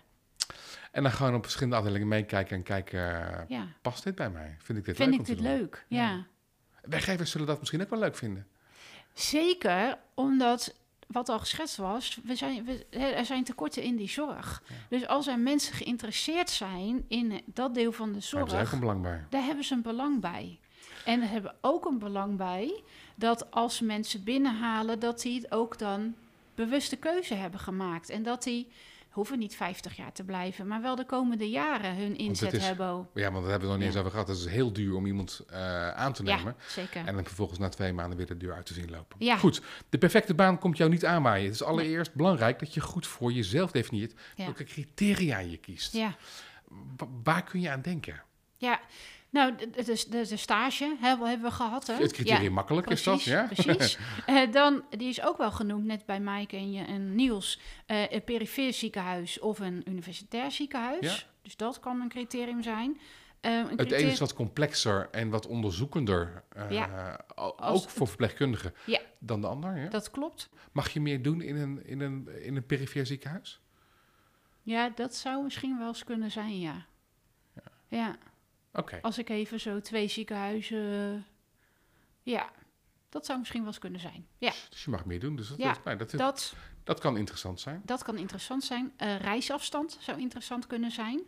En 0.92 1.02
dan 1.02 1.12
gewoon 1.12 1.34
op 1.34 1.42
verschillende 1.42 1.76
afdelingen 1.76 2.08
meekijken 2.08 2.56
en 2.56 2.62
kijken: 2.62 3.00
Ja. 3.48 3.66
past 3.82 4.04
dit 4.04 4.14
bij 4.14 4.30
mij? 4.30 4.56
Vind 4.58 4.78
ik 4.78 4.84
dit 4.84 4.96
Vind 4.96 5.10
leuk? 5.10 5.20
ik 5.20 5.28
om 5.28 5.34
te 5.36 5.42
dit 5.42 5.52
leuk? 5.52 5.84
ja. 5.88 6.26
Werkgevers 6.82 7.30
zullen 7.30 7.46
dat 7.46 7.58
misschien 7.58 7.82
ook 7.82 7.90
wel 7.90 7.98
leuk 7.98 8.16
vinden. 8.16 8.46
Zeker, 9.14 9.98
omdat 10.14 10.74
wat 11.06 11.28
al 11.28 11.38
geschetst 11.38 11.76
was, 11.76 12.18
we 12.24 12.34
zijn, 12.34 12.64
we, 12.64 12.86
er 12.90 13.24
zijn 13.24 13.44
tekorten 13.44 13.82
in 13.82 13.96
die 13.96 14.08
zorg. 14.08 14.62
Dus 14.88 15.06
als 15.06 15.26
er 15.26 15.38
mensen 15.38 15.74
geïnteresseerd 15.74 16.50
zijn 16.50 17.04
in 17.08 17.40
dat 17.44 17.74
deel 17.74 17.92
van 17.92 18.12
de 18.12 18.18
Daar 18.18 18.30
hebben 18.30 18.50
ze 18.50 18.56
zorg, 18.56 18.72
een 18.72 18.80
belang 18.80 19.02
bij. 19.02 19.24
daar 19.28 19.44
hebben 19.44 19.64
ze 19.64 19.74
een 19.74 19.82
belang 19.82 20.20
bij. 20.20 20.58
En 21.04 21.22
er 21.22 21.28
hebben 21.28 21.54
ook 21.60 21.84
een 21.84 21.98
belang 21.98 22.36
bij 22.36 22.82
dat 23.14 23.50
als 23.50 23.80
mensen 23.80 24.24
binnenhalen, 24.24 24.98
dat 24.98 25.20
die 25.20 25.40
het 25.40 25.52
ook 25.52 25.78
dan 25.78 26.14
bewuste 26.54 26.96
keuze 26.96 27.34
hebben 27.34 27.60
gemaakt. 27.60 28.10
En 28.10 28.22
dat 28.22 28.42
die 28.42 28.68
hoeven 29.12 29.38
niet 29.38 29.56
50 29.56 29.96
jaar 29.96 30.12
te 30.12 30.24
blijven, 30.24 30.66
maar 30.66 30.82
wel 30.82 30.96
de 30.96 31.04
komende 31.06 31.50
jaren 31.50 31.96
hun 31.96 32.16
inzet 32.16 32.52
is- 32.52 32.66
hebben. 32.66 33.08
Ja, 33.14 33.30
want 33.30 33.42
dat 33.42 33.50
hebben 33.50 33.60
we 33.60 33.66
nog 33.66 33.76
niet 33.76 33.86
eens 33.86 33.96
over 33.96 34.10
gehad. 34.10 34.28
Het 34.28 34.36
is 34.36 34.46
heel 34.46 34.72
duur 34.72 34.94
om 34.94 35.06
iemand 35.06 35.42
eh, 35.50 35.88
aan 35.88 36.12
te 36.12 36.22
nemen. 36.22 36.54
Ja, 36.58 36.64
zeker. 36.68 37.06
En 37.06 37.14
dan 37.14 37.24
vervolgens 37.24 37.58
na 37.58 37.68
twee 37.68 37.92
maanden 37.92 38.16
weer 38.16 38.26
de 38.26 38.36
deur 38.36 38.54
uit 38.54 38.66
te 38.66 38.74
zien 38.74 38.90
lopen. 38.90 39.16
Ja. 39.18 39.36
Goed, 39.36 39.62
de 39.88 39.98
perfecte 39.98 40.34
baan 40.34 40.58
komt 40.58 40.76
jou 40.76 40.90
niet 40.90 41.04
aanwaaien. 41.06 41.44
Het 41.44 41.54
is 41.54 41.62
allereerst 41.62 42.14
belangrijk 42.14 42.58
dat 42.58 42.74
je 42.74 42.80
goed 42.80 43.06
voor 43.06 43.32
jezelf 43.32 43.70
definieert 43.70 44.14
welke 44.36 44.64
criteria 44.64 45.38
je 45.38 45.56
kiest. 45.56 45.92
Ja. 45.92 46.16
Wa- 46.96 47.08
waar 47.22 47.42
kun 47.44 47.60
je 47.60 47.70
aan 47.70 47.82
denken? 47.82 48.22
Ja, 48.56 48.80
nou, 49.32 49.54
de, 49.56 49.70
de, 49.70 50.04
de, 50.10 50.26
de 50.28 50.36
stage 50.36 50.96
hebben, 51.00 51.28
hebben 51.28 51.50
we 51.50 51.54
gehad. 51.56 51.86
Hè? 51.86 51.94
Het 51.94 52.12
criterium 52.12 52.42
Ja, 52.42 52.50
makkelijk 52.50 52.86
precies, 52.86 53.06
is 53.06 53.14
dat, 53.14 53.24
ja? 53.24 53.46
Precies. 53.54 53.98
Eh, 54.26 54.52
dan, 54.52 54.84
die 54.90 55.08
is 55.08 55.22
ook 55.22 55.36
wel 55.38 55.50
genoemd, 55.50 55.84
net 55.84 56.06
bij 56.06 56.20
Maaike 56.20 56.56
en, 56.56 56.72
je, 56.72 56.84
en 56.84 57.14
Niels, 57.14 57.60
eh, 57.86 58.10
een 58.10 58.24
perifeer 58.24 58.72
ziekenhuis 58.72 59.38
of 59.38 59.58
een 59.58 59.82
universitair 59.88 60.50
ziekenhuis. 60.50 61.16
Ja. 61.16 61.30
Dus 61.42 61.56
dat 61.56 61.80
kan 61.80 62.00
een 62.00 62.08
criterium 62.08 62.62
zijn. 62.62 63.00
Eh, 63.40 63.56
een 63.56 63.78
Het 63.78 63.90
ene 63.90 64.10
is 64.10 64.18
wat 64.18 64.34
complexer 64.34 65.08
en 65.10 65.30
wat 65.30 65.46
onderzoekender, 65.46 66.44
Ja. 66.70 67.20
ook 67.56 67.90
voor 67.90 68.08
verpleegkundigen, 68.08 68.74
Ja. 68.86 69.00
dan 69.18 69.40
de 69.40 69.46
ander. 69.46 69.78
Ja? 69.78 69.88
Dat 69.88 70.10
klopt. 70.10 70.48
Mag 70.72 70.88
je 70.90 71.00
meer 71.00 71.22
doen 71.22 71.40
in 71.40 71.56
een, 71.56 71.86
in 71.86 72.00
een, 72.00 72.28
in 72.44 72.56
een 72.56 72.66
perifeer 72.66 73.06
ziekenhuis? 73.06 73.60
Ja, 74.62 74.88
dat 74.94 75.14
zou 75.14 75.42
misschien 75.42 75.78
wel 75.78 75.88
eens 75.88 76.04
kunnen 76.04 76.30
zijn, 76.30 76.58
ja. 76.58 76.86
Ja, 77.88 78.16
Als 79.02 79.18
ik 79.18 79.28
even 79.28 79.60
zo 79.60 79.80
twee 79.80 80.08
ziekenhuizen... 80.08 81.24
Ja, 82.22 82.50
dat 83.08 83.26
zou 83.26 83.38
misschien 83.38 83.60
wel 83.60 83.68
eens 83.68 83.78
kunnen 83.78 84.00
zijn. 84.00 84.26
Ja, 84.38 84.52
dus 84.70 84.84
je 84.84 84.90
mag 84.90 85.04
meer 85.04 85.20
doen. 85.20 85.36
Dus 85.36 85.48
dat, 85.48 85.58
Ja, 85.58 85.70
is, 85.70 85.78
nou, 85.84 85.96
dat, 85.96 86.12
is- 86.12 86.18
dat, 86.18 86.54
dat 86.84 87.00
kan 87.00 87.16
interessant 87.16 87.60
zijn. 87.60 87.82
Dat 87.84 88.02
kan 88.02 88.16
interessant 88.18 88.64
zijn. 88.64 88.92
Eh, 88.96 89.16
reisafstand 89.16 89.96
zou 90.00 90.20
interessant 90.20 90.66
kunnen 90.66 90.90
zijn. 90.90 91.20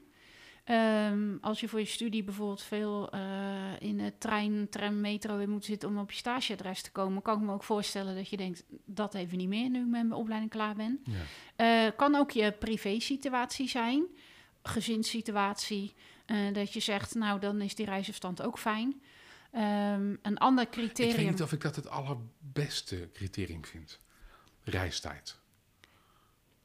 Ehm, 0.64 1.36
als 1.40 1.60
je 1.60 1.68
voor 1.68 1.78
je 1.78 1.84
studie 1.84 2.24
bijvoorbeeld 2.24 2.62
veel 2.62 3.10
eh, 3.10 3.80
in 3.80 3.96
de 3.96 4.12
trein, 4.18 4.68
tram, 4.68 5.00
metro 5.00 5.38
in 5.38 5.50
moet 5.50 5.64
zitten 5.64 5.88
om 5.88 5.98
op 5.98 6.10
je 6.10 6.16
stageadres 6.16 6.82
te 6.82 6.90
komen, 6.92 7.22
kan 7.22 7.38
ik 7.40 7.44
me 7.46 7.52
ook 7.52 7.62
voorstellen 7.64 8.14
dat 8.14 8.28
je 8.28 8.36
denkt, 8.36 8.64
dat 8.84 9.14
even 9.14 9.38
niet 9.38 9.48
meer 9.48 9.68
nu 9.70 9.78
ik 9.78 9.86
met 9.86 9.90
mijn 10.06 10.12
opleiding 10.12 10.50
klaar 10.52 10.74
ben. 10.74 11.02
Ja. 11.04 11.86
Eh, 11.86 11.96
kan 11.96 12.14
ook 12.14 12.30
je 12.30 12.52
privé-situatie 12.52 13.68
zijn, 13.68 14.04
gezinssituatie, 14.62 15.94
eh, 16.26 16.52
dat 16.52 16.72
je 16.72 16.80
zegt, 16.80 17.14
nou 17.14 17.40
dan 17.40 17.60
is 17.60 17.74
die 17.74 17.86
reisafstand 17.86 18.42
ook 18.42 18.58
fijn. 18.58 19.02
Ehm, 19.50 20.14
een 20.22 20.38
ander 20.38 20.64
Ik 20.66 20.74
weet 20.74 20.92
criterium. 20.92 21.30
niet 21.30 21.42
of 21.42 21.52
ik 21.52 21.60
dat 21.60 21.76
het 21.76 21.88
allerbeste 21.88 23.08
criterium 23.12 23.64
vind. 23.64 23.98
Reistijd. 24.62 25.38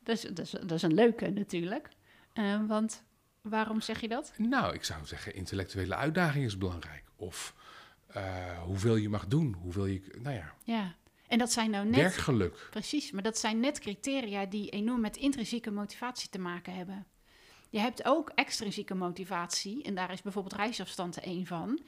Dat, 0.04 0.16
is, 0.16 0.22
dat, 0.22 0.40
is, 0.40 0.52
dat 0.52 0.72
is 0.72 0.82
een 0.82 0.94
leuke 0.94 1.30
natuurlijk. 1.30 1.90
Eh, 2.34 2.68
want 2.68 3.04
waarom 3.42 3.82
zeg 3.82 4.02
je 4.02 4.08
dat? 4.08 4.34
Nou, 4.38 4.74
ik 4.74 4.84
zou 4.84 5.06
zeggen, 5.06 5.36
intellectuele 5.36 5.96
uitdaging 5.96 6.46
is 6.46 6.58
belangrijk. 6.58 7.04
Of 7.16 7.56
eh, 8.08 8.62
hoeveel 8.62 8.96
je 8.96 9.10
mag 9.10 9.28
doen, 9.28 9.54
hoeveel 9.54 9.86
je, 9.86 10.02
nou 10.22 10.36
ja, 10.36 10.54
Ja, 10.64 10.96
en 11.28 11.38
dat 11.38 11.52
zijn 11.52 11.70
nou 11.70 11.86
net... 11.86 12.00
werkgeluk. 12.00 12.68
Precies, 12.70 13.12
maar 13.12 13.24
dat 13.24 13.38
zijn 13.38 13.60
net 13.60 13.80
criteria 13.80 14.46
die 14.46 14.70
enorm 14.70 15.02
met 15.02 15.18
intrinsieke 15.18 15.72
motivatie 15.72 16.30
te 16.30 16.40
maken 16.40 16.76
hebben. 16.76 17.06
Je 17.70 17.80
hebt 17.80 18.06
ook 18.06 18.32
extrinsieke 18.36 18.96
motivatie 18.96 19.84
en 19.84 19.96
daar 19.96 20.12
is 20.12 20.22
bijvoorbeeld 20.22 20.56
reisafstand 20.56 21.20
één 21.20 21.46
van. 21.46 21.80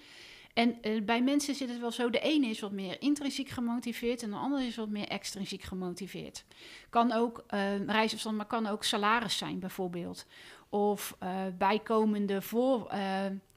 En 0.53 0.81
eh, 0.81 1.01
bij 1.01 1.21
mensen 1.23 1.55
zit 1.55 1.69
het 1.69 1.79
wel 1.79 1.91
zo, 1.91 2.09
de 2.09 2.19
ene 2.19 2.47
is 2.47 2.59
wat 2.59 2.71
meer 2.71 3.01
intrinsiek 3.01 3.49
gemotiveerd 3.49 4.23
en 4.23 4.29
de 4.29 4.35
andere 4.35 4.65
is 4.65 4.75
wat 4.75 4.89
meer 4.89 5.07
extrinsiek 5.07 5.61
gemotiveerd. 5.61 6.45
Kan 6.89 7.11
ook 7.11 7.43
eh, 7.47 7.85
reisafstand, 7.85 8.37
maar 8.37 8.45
kan 8.45 8.67
ook 8.67 8.83
salaris 8.83 9.37
zijn 9.37 9.59
bijvoorbeeld. 9.59 10.25
Of 10.69 11.15
eh, 11.19 11.45
bijkomende 11.57 12.41
voor, 12.41 12.93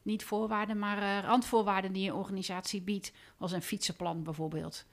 niet 0.03 0.25
voorwaarden, 0.25 0.79
maar 0.79 1.25
randvoorwaarden 1.25 1.93
die 1.93 2.09
een 2.09 2.17
organisatie 2.17 2.83
biedt, 2.83 3.13
als 3.39 3.53
een 3.53 3.63
fietsenplan 3.63 4.23
bijvoorbeeld. 4.23 4.87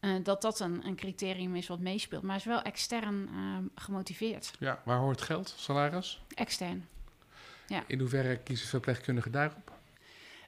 Eh, 0.00 0.10
dat 0.22 0.42
dat 0.42 0.60
een, 0.60 0.86
een 0.86 0.96
criterium 0.96 1.56
is 1.56 1.66
wat 1.66 1.78
meespeelt. 1.78 2.22
Maar 2.22 2.36
is 2.36 2.44
wel 2.44 2.62
extern 2.62 3.28
ehm, 3.28 3.64
gemotiveerd. 3.74 4.50
Ja, 4.58 4.80
waar 4.84 4.98
hoort 4.98 5.20
geld, 5.20 5.54
salaris? 5.56 6.22
Extern. 6.34 6.88
In 7.86 7.98
hoeverre 7.98 8.36
kiezen 8.36 8.68
verpleegkundigen 8.68 9.32
daarop? 9.32 9.72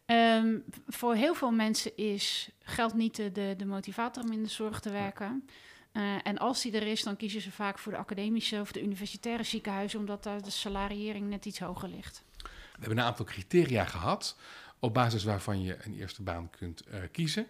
Ehm, 0.05 0.59
voor 0.89 1.15
heel 1.15 1.35
veel 1.35 1.51
mensen 1.51 1.97
is 1.97 2.51
geld 2.63 2.95
niet 2.95 3.17
de, 3.17 3.33
de, 3.33 3.55
de 3.57 3.65
motivator 3.65 4.23
om 4.23 4.33
in 4.33 4.43
de 4.43 4.49
zorg 4.49 4.81
te 4.81 4.91
werken. 4.91 5.49
Eh, 5.93 6.17
en 6.23 6.39
als 6.39 6.63
die 6.63 6.73
er 6.73 6.87
is, 6.87 7.03
dan 7.03 7.17
kiezen 7.17 7.41
ze 7.41 7.51
vaak 7.51 7.79
voor 7.79 7.93
de 7.93 7.99
academische 7.99 8.61
of 8.61 8.73
de 8.73 8.83
universitaire 8.83 9.43
ziekenhuizen, 9.43 9.99
omdat 9.99 10.23
daar 10.23 10.43
de 10.43 10.51
salariering 10.51 11.29
net 11.29 11.47
iets 11.47 11.59
hoger 11.59 11.89
ligt. 11.89 12.23
We 12.43 12.49
hebben 12.79 12.99
een 12.99 13.05
aantal 13.05 13.25
criteria 13.25 13.85
gehad, 13.85 14.37
op 14.79 14.95
basis 14.95 15.25
waarvan 15.25 15.63
je 15.63 15.77
een 15.85 15.95
eerste 15.95 16.23
baan 16.23 16.51
kunt 16.51 16.81
eh, 16.81 17.01
kiezen. 17.13 17.47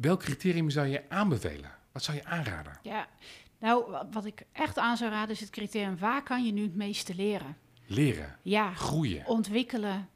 Welk 0.00 0.20
criterium 0.22 0.70
zou 0.70 0.86
je 0.86 1.02
aanbevelen? 1.08 1.70
Wat 1.92 2.02
zou 2.02 2.16
je 2.16 2.24
aanraden? 2.24 2.78
Ja, 2.82 3.06
nou, 3.58 3.90
wa- 3.90 4.08
wat 4.12 4.24
ik 4.24 4.42
echt 4.52 4.78
aan 4.78 4.96
zou 4.96 5.10
raden 5.10 5.34
is 5.34 5.40
het 5.40 5.50
criterium: 5.50 5.98
waar 5.98 6.22
kan 6.22 6.44
je 6.44 6.52
nu 6.52 6.62
het 6.62 6.74
meeste 6.76 7.14
leren? 7.14 7.56
Leren, 7.86 8.36
Ja, 8.42 8.72
groeien. 8.74 9.26
ontwikkelen, 9.26 10.08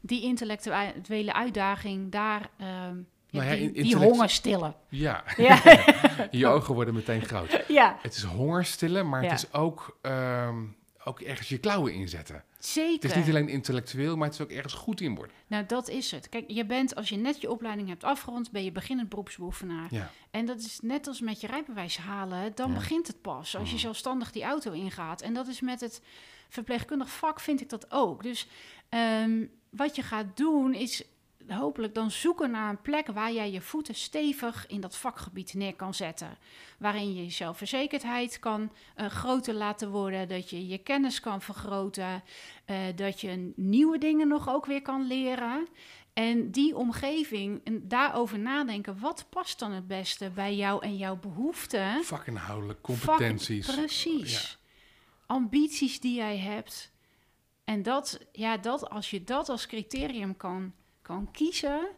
die 0.00 0.22
intellectuele 0.22 1.32
uitdaging, 1.34 2.10
daar 2.12 2.48
ehm, 2.56 2.96
Nou 3.30 3.46
ja, 3.46 3.54
die, 3.72 3.96
honger 3.96 4.30
stillen. 4.30 4.74
Ja, 4.88 5.24
Ja, 5.36 5.60
je 6.30 6.46
ogen 6.46 6.74
worden 6.74 6.94
meteen 6.94 7.22
groot. 7.24 7.64
ja 7.68 7.98
Het 8.02 8.14
is 8.14 8.22
hongerstillen, 8.22 9.08
maar 9.08 9.22
Ja. 9.22 9.30
het 9.30 9.38
is 9.42 9.52
ook, 9.52 9.98
ehm, 10.02 10.56
ook 11.04 11.20
ergens 11.20 11.48
je 11.48 11.58
klauwen 11.58 11.92
inzetten. 11.92 12.44
Zeker. 12.64 13.08
Het 13.08 13.18
is 13.18 13.24
niet 13.26 13.34
alleen 13.34 13.48
intellectueel, 13.48 14.16
maar 14.16 14.26
het 14.26 14.34
is 14.34 14.40
ook 14.42 14.50
ergens 14.50 14.72
goed 14.74 15.00
in 15.00 15.14
worden. 15.14 15.34
Nou, 15.46 15.66
dat 15.66 15.88
is 15.88 16.10
het. 16.10 16.28
Kijk, 16.28 16.44
je 16.50 16.64
bent, 16.66 16.94
als 16.94 17.08
je 17.08 17.16
net 17.16 17.40
je 17.40 17.50
opleiding 17.50 17.88
hebt 17.88 18.04
afgerond, 18.04 18.50
ben 18.50 18.64
je 18.64 18.72
beginnend 18.72 19.08
beroepsbeoefenaar. 19.08 19.86
Ja. 19.90 20.10
En 20.30 20.46
dat 20.46 20.58
is 20.58 20.78
net 20.82 21.06
als 21.06 21.20
met 21.20 21.40
je 21.40 21.46
rijbewijs 21.46 21.96
halen, 21.96 22.52
dan 22.54 22.68
Ja. 22.68 22.74
begint 22.74 23.06
het 23.06 23.20
pas. 23.20 23.56
Als 23.56 23.68
je 23.68 23.74
Mhm. 23.74 23.82
zelfstandig 23.84 24.30
die 24.32 24.42
auto 24.42 24.72
ingaat. 24.72 25.20
En 25.22 25.34
dat 25.34 25.46
is 25.48 25.60
met 25.60 25.80
het 25.80 26.02
verpleegkundig 26.48 27.10
vak, 27.10 27.40
vind 27.40 27.60
ik 27.60 27.68
dat 27.68 27.90
ook. 27.92 28.22
Dus 28.22 28.46
ehm, 28.88 29.44
wat 29.70 29.96
je 29.96 30.02
gaat 30.02 30.36
doen, 30.36 30.74
is 30.74 31.04
hopelijk 31.52 31.94
dan 31.94 32.10
zoeken 32.10 32.50
naar 32.50 32.70
een 32.70 32.82
plek 32.82 33.06
waar 33.06 33.32
jij 33.32 33.50
je 33.50 33.60
voeten 33.60 33.94
stevig 33.94 34.66
in 34.66 34.80
dat 34.80 34.96
vakgebied 34.96 35.54
neer 35.54 35.74
kan 35.76 35.94
zetten. 35.94 36.38
Waarin 36.78 37.14
je 37.14 37.24
je 37.24 37.30
zelfverzekerdheid 37.30 38.38
kan 38.38 38.72
eh, 38.94 39.06
groter 39.06 39.54
laten 39.54 39.90
worden, 39.90 40.28
dat 40.28 40.50
je 40.50 40.66
je 40.68 40.78
kennis 40.78 41.20
kan 41.20 41.42
vergroten, 41.42 42.22
eh, 42.64 42.76
dat 42.94 43.20
je 43.20 43.52
nieuwe 43.56 43.98
dingen 43.98 44.28
nog 44.28 44.48
ook 44.48 44.66
weer 44.66 44.82
kan 44.82 45.06
leren. 45.06 45.68
En 46.12 46.50
die 46.50 46.76
omgeving, 46.76 47.60
en 47.64 47.88
daarover 47.88 48.38
nadenken, 48.38 48.98
wat 49.00 49.26
past 49.30 49.58
dan 49.58 49.72
het 49.72 49.86
beste 49.86 50.30
bij 50.30 50.54
jou 50.56 50.82
en 50.84 50.96
jouw 50.96 51.16
behoeften? 51.16 52.04
Vakinhoudelijk, 52.04 52.78
Vak- 52.82 52.96
competenties. 53.06 53.74
precies. 53.74 54.58
Ambities 55.26 56.00
die 56.00 56.14
jij 56.14 56.38
hebt. 56.38 56.92
En 57.64 57.82
dat, 57.82 58.20
ja, 58.32 58.56
dat, 58.56 58.90
als 58.90 59.10
je 59.10 59.24
dat 59.24 59.48
als 59.48 59.66
criterium 59.66 60.36
kan, 60.36 60.72
kan 61.10 61.28
kiezen, 61.32 61.88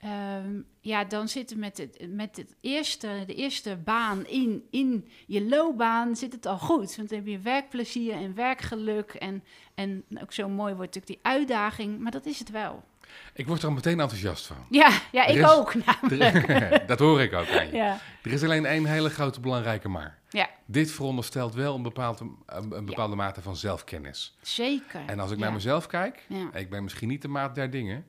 Ehm, 0.00 0.60
ja, 0.80 1.04
dan 1.04 1.28
zit 1.28 1.50
het 1.50 1.58
met, 1.58 1.76
het, 1.78 2.06
met 2.08 2.36
het 2.36 2.54
eerste, 2.60 3.08
de 3.26 3.34
eerste 3.34 3.76
baan 3.76 4.26
in, 4.26 4.62
in 4.70 5.08
je 5.26 5.48
loopbaan 5.48 6.16
zit 6.16 6.32
het 6.32 6.46
al 6.46 6.58
goed. 6.58 6.96
Want 6.96 7.08
dan 7.08 7.18
heb 7.18 7.26
je 7.26 7.38
werkplezier 7.38 8.12
en 8.14 8.34
werkgeluk. 8.34 9.10
En, 9.10 9.44
en 9.74 10.04
ook 10.22 10.32
zo 10.32 10.48
mooi 10.48 10.74
wordt 10.74 10.94
natuurlijk 10.94 11.22
die 11.22 11.32
uitdaging. 11.32 11.98
Maar 11.98 12.10
dat 12.12 12.26
is 12.26 12.38
het 12.38 12.50
wel. 12.50 12.84
Ik 13.34 13.46
word 13.46 13.62
er 13.62 13.68
al 13.68 13.74
meteen 13.74 14.00
enthousiast 14.00 14.46
van. 14.46 14.56
Ja, 14.70 14.90
ja 15.12 15.24
ik 15.24 15.36
is- 15.36 15.50
ook 15.50 15.74
namelijk. 15.74 16.88
dat 16.88 16.98
hoor 16.98 17.20
ik 17.20 17.32
ook 17.32 17.48
aan 17.48 17.66
je. 17.66 17.72
Ja. 17.72 17.98
Er 18.22 18.32
is 18.32 18.42
alleen 18.42 18.66
één 18.66 18.84
hele 18.84 19.10
grote 19.10 19.40
belangrijke 19.40 19.88
maar. 19.88 20.18
ja, 20.30 20.48
Dit 20.66 20.90
veronderstelt 20.90 21.54
wel 21.54 21.74
een 21.74 21.82
bepaalde, 21.82 22.30
een, 22.46 22.84
bepaalde 22.86 23.16
mate 23.16 23.42
van 23.42 23.56
zelfkennis. 23.56 24.36
zeker. 24.42 25.00
En 25.06 25.20
als 25.20 25.30
ik 25.30 25.38
naar 25.38 25.52
mezelf 25.52 25.86
kijk, 25.86 26.26
ik 26.52 26.70
ben 26.70 26.82
misschien 26.82 27.08
niet 27.08 27.22
de 27.22 27.28
maat 27.28 27.54
der 27.54 27.70
dingen, 27.70 28.06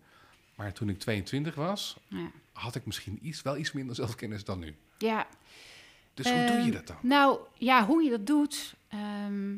maar 0.58 0.74
toen 0.74 0.90
ik 0.90 1.00
22 1.00 1.56
was, 1.56 1.98
Ja. 2.08 2.32
had 2.54 2.76
ik 2.76 2.86
misschien 2.86 3.20
iets, 3.22 3.42
wel 3.42 3.58
iets 3.58 3.72
minder 3.72 3.96
zelfkennis 3.96 4.44
dan 4.44 4.60
nu. 4.60 4.76
ja. 4.98 5.28
Dus 6.14 6.32
hoe 6.32 6.46
doe 6.46 6.56
je 6.56 6.62
Ehm, 6.62 6.72
dat 6.72 6.88
dan? 6.88 6.98
Nou, 7.02 7.40
ja, 7.54 7.86
hoe 7.86 8.04
je 8.04 8.10
dat 8.10 8.26
doet. 8.28 8.76
ehm, 8.88 9.58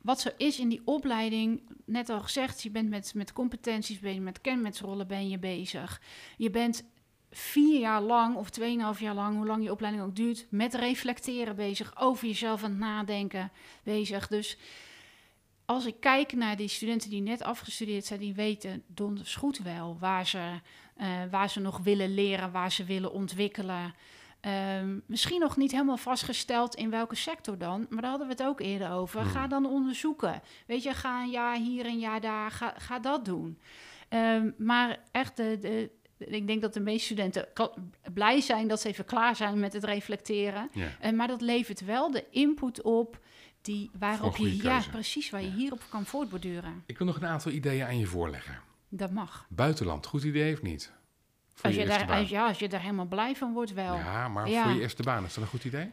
wat 0.00 0.20
zo 0.20 0.28
is 0.36 0.58
in 0.58 0.68
die 0.68 0.80
opleiding, 0.84 1.60
net 1.84 2.08
al 2.08 2.20
gezegd, 2.20 2.62
je 2.62 2.70
bent 2.70 2.88
met, 2.88 3.14
met 3.14 3.32
competenties 3.32 3.98
bezig, 3.98 4.20
met 4.20 4.40
kenmetsrollen 4.40 5.06
ben 5.06 5.28
je 5.28 5.38
bezig. 5.38 6.00
Je 6.36 6.50
bent 6.50 6.84
vier 7.30 7.80
jaar 7.80 8.00
lang 8.00 8.36
of 8.36 8.50
tweeënhalf 8.50 9.00
jaar 9.00 9.14
lang, 9.14 9.36
hoe 9.36 9.46
lang 9.46 9.62
je 9.64 9.70
opleiding 9.70 10.04
ook 10.04 10.16
duurt, 10.16 10.46
met 10.48 10.74
reflecteren 10.74 11.56
bezig, 11.56 11.92
over 12.00 12.26
jezelf 12.26 12.62
aan 12.64 12.70
het 12.70 12.78
nadenken 12.78 13.50
bezig. 13.82 14.26
Dus 14.28 14.56
als 15.66 15.86
ik 15.86 16.00
kijk 16.00 16.32
naar 16.32 16.56
die 16.56 16.68
studenten 16.68 17.10
die 17.10 17.22
net 17.22 17.42
afgestudeerd 17.42 18.04
zijn, 18.04 18.20
die 18.20 18.34
weten 18.34 18.82
donders 18.86 19.34
goed 19.34 19.58
wel 19.58 19.96
waar 19.98 20.26
ze, 20.26 20.60
eh, 20.96 21.08
waar 21.30 21.50
ze 21.50 21.60
nog 21.60 21.78
willen 21.78 22.14
leren, 22.14 22.52
waar 22.52 22.72
ze 22.72 22.84
willen 22.84 23.12
ontwikkelen. 23.12 23.94
Ehm, 24.40 24.98
misschien 25.06 25.40
nog 25.40 25.56
niet 25.56 25.70
helemaal 25.70 25.96
vastgesteld 25.96 26.74
in 26.74 26.90
welke 26.90 27.14
sector 27.14 27.58
dan, 27.58 27.86
maar 27.88 28.00
daar 28.00 28.10
hadden 28.10 28.28
we 28.28 28.32
het 28.32 28.42
ook 28.42 28.60
eerder 28.60 28.90
over. 28.90 29.20
Hmm. 29.20 29.30
Ga 29.30 29.46
dan 29.46 29.66
onderzoeken. 29.66 30.42
Weet 30.66 30.82
je, 30.82 30.92
ga 30.92 31.22
een 31.22 31.30
jaar 31.30 31.56
hier, 31.56 31.86
een 31.86 31.98
jaar 31.98 32.20
daar, 32.20 32.50
ga, 32.50 32.74
ga 32.78 32.98
dat 32.98 33.24
doen. 33.24 33.58
Ehm, 34.08 34.50
maar 34.58 34.98
echt, 35.12 35.36
de, 35.36 35.58
de, 35.58 35.90
ik 36.18 36.46
denk 36.46 36.62
dat 36.62 36.74
de 36.74 36.80
meeste 36.80 37.04
studenten 37.04 37.48
blij 38.14 38.40
zijn 38.40 38.68
dat 38.68 38.80
ze 38.80 38.88
even 38.88 39.04
klaar 39.04 39.36
zijn 39.36 39.58
met 39.58 39.72
het 39.72 39.84
reflecteren. 39.84 40.68
Ja. 40.72 40.88
Eh, 41.00 41.12
maar 41.12 41.28
dat 41.28 41.40
levert 41.40 41.84
wel 41.84 42.10
de 42.10 42.24
input 42.30 42.82
op 42.82 43.18
die, 43.64 43.90
waarop 43.98 44.36
je, 44.36 44.56
ja, 44.62 44.82
precies, 44.90 45.30
waar 45.30 45.40
je 45.42 45.48
Ja. 45.48 45.54
hierop 45.54 45.82
kan 45.88 46.04
voortborduren. 46.06 46.82
Ik 46.86 46.98
wil 46.98 47.06
nog 47.06 47.16
een 47.16 47.26
aantal 47.26 47.52
ideeën 47.52 47.86
aan 47.86 47.98
je 47.98 48.06
voorleggen. 48.06 48.60
Dat 48.88 49.10
mag. 49.10 49.46
Buitenland, 49.48 50.06
goed 50.06 50.22
idee 50.22 50.54
of 50.54 50.62
niet? 50.62 50.92
Voor 51.54 51.64
Als 51.66 51.74
je, 51.74 51.86
daar, 51.86 52.06
baan. 52.06 52.18
als, 52.18 52.28
ja, 52.28 52.46
als 52.46 52.58
je 52.58 52.68
daar 52.68 52.80
helemaal 52.80 53.06
blij 53.06 53.36
van 53.36 53.52
wordt, 53.52 53.72
wel. 53.72 53.94
Ja, 53.96 54.28
maar 54.28 54.48
Ja. 54.48 54.62
voor 54.62 54.72
je 54.72 54.80
eerste 54.80 55.02
baan, 55.02 55.24
is 55.24 55.34
dat 55.34 55.42
een 55.44 55.50
goed 55.50 55.64
idee? 55.64 55.90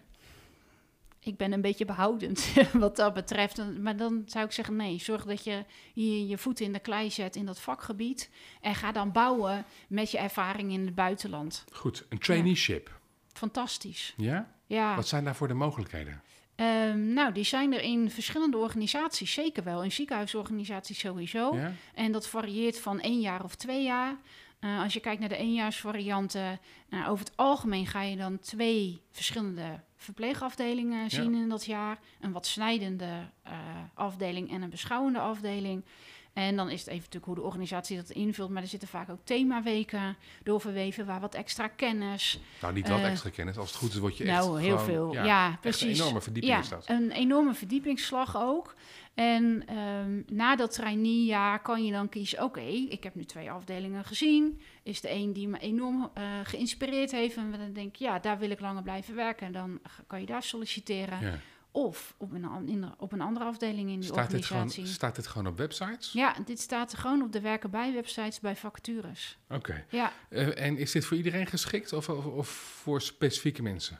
Ik 1.19 1.38
ben 1.38 1.51
een 1.51 1.62
beetje 1.62 1.86
behoudend 1.86 2.53
wat 2.73 2.95
dat 2.95 3.13
betreft. 3.13 3.79
Maar 3.79 3.97
dan 3.97 4.23
zou 4.25 4.45
ik 4.45 4.51
zeggen, 4.51 4.75
nee, 4.75 4.99
zorg 4.99 5.25
dat 5.25 5.43
je 5.43 5.65
hier 5.93 6.27
je 6.27 6.38
voeten 6.38 6.65
in 6.65 6.73
de 6.73 6.79
klei 6.79 7.12
zet 7.12 7.36
in 7.36 7.45
dat 7.45 7.60
vakgebied. 7.60 8.29
En 8.62 8.75
ga 8.75 8.91
dan 8.91 9.12
bouwen 9.12 9.65
met 9.88 10.12
je 10.12 10.17
ervaring 10.17 10.71
in 10.71 10.86
het 10.86 10.95
buitenland. 10.95 11.63
Goed, 11.71 12.05
een 12.10 12.17
traineeship. 12.19 12.99
Fantastisch. 13.34 14.13
Ja? 14.17 14.51
Ja. 14.65 14.95
Wat 14.95 15.07
zijn 15.07 15.23
daarvoor 15.23 15.47
de 15.47 15.53
mogelijkheden? 15.53 16.21
Ehm, 16.62 17.13
nou, 17.13 17.32
die 17.32 17.43
zijn 17.43 17.74
er 17.74 17.82
in 17.82 18.10
verschillende 18.10 18.58
organisaties, 18.58 19.34
zeker 19.34 19.63
wel. 19.63 19.84
In 19.84 19.91
ziekenhuisorganisaties 19.91 21.00
sowieso. 21.00 21.56
Ja? 21.56 21.71
En 21.93 22.12
dat 22.12 22.28
varieert 22.28 22.80
van 22.80 23.00
één 23.00 23.19
jaar 23.19 23.43
of 23.43 23.56
twee 23.56 23.84
jaar. 23.84 24.15
Eh, 24.60 24.82
als 24.82 24.93
je 24.93 25.00
kijkt 25.00 25.19
naar 25.19 25.30
de 25.30 25.36
éénjaarsvarianten, 25.36 26.60
nou, 26.89 27.10
over 27.10 27.26
het 27.26 27.38
algemeen 27.38 27.88
ga 27.88 28.02
je 28.02 28.15
dan 28.15 28.39
twee 28.39 29.02
verschillende 29.12 29.80
verpleegafdelingen 29.95 31.10
zien 31.10 31.34
in 31.34 31.50
dat 31.50 31.65
jaar. 31.65 32.00
Een 32.19 32.32
wat 32.32 32.45
snijdende 32.45 33.30
eh, 33.43 33.54
afdeling 33.93 34.52
en 34.52 34.62
een 34.62 34.69
beschouwende 34.69 35.19
afdeling. 35.19 35.84
En 36.33 36.55
dan 36.55 36.69
is 36.69 36.79
het 36.79 36.87
even 36.89 36.97
natuurlijk 36.99 37.25
hoe 37.25 37.35
de 37.35 37.41
organisatie 37.41 37.97
dat 37.97 38.09
invult, 38.09 38.49
maar 38.49 38.61
er 38.61 38.67
zitten 38.67 38.87
vaak 38.87 39.09
ook 39.09 39.19
themaweken 39.23 40.15
doorverweven 40.43 41.05
waar 41.05 41.19
wat 41.19 41.35
extra 41.35 41.67
kennis. 41.67 42.39
Nou, 42.61 42.73
niet 42.73 42.87
wat 42.89 42.99
Eh, 42.99 43.09
extra 43.09 43.29
kennis. 43.29 43.57
Als 43.57 43.69
het 43.69 43.77
goed 43.79 43.89
is, 43.93 43.97
word 43.97 44.17
je 44.17 44.23
echt 44.23 44.33
nou, 44.37 44.61
heel 44.61 44.77
gewoon- 44.77 45.11
veel. 45.11 45.23
Ja, 45.25 45.57
precies. 45.61 45.81
een 45.99 46.03
enorme 46.03 46.21
verdieping 46.21 46.53
ja, 46.53 46.59
is 46.59 46.69
dat. 46.69 46.89
een 46.89 47.11
enorme 47.11 47.53
verdiepingsslag 47.53 48.37
ook. 48.37 48.75
En 49.13 49.63
ehm, 49.67 50.21
na 50.27 50.55
dat 50.55 50.71
traineejaar 50.73 51.61
kan 51.61 51.85
je 51.85 51.91
dan 51.91 52.09
kiezen... 52.09 52.43
oké, 52.43 52.61
ik 52.89 53.03
heb 53.03 53.15
nu 53.15 53.23
twee 53.25 53.51
afdelingen 53.51 54.03
gezien. 54.05 54.61
Is 54.83 55.01
de 55.01 55.11
een 55.11 55.33
die 55.33 55.47
me 55.47 55.57
enorm 55.59 56.09
eh, 56.13 56.23
geïnspireerd 56.43 57.11
heeft... 57.11 57.35
en 57.35 57.51
dan 57.51 57.73
denk 57.73 57.87
ik, 57.87 57.95
ja, 57.95 58.19
daar 58.19 58.37
wil 58.39 58.49
ik 58.49 58.59
langer 58.59 58.83
blijven 58.83 59.15
werken. 59.15 59.45
En 59.47 59.53
dan 59.53 59.79
kan 60.07 60.19
je 60.19 60.25
daar 60.25 60.43
solliciteren. 60.43 61.19
Ja. 61.21 61.39
Of 61.73 62.13
op 62.17 62.31
een, 62.31 62.67
in, 62.67 62.91
op 62.97 63.12
een 63.12 63.21
andere 63.21 63.45
afdeling 63.45 63.89
in 63.89 63.99
die 63.99 64.10
Staat, 64.10 64.29
dit 64.31 64.45
gewoon, 64.45 64.62
organisatie. 64.62 64.93
staat 64.95 65.15
dit 65.15 65.27
gewoon 65.27 65.47
op 65.47 65.57
websites? 65.57 66.12
Ja, 66.12 66.36
dit 66.45 66.60
staat 66.60 66.93
gewoon 66.93 67.21
op 67.21 67.31
de 67.31 67.41
werken 67.41 67.69
bij 67.69 67.93
websites 67.93 68.39
bij 68.39 68.55
vacatures. 68.55 69.38
Oké. 69.49 69.86
Ja, 69.89 70.12
Eh, 70.29 70.65
en 70.65 70.77
is 70.77 70.91
dit 70.91 71.05
voor 71.05 71.17
iedereen 71.17 71.47
geschikt 71.47 71.93
of, 71.93 72.10
of, 72.10 72.25
of 72.25 72.47
voor 72.49 73.01
specifieke 73.01 73.62
mensen? 73.62 73.99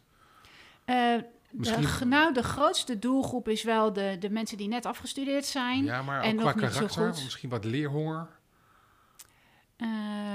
Eh, 0.86 1.16
Misschien- 1.50 1.88
de, 2.00 2.06
nou, 2.06 2.34
de 2.34 2.44
grootste 2.44 3.00
doelgroep 3.00 3.48
is 3.48 3.64
wel 3.64 3.94
de, 3.94 4.16
de 4.20 4.30
mensen 4.30 4.58
die 4.58 4.68
net 4.68 4.86
afgestudeerd 4.86 5.46
zijn. 5.46 5.84
Ja, 5.84 6.02
maar 6.02 6.22
en 6.22 6.42
ook 6.44 6.56
qua 6.58 6.70
zo 6.70 6.86
karakter, 6.86 7.24
misschien 7.24 7.50
wat 7.50 7.66
leerhonger, 7.66 8.28
de 9.78 9.86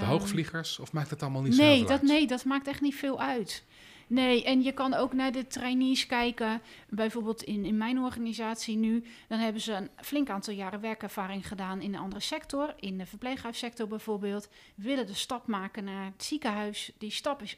Ehm, 0.00 0.04
hoogvliegers, 0.04 0.78
of 0.78 0.92
maakt 0.92 1.10
het 1.10 1.22
allemaal 1.22 1.42
niet 1.42 1.56
nee, 1.56 1.70
zoveel 1.70 1.82
dat, 1.88 2.00
uit? 2.00 2.02
nee, 2.10 2.26
dat 2.26 2.44
maakt 2.44 2.66
echt 2.66 2.80
niet 2.80 2.94
veel 2.94 3.20
uit. 3.20 3.64
Nee, 4.06 4.44
en 4.44 4.62
je 4.62 4.72
kan 4.72 4.94
ook 4.94 5.12
naar 5.12 5.32
de 5.32 5.46
trainees 5.46 6.06
kijken. 6.06 6.62
Bijvoorbeeld 6.88 7.42
in, 7.42 7.64
in 7.64 7.76
mijn 7.76 7.98
organisatie 7.98 8.76
nu. 8.76 9.04
Dan 9.28 9.38
hebben 9.38 9.62
ze 9.62 9.72
een 9.72 9.90
flink 9.96 10.30
aantal 10.30 10.54
jaren 10.54 10.80
werkervaring 10.80 11.48
gedaan 11.48 11.80
in 11.80 11.94
een 11.94 12.00
andere 12.00 12.20
sector. 12.20 12.74
In 12.76 12.98
de 12.98 13.06
verpleeghuissector 13.06 13.88
bijvoorbeeld. 13.88 14.48
Willen 14.74 15.06
de 15.06 15.14
stap 15.14 15.46
maken 15.46 15.84
naar 15.84 16.04
het 16.04 16.24
ziekenhuis. 16.24 16.92
Die 16.98 17.10
stap 17.10 17.42
is 17.42 17.56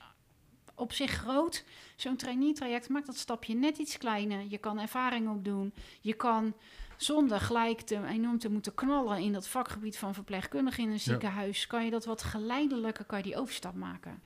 op 0.75 0.93
zich 0.93 1.11
groot. 1.11 1.65
Zo'n 1.97 2.17
trainee-traject 2.17 2.89
maakt 2.89 3.07
dat 3.07 3.17
stapje 3.17 3.55
net 3.55 3.79
iets 3.79 3.99
kleiner. 3.99 4.45
Je 4.49 4.59
kan 4.59 4.79
ervaring 4.81 5.29
opdoen. 5.29 5.73
Je 6.01 6.15
kan 6.15 6.55
zonder 6.97 7.41
gelijk 7.41 7.81
te, 7.81 8.07
enorm 8.07 8.39
te 8.39 8.51
moeten 8.51 8.75
knallen 8.75 9.19
in 9.19 9.33
dat 9.33 9.49
vakgebied 9.49 9.99
van 9.99 10.15
verpleegkundige 10.15 10.83
in 10.83 10.91
een 10.91 11.01
ziekenhuis, 11.01 11.67
kan 11.67 11.85
je 11.85 11.91
dat 11.91 12.05
wat 12.05 12.23
geleidelijker, 12.23 13.05
kan 13.05 13.19
je 13.19 13.25
die 13.25 13.37
overstap 13.37 13.75
maken. 13.75 14.23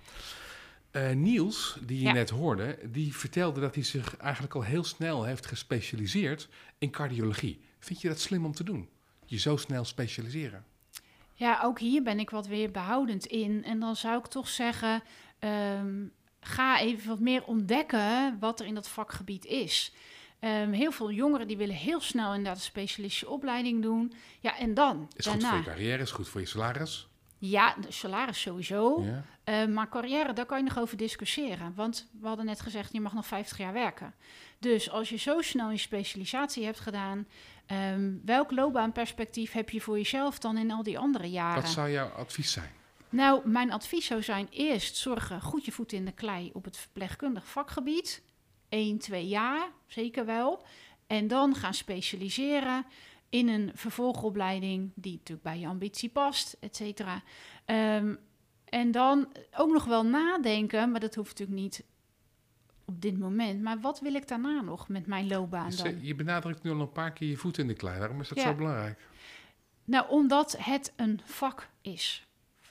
Eh, 0.93 1.11
Niels, 1.13 1.77
die 1.87 1.99
je 1.99 2.05
Ja. 2.05 2.13
net 2.13 2.31
hoorde, 2.31 2.79
die 2.85 3.15
vertelde 3.17 3.61
dat 3.61 3.75
hij 3.75 3.85
zich 3.85 4.17
eigenlijk 4.17 4.55
al 4.55 4.63
heel 4.63 4.85
snel 4.85 5.25
heeft 5.25 5.47
gespecialiseerd 5.47 6.49
in 6.79 6.91
cardiologie. 6.91 7.61
Vind 7.79 8.01
je 8.01 8.09
dat 8.09 8.21
slim 8.21 8.45
om 8.45 8.53
te 8.55 8.65
doen? 8.65 8.89
Je 9.27 9.39
zo 9.39 9.57
snel 9.57 9.85
specialiseren? 9.85 10.65
Ja, 11.35 11.61
ook 11.65 11.79
hier 11.79 12.03
ben 12.03 12.19
ik 12.19 12.31
wat 12.31 12.47
weer 12.47 12.71
behoudend 12.71 13.27
in. 13.27 13.65
En 13.65 13.81
dan 13.81 13.97
zou 13.97 14.19
ik 14.19 14.27
toch 14.27 14.49
zeggen, 14.49 15.03
ehm, 15.39 15.95
ga 16.41 16.81
even 16.81 17.09
wat 17.09 17.21
meer 17.21 17.45
ontdekken 17.45 18.37
wat 18.41 18.61
er 18.61 18.67
in 18.67 18.75
dat 18.75 18.89
vakgebied 18.89 19.45
is. 19.45 19.93
Ehm, 20.39 20.71
heel 20.73 20.93
veel 20.93 21.11
jongeren 21.11 21.47
die 21.49 21.57
willen 21.57 21.75
heel 21.75 22.01
snel 22.01 22.31
inderdaad 22.31 22.57
een 22.57 22.63
specialistische 22.63 23.29
opleiding 23.29 23.83
doen. 23.83 24.13
Ja, 24.41 24.59
en 24.59 24.75
dan? 24.75 25.09
Is 25.17 25.27
goed 25.27 25.45
voor 25.45 25.57
je 25.57 25.63
carrière, 25.65 26.03
is 26.03 26.11
goed 26.11 26.29
voor 26.29 26.41
je 26.41 26.47
salaris. 26.47 27.07
Ja, 27.39 27.77
de 27.81 27.93
salaris 27.93 28.41
sowieso. 28.41 29.03
Ja. 29.05 29.25
Eh, 29.45 29.67
maar 29.67 29.89
carrière, 29.89 30.33
daar 30.33 30.47
kan 30.47 30.59
je 30.59 30.65
nog 30.65 30.79
over 30.79 30.97
discussiëren. 30.97 31.73
Want 31.75 32.09
we 32.21 32.27
hadden 32.27 32.45
net 32.45 32.61
gezegd, 32.61 32.93
je 32.93 33.01
mag 33.01 33.13
nog 33.13 33.27
50 33.27 33.59
jaar 33.59 33.73
werken. 33.73 34.15
Dus 34.59 34.91
als 34.91 35.09
je 35.09 35.17
zo 35.17 35.41
snel 35.41 35.71
je 35.71 35.79
specialisatie 35.79 36.65
hebt 36.65 36.81
gedaan... 36.81 37.27
ehm, 37.67 38.13
welk 38.25 38.51
loopbaanperspectief 38.51 39.53
heb 39.53 39.71
je 39.71 39.81
voor 39.81 39.97
jezelf 39.97 40.39
dan 40.39 40.59
in 40.59 40.71
al 40.71 40.83
die 40.83 40.99
andere 40.99 41.31
jaren? 41.31 41.63
Wat 41.63 41.71
zou 41.71 41.91
jouw 41.91 42.09
advies 42.09 42.53
zijn? 42.53 42.71
Nou, 43.09 43.49
mijn 43.49 43.73
advies 43.73 44.07
zou 44.07 44.23
zijn 44.23 44.49
eerst 44.51 44.97
zorgen 44.97 45.41
goed 45.41 45.65
je 45.65 45.73
voet 45.73 45.93
in 45.93 46.05
de 46.05 46.13
klei 46.13 46.51
op 46.53 46.65
het 46.65 46.77
verpleegkundig 46.77 47.49
vakgebied. 47.49 48.23
1, 48.69 48.99
2 48.99 49.27
jaar, 49.27 49.69
zeker 49.87 50.27
wel. 50.27 50.63
En 51.07 51.29
dan 51.29 51.55
gaan 51.55 51.75
specialiseren 51.75 52.85
in 53.29 53.49
een 53.49 53.71
vervolgopleiding 53.75 54.91
die 54.95 55.13
natuurlijk 55.13 55.43
bij 55.43 55.59
je 55.59 55.67
ambitie 55.67 56.09
past, 56.09 56.57
et 56.61 56.77
cetera. 56.77 57.23
Ehm, 57.65 58.15
en 58.73 58.91
dan 58.91 59.29
ook 59.57 59.73
nog 59.73 59.85
wel 59.85 60.05
nadenken, 60.07 60.91
maar 60.91 61.01
dat 61.01 61.15
hoeft 61.15 61.29
natuurlijk 61.39 61.61
niet 61.61 61.85
op 62.85 63.01
dit 63.01 63.19
moment. 63.19 63.63
Maar 63.63 63.81
wat 63.81 64.01
wil 64.01 64.15
ik 64.15 64.29
daarna 64.29 64.61
nog 64.61 64.89
met 64.89 65.07
mijn 65.07 65.27
loopbaan 65.27 65.67
Dus, 65.67 65.77
dan? 65.77 65.87
eh, 65.87 66.05
je 66.05 66.15
benadrukt 66.15 66.63
nu 66.63 66.71
al 66.71 66.81
een 66.81 66.93
paar 66.93 67.13
keer 67.13 67.29
je 67.29 67.37
voet 67.37 67.59
in 67.59 67.67
de 67.67 67.75
klei. 67.75 67.99
Waarom 67.99 68.21
is 68.21 68.29
dat 68.29 68.39
Ja. 68.39 68.45
zo 68.45 68.55
belangrijk? 68.55 68.99
Nou, 69.85 70.09
omdat 70.09 70.57
het 70.59 70.93
een 70.97 71.21
vak 71.25 71.69
is, 71.81 72.27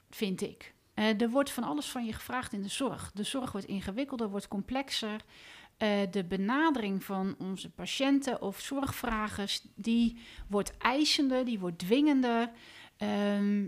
vind 0.10 0.42
ik. 0.42 0.74
Eh, 0.94 1.22
er 1.22 1.30
wordt 1.30 1.52
van 1.52 1.64
alles 1.64 1.86
van 1.90 2.06
je 2.06 2.14
gevraagd 2.14 2.54
in 2.54 2.62
de 2.62 2.70
zorg. 2.70 3.12
De 3.14 3.24
zorg 3.24 3.52
wordt 3.52 3.68
ingewikkelder, 3.68 4.30
wordt 4.30 4.48
complexer. 4.48 5.22
Eh, 5.78 6.00
de 6.12 6.24
benadering 6.24 7.04
van 7.04 7.36
onze 7.38 7.70
patiënten 7.70 8.42
of 8.42 8.60
zorgvragers, 8.60 9.62
die 9.76 10.18
wordt 10.48 10.78
eisender, 10.78 11.46
die 11.46 11.60
wordt 11.60 11.78
dwingender. 11.80 12.50
Ehm, 12.98 13.68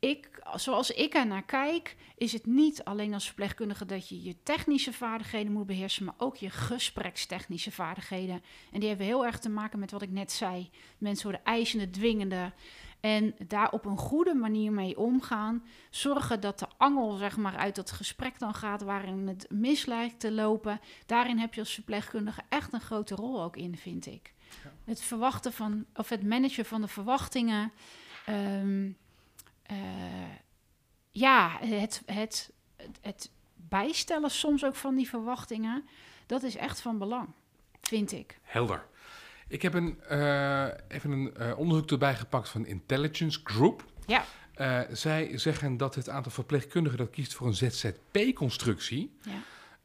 ik, 0.00 0.42
zoals 0.54 0.90
ik 0.90 1.14
er 1.14 1.26
naar 1.26 1.44
kijk, 1.44 1.96
is 2.16 2.32
het 2.32 2.46
niet 2.46 2.84
alleen 2.84 3.14
als 3.14 3.26
verpleegkundige 3.26 3.86
dat 3.86 4.08
je 4.08 4.22
je 4.22 4.36
technische 4.42 4.92
vaardigheden 4.92 5.52
moet 5.52 5.66
beheersen, 5.66 6.04
maar 6.04 6.14
ook 6.16 6.36
je 6.36 6.50
gesprekstechnische 6.50 7.72
vaardigheden. 7.72 8.42
En 8.72 8.80
die 8.80 8.88
hebben 8.88 9.06
heel 9.06 9.26
erg 9.26 9.38
te 9.38 9.48
maken 9.48 9.78
met 9.78 9.90
wat 9.90 10.02
ik 10.02 10.10
net 10.10 10.32
zei. 10.32 10.70
Mensen 10.98 11.24
worden 11.24 11.44
eisende, 11.44 11.90
dwingende. 11.90 12.52
En 13.00 13.34
daar 13.46 13.70
op 13.70 13.84
een 13.84 13.96
goede 13.96 14.34
manier 14.34 14.72
mee 14.72 14.98
omgaan. 14.98 15.64
Zorgen 15.90 16.40
dat 16.40 16.58
de 16.58 16.66
angel 16.76 17.16
zeg 17.16 17.36
maar, 17.36 17.56
uit 17.56 17.74
dat 17.74 17.90
gesprek 17.90 18.38
dan 18.38 18.54
gaat 18.54 18.82
waarin 18.82 19.28
het 19.28 19.46
mis 19.50 19.86
lijkt 19.86 20.20
te 20.20 20.32
lopen. 20.32 20.80
Daarin 21.06 21.38
heb 21.38 21.54
je 21.54 21.60
als 21.60 21.74
verpleegkundige 21.74 22.42
echt 22.48 22.72
een 22.72 22.80
grote 22.80 23.14
rol 23.14 23.42
ook 23.42 23.56
in, 23.56 23.76
vind 23.76 24.06
ik. 24.06 24.32
Ja. 24.64 24.72
Het 24.84 25.02
verwachten 25.02 25.52
van, 25.52 25.86
of 25.94 26.08
het 26.08 26.22
managen 26.22 26.64
van 26.64 26.80
de 26.80 26.88
verwachtingen. 26.88 27.72
Ehm, 28.26 28.90
eh, 29.70 29.76
ja, 31.10 31.58
het, 31.60 32.02
het, 32.06 32.52
het, 32.76 32.92
het 33.00 33.30
bijstellen 33.54 34.30
soms 34.30 34.64
ook 34.64 34.74
van 34.74 34.96
die 34.96 35.08
verwachtingen. 35.08 35.88
Dat 36.26 36.42
is 36.42 36.56
echt 36.56 36.80
van 36.80 36.98
belang, 36.98 37.28
vind 37.80 38.12
ik. 38.12 38.38
Helder. 38.42 38.86
Ik 39.48 39.62
heb 39.62 39.74
een, 39.74 40.00
eh, 40.02 40.66
even 40.88 41.10
een 41.10 41.36
eh, 41.36 41.58
onderzoek 41.58 41.90
erbij 41.90 42.14
gepakt 42.14 42.48
van 42.48 42.66
Intelligence 42.66 43.40
Group. 43.44 43.84
Ja. 44.06 44.24
Zij 44.92 45.38
zeggen 45.38 45.76
dat 45.76 45.94
het 45.94 46.08
aantal 46.08 46.32
verpleegkundigen 46.32 46.98
dat 46.98 47.10
kiest 47.10 47.34
voor 47.34 47.46
een 47.46 47.54
ZZP-constructie 47.54 49.18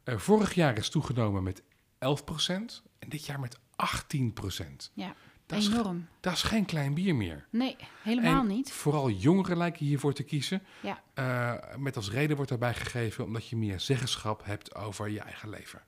Ja. 0.04 0.18
vorig 0.18 0.54
jaar 0.54 0.76
is 0.78 0.88
toegenomen 0.88 1.42
met 1.42 1.62
11% 1.98 2.82
en 2.98 3.08
dit 3.08 3.26
jaar 3.26 3.40
met 3.40 3.58
18%. 3.76 4.90
Ja, 4.94 5.14
Dat 5.46 5.58
is, 5.58 5.68
enorm. 5.68 6.08
dat 6.20 6.32
is 6.32 6.42
geen 6.42 6.64
klein 6.64 6.94
bier 6.94 7.14
meer. 7.14 7.46
Nee, 7.50 7.76
helemaal 8.02 8.40
En 8.40 8.46
niet. 8.46 8.72
Vooral 8.72 9.10
jongeren 9.10 9.56
lijken 9.56 9.86
hiervoor 9.86 10.12
te 10.12 10.22
kiezen. 10.22 10.62
Ja. 10.80 11.02
Eh, 11.14 11.76
met 11.76 11.96
als 11.96 12.10
reden 12.10 12.36
wordt 12.36 12.50
daarbij 12.50 12.74
gegeven 12.74 13.24
omdat 13.24 13.48
je 13.48 13.56
meer 13.56 13.80
zeggenschap 13.80 14.44
hebt 14.44 14.74
over 14.74 15.08
je 15.08 15.20
eigen 15.20 15.48
leven. 15.50 15.82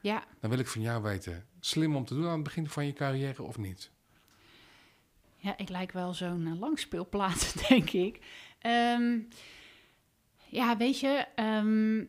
Ja, 0.00 0.24
Dan 0.40 0.50
wil 0.50 0.58
ik 0.58 0.66
van 0.66 0.82
jou 0.82 1.02
weten, 1.02 1.46
slim 1.60 1.96
om 1.96 2.04
te 2.04 2.14
doen 2.14 2.26
aan 2.26 2.34
het 2.34 2.42
begin 2.42 2.68
van 2.68 2.86
je 2.86 2.92
carrière 2.92 3.42
of 3.42 3.58
niet? 3.58 3.90
ja 5.40 5.56
ik 5.56 5.68
lijk 5.68 5.92
wel 5.92 6.14
zo'n 6.14 6.46
eh, 6.46 6.60
langspeelplaat, 6.60 7.54
denk 7.68 7.90
ik. 7.90 8.20
Ehm, 8.58 9.18
ja, 10.46 10.76
weet 10.76 11.00
je, 11.00 11.26
ehm, 11.34 12.04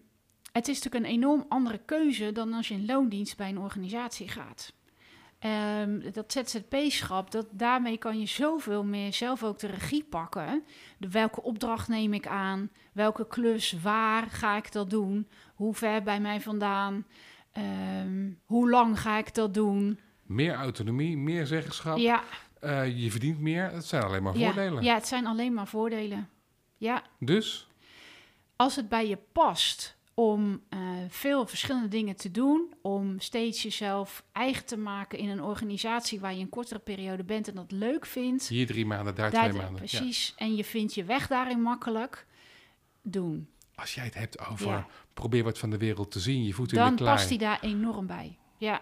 het 0.52 0.68
is 0.68 0.76
natuurlijk 0.82 1.06
een 1.06 1.12
enorm 1.12 1.46
andere 1.50 1.78
keuze 1.86 2.32
dan 2.32 2.54
als 2.54 2.68
je 2.68 2.74
in 2.74 2.86
loondienst 2.86 3.38
bij 3.38 3.50
een 3.50 3.60
organisatie 3.60 4.28
gaat. 4.28 4.74
Ehm, 5.42 6.12
dat 6.12 6.32
ZZP-schap, 6.32 7.32
dat, 7.32 7.48
daarmee 7.52 7.98
kan 7.98 8.20
je 8.20 8.26
zoveel 8.26 8.84
meer 8.84 9.14
zelf 9.14 9.44
ook 9.44 9.60
de 9.60 9.68
regie 9.68 10.04
pakken. 10.04 10.64
De, 10.98 11.10
welke 11.10 11.42
opdracht 11.44 11.88
neem 11.88 12.14
ik 12.14 12.28
aan? 12.28 12.70
Welke 12.94 13.28
klus? 13.28 13.72
Waar 13.82 14.28
ga 14.30 14.58
ik 14.58 14.72
dat 14.72 14.90
doen? 14.90 15.28
Hoe 15.56 15.74
ver 15.74 16.04
bij 16.04 16.20
mij 16.20 16.42
vandaan? 16.42 17.06
Ehm, 17.52 18.32
hoe 18.46 18.70
lang 18.70 19.00
ga 19.00 19.18
ik 19.18 19.34
dat 19.34 19.54
doen? 19.54 20.00
Meer 20.26 20.54
autonomie, 20.54 21.18
meer 21.18 21.46
zeggenschap, 21.48 21.98
Ja, 21.98 22.24
eh, 22.60 22.98
je 23.04 23.12
verdient 23.12 23.40
meer. 23.40 23.72
Dat 23.72 23.86
zijn 23.86 24.04
alleen 24.04 24.24
maar 24.24 24.38
ja, 24.38 24.46
voordelen. 24.46 24.84
ja, 24.84 24.94
het 24.94 25.08
zijn 25.08 25.26
alleen 25.26 25.54
maar 25.54 25.68
voordelen. 25.68 26.30
Ja, 26.78 27.04
Dus, 27.20 27.68
als 28.56 28.76
het 28.76 28.90
bij 28.90 29.08
je 29.08 29.18
past 29.32 29.98
om 30.22 30.62
eh, 30.70 30.80
veel 31.10 31.48
verschillende 31.48 31.88
dingen 31.88 32.16
te 32.16 32.32
doen, 32.32 32.74
om 32.82 33.20
steeds 33.20 33.62
jezelf 33.62 34.24
eigen 34.32 34.66
te 34.66 34.78
maken 34.78 35.18
in 35.20 35.30
een 35.30 35.42
organisatie 35.44 36.20
waar 36.20 36.34
je 36.34 36.40
een 36.40 36.50
kortere 36.50 36.80
periode 36.80 37.24
bent 37.24 37.48
en 37.48 37.56
dat 37.56 37.72
leuk 37.72 38.06
vindt, 38.06 38.48
hier 38.48 38.68
drie 38.68 38.86
maanden, 38.86 39.16
daar, 39.16 39.32
daar, 39.32 39.50
twee 39.50 39.62
maanden. 39.62 39.82
Ja. 39.86 39.98
precies, 39.98 40.34
en 40.38 40.56
je 40.56 40.64
vindt 40.64 40.94
je 40.94 41.04
weg 41.04 41.28
daarin 41.28 41.62
makkelijk, 41.62 42.26
doen. 43.02 43.48
Als 43.76 43.96
jij 43.96 44.04
het 44.06 44.14
hebt 44.14 44.48
over 44.48 44.68
Ja. 44.68 44.88
probeer 45.14 45.44
wat 45.44 45.58
van 45.60 45.70
de 45.70 45.78
wereld 45.78 46.12
te 46.12 46.20
zien, 46.20 46.44
je 46.44 46.54
voet 46.54 46.72
in 46.72 46.78
Dan 46.78 46.90
de 46.90 46.96
klei. 46.96 47.16
past 47.16 47.30
die 47.30 47.38
daar 47.38 47.60
enorm 47.62 48.08
bij. 48.08 48.38
Ja, 48.58 48.82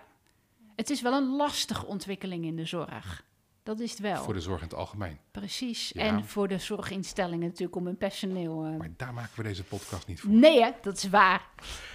het 0.76 0.90
is 0.90 1.02
wel 1.02 1.14
een 1.14 1.36
lastige 1.36 1.86
ontwikkeling 1.86 2.46
in 2.46 2.56
de 2.56 2.66
zorg. 2.66 3.24
Dat 3.70 3.80
is 3.80 3.92
het 3.92 4.00
wel. 4.00 4.24
Voor 4.24 4.34
de 4.34 4.42
zorg 4.42 4.62
in 4.62 4.68
het 4.68 4.76
algemeen. 4.78 5.18
Precies. 5.32 5.92
Ja. 5.94 6.02
En 6.02 6.26
voor 6.26 6.48
de 6.48 6.58
zorginstellingen 6.58 7.46
natuurlijk 7.48 7.76
om 7.76 7.86
hun 7.86 7.98
personeel. 7.98 8.66
eh, 8.66 8.78
Maar 8.78 8.90
daar 8.98 9.14
maken 9.14 9.32
we 9.36 9.44
deze 9.44 9.64
podcast 9.64 10.08
niet 10.08 10.20
voor. 10.22 10.30
Nee, 10.32 10.62
hè? 10.64 10.70
dat 10.82 10.98
is 10.98 11.10
waar. 11.10 11.46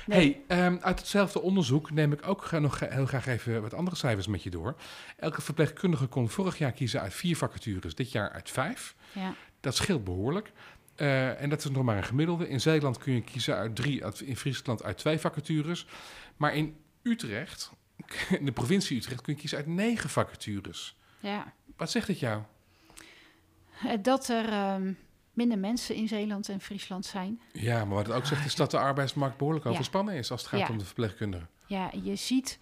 Nee. 0.06 0.42
Hey, 0.48 0.58
ehm, 0.66 0.76
uit 0.80 0.98
hetzelfde 0.98 1.40
onderzoek 1.40 1.90
neem 1.90 2.12
ik 2.12 2.26
ook 2.28 2.50
nog 2.50 2.80
heel 2.80 3.06
graag 3.06 3.26
even 3.26 3.62
wat 3.62 3.74
andere 3.74 3.96
cijfers 3.96 4.26
met 4.26 4.42
je 4.42 4.50
door. 4.50 4.76
Elke 5.16 5.40
verpleegkundige 5.42 6.06
kon 6.06 6.28
vorig 6.28 6.58
jaar 6.58 6.72
kiezen 6.72 7.00
uit 7.00 7.14
vier 7.14 7.36
vacatures, 7.36 7.94
dit 7.94 8.12
jaar 8.12 8.30
uit 8.30 8.50
vijf. 8.50 8.94
Ja. 9.12 9.34
Dat 9.60 9.76
scheelt 9.76 10.04
behoorlijk. 10.04 10.52
Eh, 10.94 11.42
en 11.42 11.48
dat 11.50 11.58
is 11.64 11.70
nog 11.70 11.84
maar 11.84 11.96
een 11.96 12.04
gemiddelde. 12.04 12.48
In 12.48 12.60
Zeeland 12.60 12.98
kun 12.98 13.12
je 13.14 13.22
kiezen 13.22 13.56
uit 13.56 13.76
drie, 13.76 14.04
uit- 14.04 14.20
in 14.20 14.36
Friesland 14.36 14.82
uit 14.82 14.98
twee 14.98 15.18
vacatures. 15.18 15.86
Maar 16.36 16.54
in 16.54 16.76
Utrecht, 17.02 17.72
in 18.38 18.44
de 18.44 18.52
provincie 18.52 18.96
Utrecht, 18.96 19.20
kun 19.20 19.32
je 19.32 19.38
kiezen 19.38 19.58
uit 19.58 19.66
negen 19.66 20.10
vacatures. 20.10 20.96
Ja. 21.24 21.52
Wat 21.76 21.90
zegt 21.90 22.08
het 22.08 22.18
jou? 22.18 22.42
Eh, 23.84 23.92
Dat 24.02 24.28
er 24.28 24.48
ehm, 24.48 24.92
minder 25.32 25.58
mensen 25.58 25.94
in 25.94 26.08
Zeeland 26.08 26.48
en 26.48 26.60
Friesland 26.60 27.06
zijn. 27.06 27.40
Ja, 27.52 27.84
maar 27.84 27.94
wat 27.96 28.06
het 28.06 28.16
ook 28.16 28.26
zegt 28.26 28.44
is 28.46 28.54
dat 28.54 28.70
de 28.70 28.78
arbeidsmarkt 28.78 29.36
behoorlijk 29.36 29.64
Ja. 29.64 29.70
overspannen 29.70 30.14
is 30.14 30.30
als 30.30 30.40
het 30.40 30.50
gaat 30.50 30.60
Ja. 30.60 30.68
om 30.68 30.78
de 30.78 30.84
verpleegkundigen. 30.84 31.48
Ja, 31.66 31.90
je 32.02 32.16
ziet, 32.16 32.58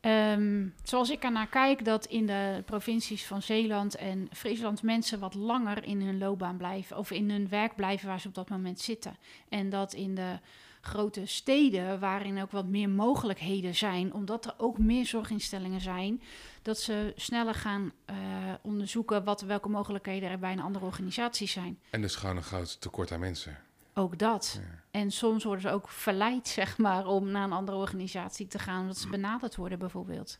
ehm, 0.00 0.66
zoals 0.82 1.10
ik 1.10 1.22
ernaar 1.22 1.46
kijk, 1.48 1.84
dat 1.84 2.06
in 2.06 2.26
de 2.26 2.62
provincies 2.66 3.24
van 3.26 3.42
Zeeland 3.42 3.94
en 3.96 4.28
Friesland 4.32 4.82
mensen 4.82 5.18
wat 5.18 5.34
langer 5.34 5.84
in 5.84 6.02
hun 6.02 6.18
loopbaan 6.18 6.56
blijven. 6.56 6.96
Of 6.96 7.10
in 7.10 7.30
hun 7.30 7.48
werk 7.48 7.76
blijven 7.76 8.08
waar 8.08 8.20
ze 8.20 8.28
op 8.28 8.34
dat 8.34 8.48
moment 8.48 8.80
zitten. 8.80 9.16
En 9.48 9.68
dat 9.70 9.92
in 9.92 10.14
de 10.14 10.38
grote 10.86 11.26
steden, 11.26 12.00
waarin 12.00 12.42
ook 12.42 12.50
wat 12.50 12.66
meer 12.66 12.88
mogelijkheden 12.88 13.74
zijn, 13.74 14.12
omdat 14.12 14.44
er 14.44 14.54
ook 14.56 14.78
meer 14.78 15.06
zorginstellingen 15.06 15.80
zijn, 15.80 16.22
dat 16.62 16.78
ze 16.78 17.12
sneller 17.16 17.54
gaan 17.54 17.92
eh, 18.04 18.16
onderzoeken 18.62 19.24
wat, 19.24 19.40
welke 19.40 19.68
mogelijkheden 19.68 20.30
er 20.30 20.38
bij 20.38 20.52
een 20.52 20.60
andere 20.60 20.84
organisatie 20.84 21.48
zijn. 21.48 21.78
En 21.90 22.00
dus 22.00 22.14
gewoon 22.16 22.36
een 22.36 22.42
groot 22.42 22.80
tekort 22.80 23.12
aan 23.12 23.20
mensen. 23.20 23.58
Ook 23.94 24.18
dat. 24.18 24.60
Ja. 24.60 24.82
En 24.90 25.10
soms 25.10 25.44
worden 25.44 25.62
ze 25.62 25.70
ook 25.70 25.88
verleid, 25.88 26.48
zeg 26.58 26.78
maar, 26.78 27.06
om 27.06 27.30
naar 27.30 27.44
een 27.44 27.52
andere 27.52 27.76
organisatie 27.76 28.46
te 28.46 28.58
gaan, 28.58 28.80
omdat 28.80 28.98
ze 28.98 29.08
benaderd 29.08 29.56
worden, 29.56 29.78
bijvoorbeeld. 29.78 30.38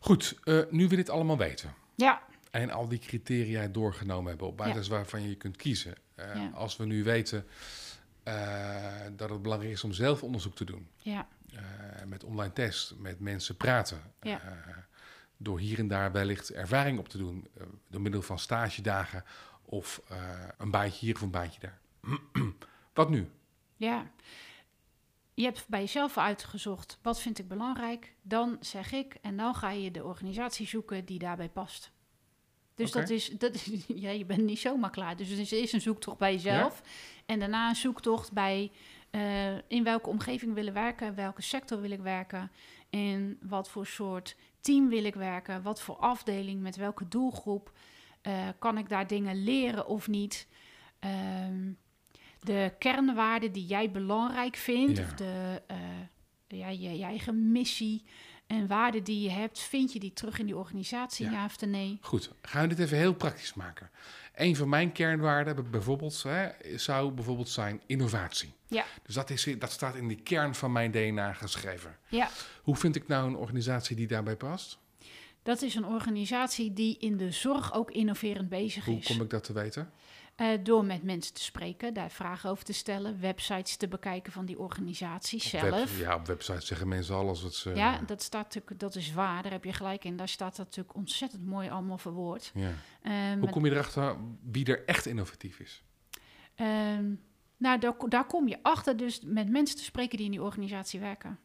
Goed, 0.00 0.38
eh, 0.44 0.58
nu 0.70 0.88
we 0.88 0.96
dit 0.96 1.10
allemaal 1.10 1.36
weten. 1.38 1.74
Ja, 1.94 2.22
En 2.50 2.70
al 2.70 2.88
die 2.88 2.98
criteria 2.98 3.66
doorgenomen 3.66 4.28
hebben 4.28 4.46
op 4.46 4.56
basis 4.56 4.88
waarvan 4.88 5.28
je 5.28 5.34
kunt 5.34 5.56
kiezen. 5.56 5.94
Eh, 6.14 6.34
Ja. 6.34 6.50
Als 6.54 6.76
we 6.76 6.86
nu 6.86 7.04
weten 7.04 7.46
dat 9.16 9.30
het 9.30 9.42
belangrijk 9.42 9.72
is 9.72 9.84
om 9.84 9.92
zelf 9.92 10.22
onderzoek 10.22 10.54
te 10.54 10.64
doen. 10.64 10.88
ja, 10.98 11.28
eh, 11.52 11.60
met 12.06 12.24
online 12.24 12.52
tests, 12.52 12.94
met 12.98 13.20
mensen 13.20 13.56
praten. 13.56 14.02
Ja. 14.20 14.40
eh, 14.40 14.76
door 15.36 15.58
hier 15.58 15.78
en 15.78 15.88
daar 15.88 16.12
wellicht 16.12 16.50
ervaring 16.52 16.98
op 16.98 17.08
te 17.08 17.18
doen. 17.18 17.48
eh, 17.58 17.62
door 17.88 18.00
middel 18.00 18.22
van 18.22 18.38
stagedagen 18.38 19.24
of 19.64 20.00
eh, 20.08 20.18
een 20.58 20.70
baantje 20.70 21.06
hier 21.06 21.14
of 21.14 21.20
een 21.20 21.30
baantje 21.30 21.60
daar. 21.60 21.78
Wat 22.94 23.10
nu? 23.10 23.30
ja. 23.76 24.10
Je 25.34 25.44
hebt 25.44 25.64
bij 25.68 25.80
jezelf 25.80 26.18
uitgezocht, 26.18 26.98
wat 27.02 27.20
vind 27.20 27.38
ik 27.38 27.48
belangrijk? 27.48 28.14
Dan 28.22 28.56
zeg 28.60 28.92
ik, 28.92 29.14
en 29.22 29.36
dan 29.36 29.54
ga 29.54 29.70
je 29.70 29.90
de 29.90 30.04
organisatie 30.04 30.66
zoeken 30.66 31.04
die 31.04 31.18
daarbij 31.18 31.48
past. 31.48 31.90
Dus 32.78 32.90
dat 32.90 33.10
is, 33.10 33.28
dat 33.28 33.54
is, 33.54 33.70
ja, 34.04 34.10
je 34.10 34.24
bent 34.24 34.42
niet 34.44 34.58
zomaar 34.58 34.90
klaar. 34.90 35.16
Dus 35.16 35.28
het 35.28 35.38
is 35.38 35.50
eerst 35.50 35.72
een 35.74 35.80
zoektocht 35.80 36.18
bij 36.18 36.32
jezelf. 36.32 36.82
En 37.26 37.38
daarna 37.38 37.68
een 37.68 37.76
zoektocht 37.76 38.32
bij 38.32 38.70
eh, 39.10 39.56
in 39.68 39.84
welke 39.84 40.08
omgeving 40.08 40.54
wil 40.54 40.66
ik 40.66 40.72
werken, 40.72 41.14
welke 41.14 41.42
sector 41.42 41.80
wil 41.80 41.90
ik 41.90 42.00
werken, 42.00 42.50
in 42.90 43.38
wat 43.42 43.68
voor 43.68 43.86
soort 43.86 44.36
team 44.60 44.88
wil 44.88 45.04
ik 45.04 45.14
werken, 45.14 45.62
wat 45.62 45.80
voor 45.80 45.96
afdeling, 45.96 46.60
met 46.60 46.76
welke 46.76 47.08
doelgroep, 47.08 47.72
eh, 48.22 48.48
kan 48.58 48.78
ik 48.78 48.88
daar 48.88 49.06
dingen 49.06 49.42
leren 49.42 49.86
of 49.86 50.08
niet. 50.08 50.48
Ehm, 50.98 51.70
de 52.40 52.72
kernwaarden 52.78 53.52
die 53.52 53.66
jij 53.66 53.90
belangrijk 53.90 54.56
vindt, 54.56 54.98
Ja. 54.98 55.04
of 55.04 55.12
de, 55.14 55.62
eh, 55.66 55.78
ja, 56.48 56.68
je, 56.68 56.98
je 56.98 57.04
eigen 57.04 57.52
missie 57.52 58.04
en 58.48 58.66
waarden 58.66 59.04
die 59.04 59.20
je 59.22 59.30
hebt, 59.30 59.58
vind 59.58 59.92
je 59.92 59.98
die 59.98 60.12
terug 60.12 60.38
in 60.38 60.46
die 60.46 60.56
organisatie, 60.56 61.26
Ja. 61.26 61.32
ja, 61.32 61.44
of 61.44 61.60
nee? 61.60 61.98
Goed, 62.00 62.32
gaan 62.42 62.62
we 62.62 62.68
dit 62.74 62.78
even 62.78 62.96
heel 62.98 63.14
praktisch 63.14 63.54
maken. 63.54 63.90
Een 64.34 64.56
van 64.56 64.68
mijn 64.68 64.92
kernwaarden 64.92 65.70
bijvoorbeeld, 65.70 66.22
hè, 66.22 66.48
zou 66.78 67.10
bijvoorbeeld 67.10 67.48
zijn 67.48 67.80
innovatie. 67.86 68.52
Ja. 68.66 68.84
Dus 69.02 69.14
dat, 69.14 69.30
is, 69.30 69.48
dat 69.58 69.72
staat 69.72 69.94
in 69.94 70.08
de 70.08 70.14
kern 70.14 70.54
van 70.54 70.72
mijn 70.72 70.90
DNA 70.90 71.32
geschreven. 71.32 71.96
Ja. 72.08 72.28
Hoe 72.62 72.76
vind 72.76 72.96
ik 72.96 73.06
nou 73.08 73.28
een 73.28 73.36
organisatie 73.36 73.96
die 73.96 74.06
daarbij 74.06 74.36
past? 74.36 74.78
Dat 75.42 75.62
is 75.62 75.74
een 75.74 75.86
organisatie 75.86 76.72
die 76.72 76.96
in 76.98 77.16
de 77.16 77.30
zorg 77.30 77.74
ook 77.74 77.90
innoverend 77.90 78.48
bezig 78.48 78.84
Hoe 78.84 78.98
is. 78.98 79.06
kom 79.06 79.20
ik 79.20 79.30
dat 79.30 79.44
te 79.44 79.52
weten? 79.52 79.90
Eh, 80.38 80.58
door 80.62 80.84
met 80.84 81.02
mensen 81.02 81.34
te 81.34 81.42
spreken, 81.42 81.94
daar 81.94 82.10
vragen 82.10 82.50
over 82.50 82.64
te 82.64 82.72
stellen, 82.72 83.20
websites 83.20 83.76
te 83.76 83.88
bekijken 83.88 84.32
van 84.32 84.44
die 84.44 84.58
organisatie 84.58 85.38
Op 85.38 85.44
zelf. 85.46 85.70
web- 85.70 86.06
ja, 86.06 86.14
op 86.14 86.26
websites 86.26 86.66
zeggen 86.66 86.88
mensen 86.88 87.14
alles 87.14 87.42
wat 87.42 87.54
ze... 87.54 87.74
Ja, 87.74 88.00
dat 88.06 88.22
staat 88.22 88.44
natuurlijk, 88.54 88.80
dat 88.80 88.94
is 88.94 89.12
waar, 89.12 89.42
daar 89.42 89.52
heb 89.52 89.64
je 89.64 89.72
gelijk 89.72 90.04
in. 90.04 90.16
Daar 90.16 90.28
staat 90.28 90.56
dat 90.56 90.66
natuurlijk 90.66 90.94
ontzettend 90.96 91.46
mooi 91.46 91.68
allemaal 91.68 91.98
verwoord. 91.98 92.50
Ja. 92.54 92.70
Eh, 93.02 93.12
Hoe 93.40 93.50
kom 93.50 93.64
je 93.64 93.70
erachter 93.70 94.16
wie 94.42 94.64
er 94.66 94.84
echt 94.84 95.06
innovatief 95.06 95.58
is? 95.58 95.82
Ehm, 96.54 97.12
nou, 97.56 97.78
daar, 97.78 97.94
daar 98.08 98.26
kom 98.26 98.48
je 98.48 98.58
achter 98.62 98.96
dus 98.96 99.20
met 99.24 99.48
mensen 99.50 99.76
te 99.76 99.84
spreken 99.84 100.16
die 100.16 100.26
in 100.26 100.32
die 100.32 100.42
organisatie 100.42 101.00
werken. 101.00 101.38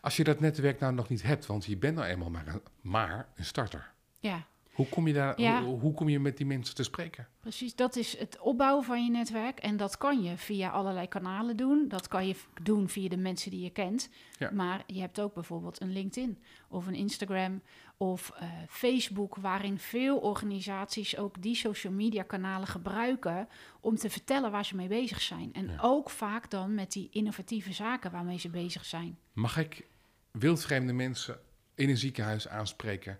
Als 0.00 0.16
je 0.16 0.24
dat 0.24 0.40
netwerk 0.40 0.80
nou 0.80 0.94
nog 0.94 1.08
niet 1.08 1.22
hebt, 1.22 1.46
want 1.46 1.64
je 1.64 1.76
bent 1.76 1.96
nou 1.96 2.08
eenmaal 2.08 2.30
maar 2.30 2.46
een, 2.46 2.62
maar 2.80 3.28
een 3.34 3.44
starter. 3.44 3.92
Ja, 4.18 4.46
Hoe 4.78 4.88
kom, 4.88 5.06
je 5.06 5.12
daar, 5.12 5.40
Ja. 5.40 5.62
hoe, 5.62 5.80
hoe 5.80 5.94
kom 5.94 6.08
je 6.08 6.20
met 6.20 6.36
die 6.36 6.46
mensen 6.46 6.74
te 6.74 6.82
spreken? 6.82 7.26
precies. 7.40 7.74
Dat 7.74 7.96
is 7.96 8.18
het 8.18 8.38
opbouwen 8.40 8.84
van 8.84 9.04
je 9.04 9.10
netwerk. 9.10 9.58
En 9.58 9.76
dat 9.76 9.96
kan 9.98 10.22
je 10.22 10.36
via 10.36 10.70
allerlei 10.70 11.08
kanalen 11.08 11.56
doen. 11.56 11.84
Dat 11.88 12.08
kan 12.08 12.26
je 12.26 12.36
doen 12.62 12.88
via 12.88 13.08
de 13.08 13.16
mensen 13.16 13.50
die 13.50 13.60
je 13.62 13.70
kent. 13.70 14.08
Ja. 14.38 14.50
Maar 14.50 14.82
je 14.86 15.00
hebt 15.00 15.20
ook 15.20 15.34
bijvoorbeeld 15.34 15.80
een 15.80 15.92
LinkedIn 15.92 16.38
of 16.68 16.86
een 16.86 16.94
Instagram 16.94 17.62
of 17.96 18.30
eh, 18.30 18.48
Facebook, 18.68 19.36
waarin 19.36 19.78
veel 19.78 20.16
organisaties 20.18 21.16
ook 21.16 21.42
die 21.42 21.54
social 21.54 21.92
media 21.92 22.22
kanalen 22.22 22.66
gebruiken 22.68 23.48
om 23.80 23.96
te 23.96 24.10
vertellen 24.10 24.50
waar 24.50 24.64
ze 24.64 24.76
mee 24.76 24.88
bezig 24.88 25.20
zijn. 25.20 25.52
En 25.52 25.66
Ja. 25.66 25.78
ook 25.80 26.10
vaak 26.10 26.50
dan 26.50 26.74
met 26.74 26.92
die 26.92 27.08
innovatieve 27.12 27.72
zaken 27.72 28.10
waarmee 28.10 28.38
ze 28.38 28.48
bezig 28.48 28.84
zijn. 28.84 29.18
Mag 29.32 29.56
ik 29.58 29.86
wildvreemde 30.30 30.92
mensen 30.92 31.38
in 31.74 31.88
een 31.88 31.96
ziekenhuis 31.98 32.48
aanspreken 32.48 33.18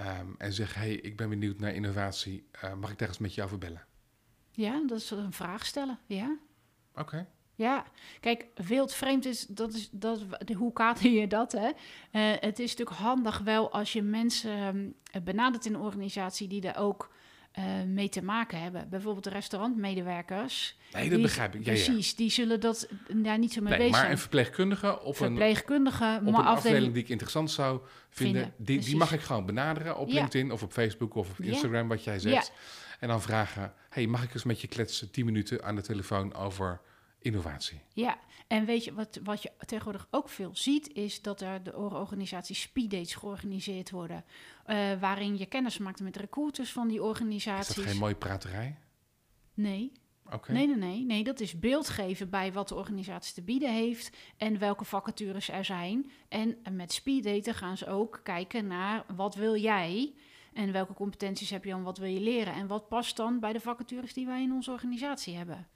ehm, 0.00 0.26
en 0.38 0.52
zeggen: 0.52 0.80
hey, 0.80 0.92
ik 0.94 1.16
ben 1.16 1.28
benieuwd 1.28 1.58
naar 1.58 1.74
innovatie, 1.74 2.48
Eh, 2.50 2.74
mag 2.74 2.90
ik 2.90 2.98
daar 2.98 3.08
eens 3.08 3.18
met 3.18 3.34
je 3.34 3.42
over 3.42 3.58
bellen? 3.58 3.86
Ja, 4.50 4.82
dat 4.86 4.98
is 4.98 5.10
een 5.10 5.32
vraag 5.32 5.66
stellen. 5.66 5.98
Ja. 6.06 6.38
Oké. 6.94 7.28
Ja, 7.54 7.84
kijk, 8.20 8.46
wildvreemd 8.54 9.24
is, 9.24 9.46
dat 9.46 9.74
is, 9.74 9.88
dat, 9.92 10.22
hoe 10.56 10.72
kader 10.72 11.10
je 11.10 11.26
dat, 11.26 11.52
hè? 11.52 11.70
Eh, 12.10 12.40
het 12.40 12.58
is 12.58 12.70
natuurlijk 12.70 12.98
handig 12.98 13.38
wel 13.38 13.72
als 13.72 13.92
je 13.92 14.02
mensen 14.02 14.50
ehm, 15.12 15.24
benadert 15.24 15.66
in 15.66 15.74
een 15.74 15.80
organisatie 15.80 16.48
die 16.48 16.68
er 16.72 16.76
ook 16.76 17.10
eh, 17.52 17.64
mee 17.86 18.08
te 18.08 18.22
maken 18.22 18.60
hebben. 18.62 18.88
Bijvoorbeeld 18.90 19.24
de 19.24 19.30
restaurantmedewerkers. 19.30 20.76
Nee, 20.92 21.02
dat 21.02 21.12
Die- 21.12 21.22
begrijp 21.22 21.54
ik. 21.54 21.64
Ja, 21.64 21.72
ja. 21.72 21.84
Precies, 21.84 22.14
die 22.16 22.30
zullen 22.30 22.60
dat 22.60 22.88
daar 23.16 23.38
niet 23.38 23.52
zo 23.52 23.60
mee 23.60 23.68
Nee, 23.68 23.78
bezig 23.78 23.92
maar 23.92 24.00
zijn. 24.00 24.12
een 24.12 24.18
verpleegkundige 24.18 25.00
op 25.00 25.06
een, 25.06 25.14
Verpleegkundigen, 25.14 26.16
op 26.16 26.22
maar 26.22 26.28
een 26.28 26.34
afdeling 26.34 26.56
afdeling... 26.56 26.92
die 26.92 27.02
ik 27.02 27.08
interessant 27.08 27.50
zou 27.50 27.80
vinden, 28.10 28.42
Vinden, 28.42 28.64
die, 28.66 28.78
die 28.80 28.96
mag 28.96 29.12
ik 29.12 29.20
gewoon 29.20 29.46
benaderen 29.46 29.96
op 29.96 30.08
Ja. 30.08 30.14
LinkedIn 30.14 30.52
of 30.52 30.62
op 30.62 30.72
Facebook 30.72 31.14
of 31.14 31.30
op 31.30 31.36
Ja. 31.38 31.44
Instagram, 31.52 31.88
wat 31.88 32.04
jij 32.04 32.18
zegt. 32.18 32.52
En 33.00 33.08
dan 33.08 33.22
vragen: 33.22 33.72
hey, 33.88 34.06
mag 34.06 34.22
ik 34.22 34.34
eens 34.34 34.44
met 34.44 34.60
je 34.60 34.68
kletsen 34.68 35.10
10 35.10 35.24
minuten 35.24 35.64
aan 35.64 35.74
de 35.74 35.82
telefoon 35.82 36.34
over 36.34 36.80
innovatie? 37.20 37.80
Ja, 37.92 38.18
en 38.46 38.64
weet 38.64 38.84
je 38.84 38.92
wat, 38.92 39.20
wat 39.24 39.42
je 39.42 39.50
tegenwoordig 39.66 40.08
ook 40.10 40.28
veel 40.28 40.50
ziet, 40.52 40.92
is 40.92 41.22
dat 41.22 41.40
er 41.40 41.62
de 41.62 41.76
organisaties 41.76 42.60
speeddates 42.60 43.14
georganiseerd 43.14 43.90
worden. 43.90 44.24
eh, 44.64 44.76
waarin 45.00 45.38
je 45.38 45.46
kennis 45.46 45.78
maakt 45.78 46.00
met 46.00 46.16
recruiters 46.16 46.72
van 46.72 46.88
die 46.88 46.96
Is 46.98 47.04
organisaties. 47.04 47.74
dat 47.74 47.84
geen 47.84 47.98
mooie 47.98 48.14
praterij? 48.14 48.78
Nee. 49.54 49.92
Nee, 50.48 50.66
nee, 50.66 50.76
nee, 50.76 51.04
nee. 51.04 51.24
Dat 51.24 51.40
is 51.40 51.58
beeld 51.58 51.88
geven 51.88 52.30
bij 52.30 52.52
wat 52.52 52.68
de 52.68 52.74
organisatie 52.74 53.34
te 53.34 53.42
bieden 53.42 53.72
heeft 53.72 54.16
en 54.36 54.58
welke 54.58 54.84
vacatures 54.84 55.48
er 55.48 55.64
zijn. 55.64 56.10
En 56.28 56.58
met 56.72 56.92
speeddaten 56.92 57.54
gaan 57.54 57.76
ze 57.76 57.86
ook 57.86 58.20
kijken 58.22 58.66
naar 58.66 59.04
wat 59.16 59.34
wil 59.34 59.56
jij 59.56 60.12
en 60.52 60.72
welke 60.72 60.92
competenties 60.92 61.50
heb 61.50 61.64
je 61.64 61.72
en 61.72 61.82
wat 61.82 61.98
wil 61.98 62.08
je 62.08 62.20
leren. 62.20 62.54
En 62.54 62.66
wat 62.66 62.88
past 62.88 63.16
dan 63.16 63.40
bij 63.40 63.52
de 63.52 63.60
vacatures 63.60 64.12
die 64.12 64.26
wij 64.26 64.42
in 64.42 64.52
onze 64.52 64.70
organisatie 64.70 65.36
hebben. 65.36 65.68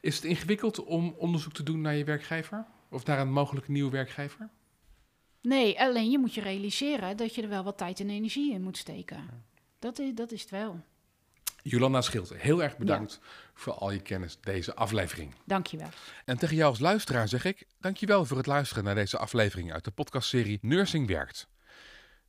Is 0.00 0.14
het 0.16 0.24
ingewikkeld 0.24 0.84
om 0.84 1.14
onderzoek 1.18 1.52
te 1.52 1.62
doen 1.62 1.80
naar 1.80 1.94
je 1.94 2.04
werkgever? 2.04 2.66
Of 2.90 3.06
naar 3.06 3.18
een 3.18 3.32
mogelijke 3.32 3.70
nieuwe 3.70 3.90
werkgever? 3.90 4.50
Nee, 5.42 5.80
alleen 5.80 6.10
je 6.10 6.18
moet 6.18 6.34
je 6.34 6.40
realiseren 6.40 7.16
dat 7.16 7.34
je 7.34 7.42
er 7.42 7.48
wel 7.48 7.64
wat 7.64 7.78
tijd 7.78 8.00
en 8.00 8.10
energie 8.10 8.52
in 8.52 8.62
moet 8.62 8.76
steken. 8.76 9.44
Dat 9.78 9.98
is, 9.98 10.14
dat 10.14 10.32
is 10.32 10.40
het 10.40 10.50
wel. 10.50 10.80
Jolanda 11.62 12.00
Schilte, 12.00 12.34
heel 12.36 12.62
erg 12.62 12.76
bedankt 12.76 13.20
voor 13.54 13.72
al 13.72 13.90
je 13.90 14.00
kennis 14.00 14.38
deze 14.40 14.74
aflevering. 14.74 15.34
Dankjewel. 15.44 15.88
En 16.24 16.38
tegen 16.38 16.56
jou 16.56 16.70
als 16.70 16.78
luisteraar 16.78 17.28
zeg 17.28 17.44
ik, 17.44 17.66
dankjewel 17.80 18.24
voor 18.24 18.36
het 18.36 18.46
luisteren 18.46 18.84
naar 18.84 18.94
deze 18.94 19.18
aflevering 19.18 19.72
uit 19.72 19.84
de 19.84 19.90
podcastserie 19.90 20.58
Nursing 20.62 21.06
Werkt. 21.06 21.48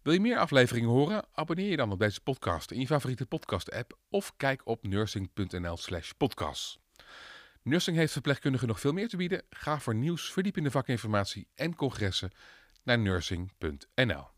Wil 0.03 0.13
je 0.13 0.19
meer 0.19 0.37
afleveringen 0.37 0.89
horen? 0.89 1.25
Abonneer 1.33 1.69
je 1.69 1.77
dan 1.77 1.91
op 1.91 1.99
deze 1.99 2.21
podcast 2.21 2.71
in 2.71 2.79
je 2.79 2.87
favoriete 2.87 3.25
podcast-app 3.25 3.97
of 4.09 4.33
kijk 4.37 4.61
op 4.65 4.87
nursing.nl 4.87 5.77
slash 5.77 6.11
podcast. 6.11 6.79
Nursing 7.61 7.97
heeft 7.97 8.13
verpleegkundigen 8.13 8.67
nog 8.67 8.79
veel 8.79 8.93
meer 8.93 9.07
te 9.07 9.17
bieden. 9.17 9.43
Ga 9.49 9.79
voor 9.79 9.95
nieuws, 9.95 10.31
verdiepende 10.31 10.71
vakinformatie 10.71 11.47
en 11.55 11.75
congressen 11.75 12.31
naar 12.83 12.99
nursing.nl. 12.99 14.32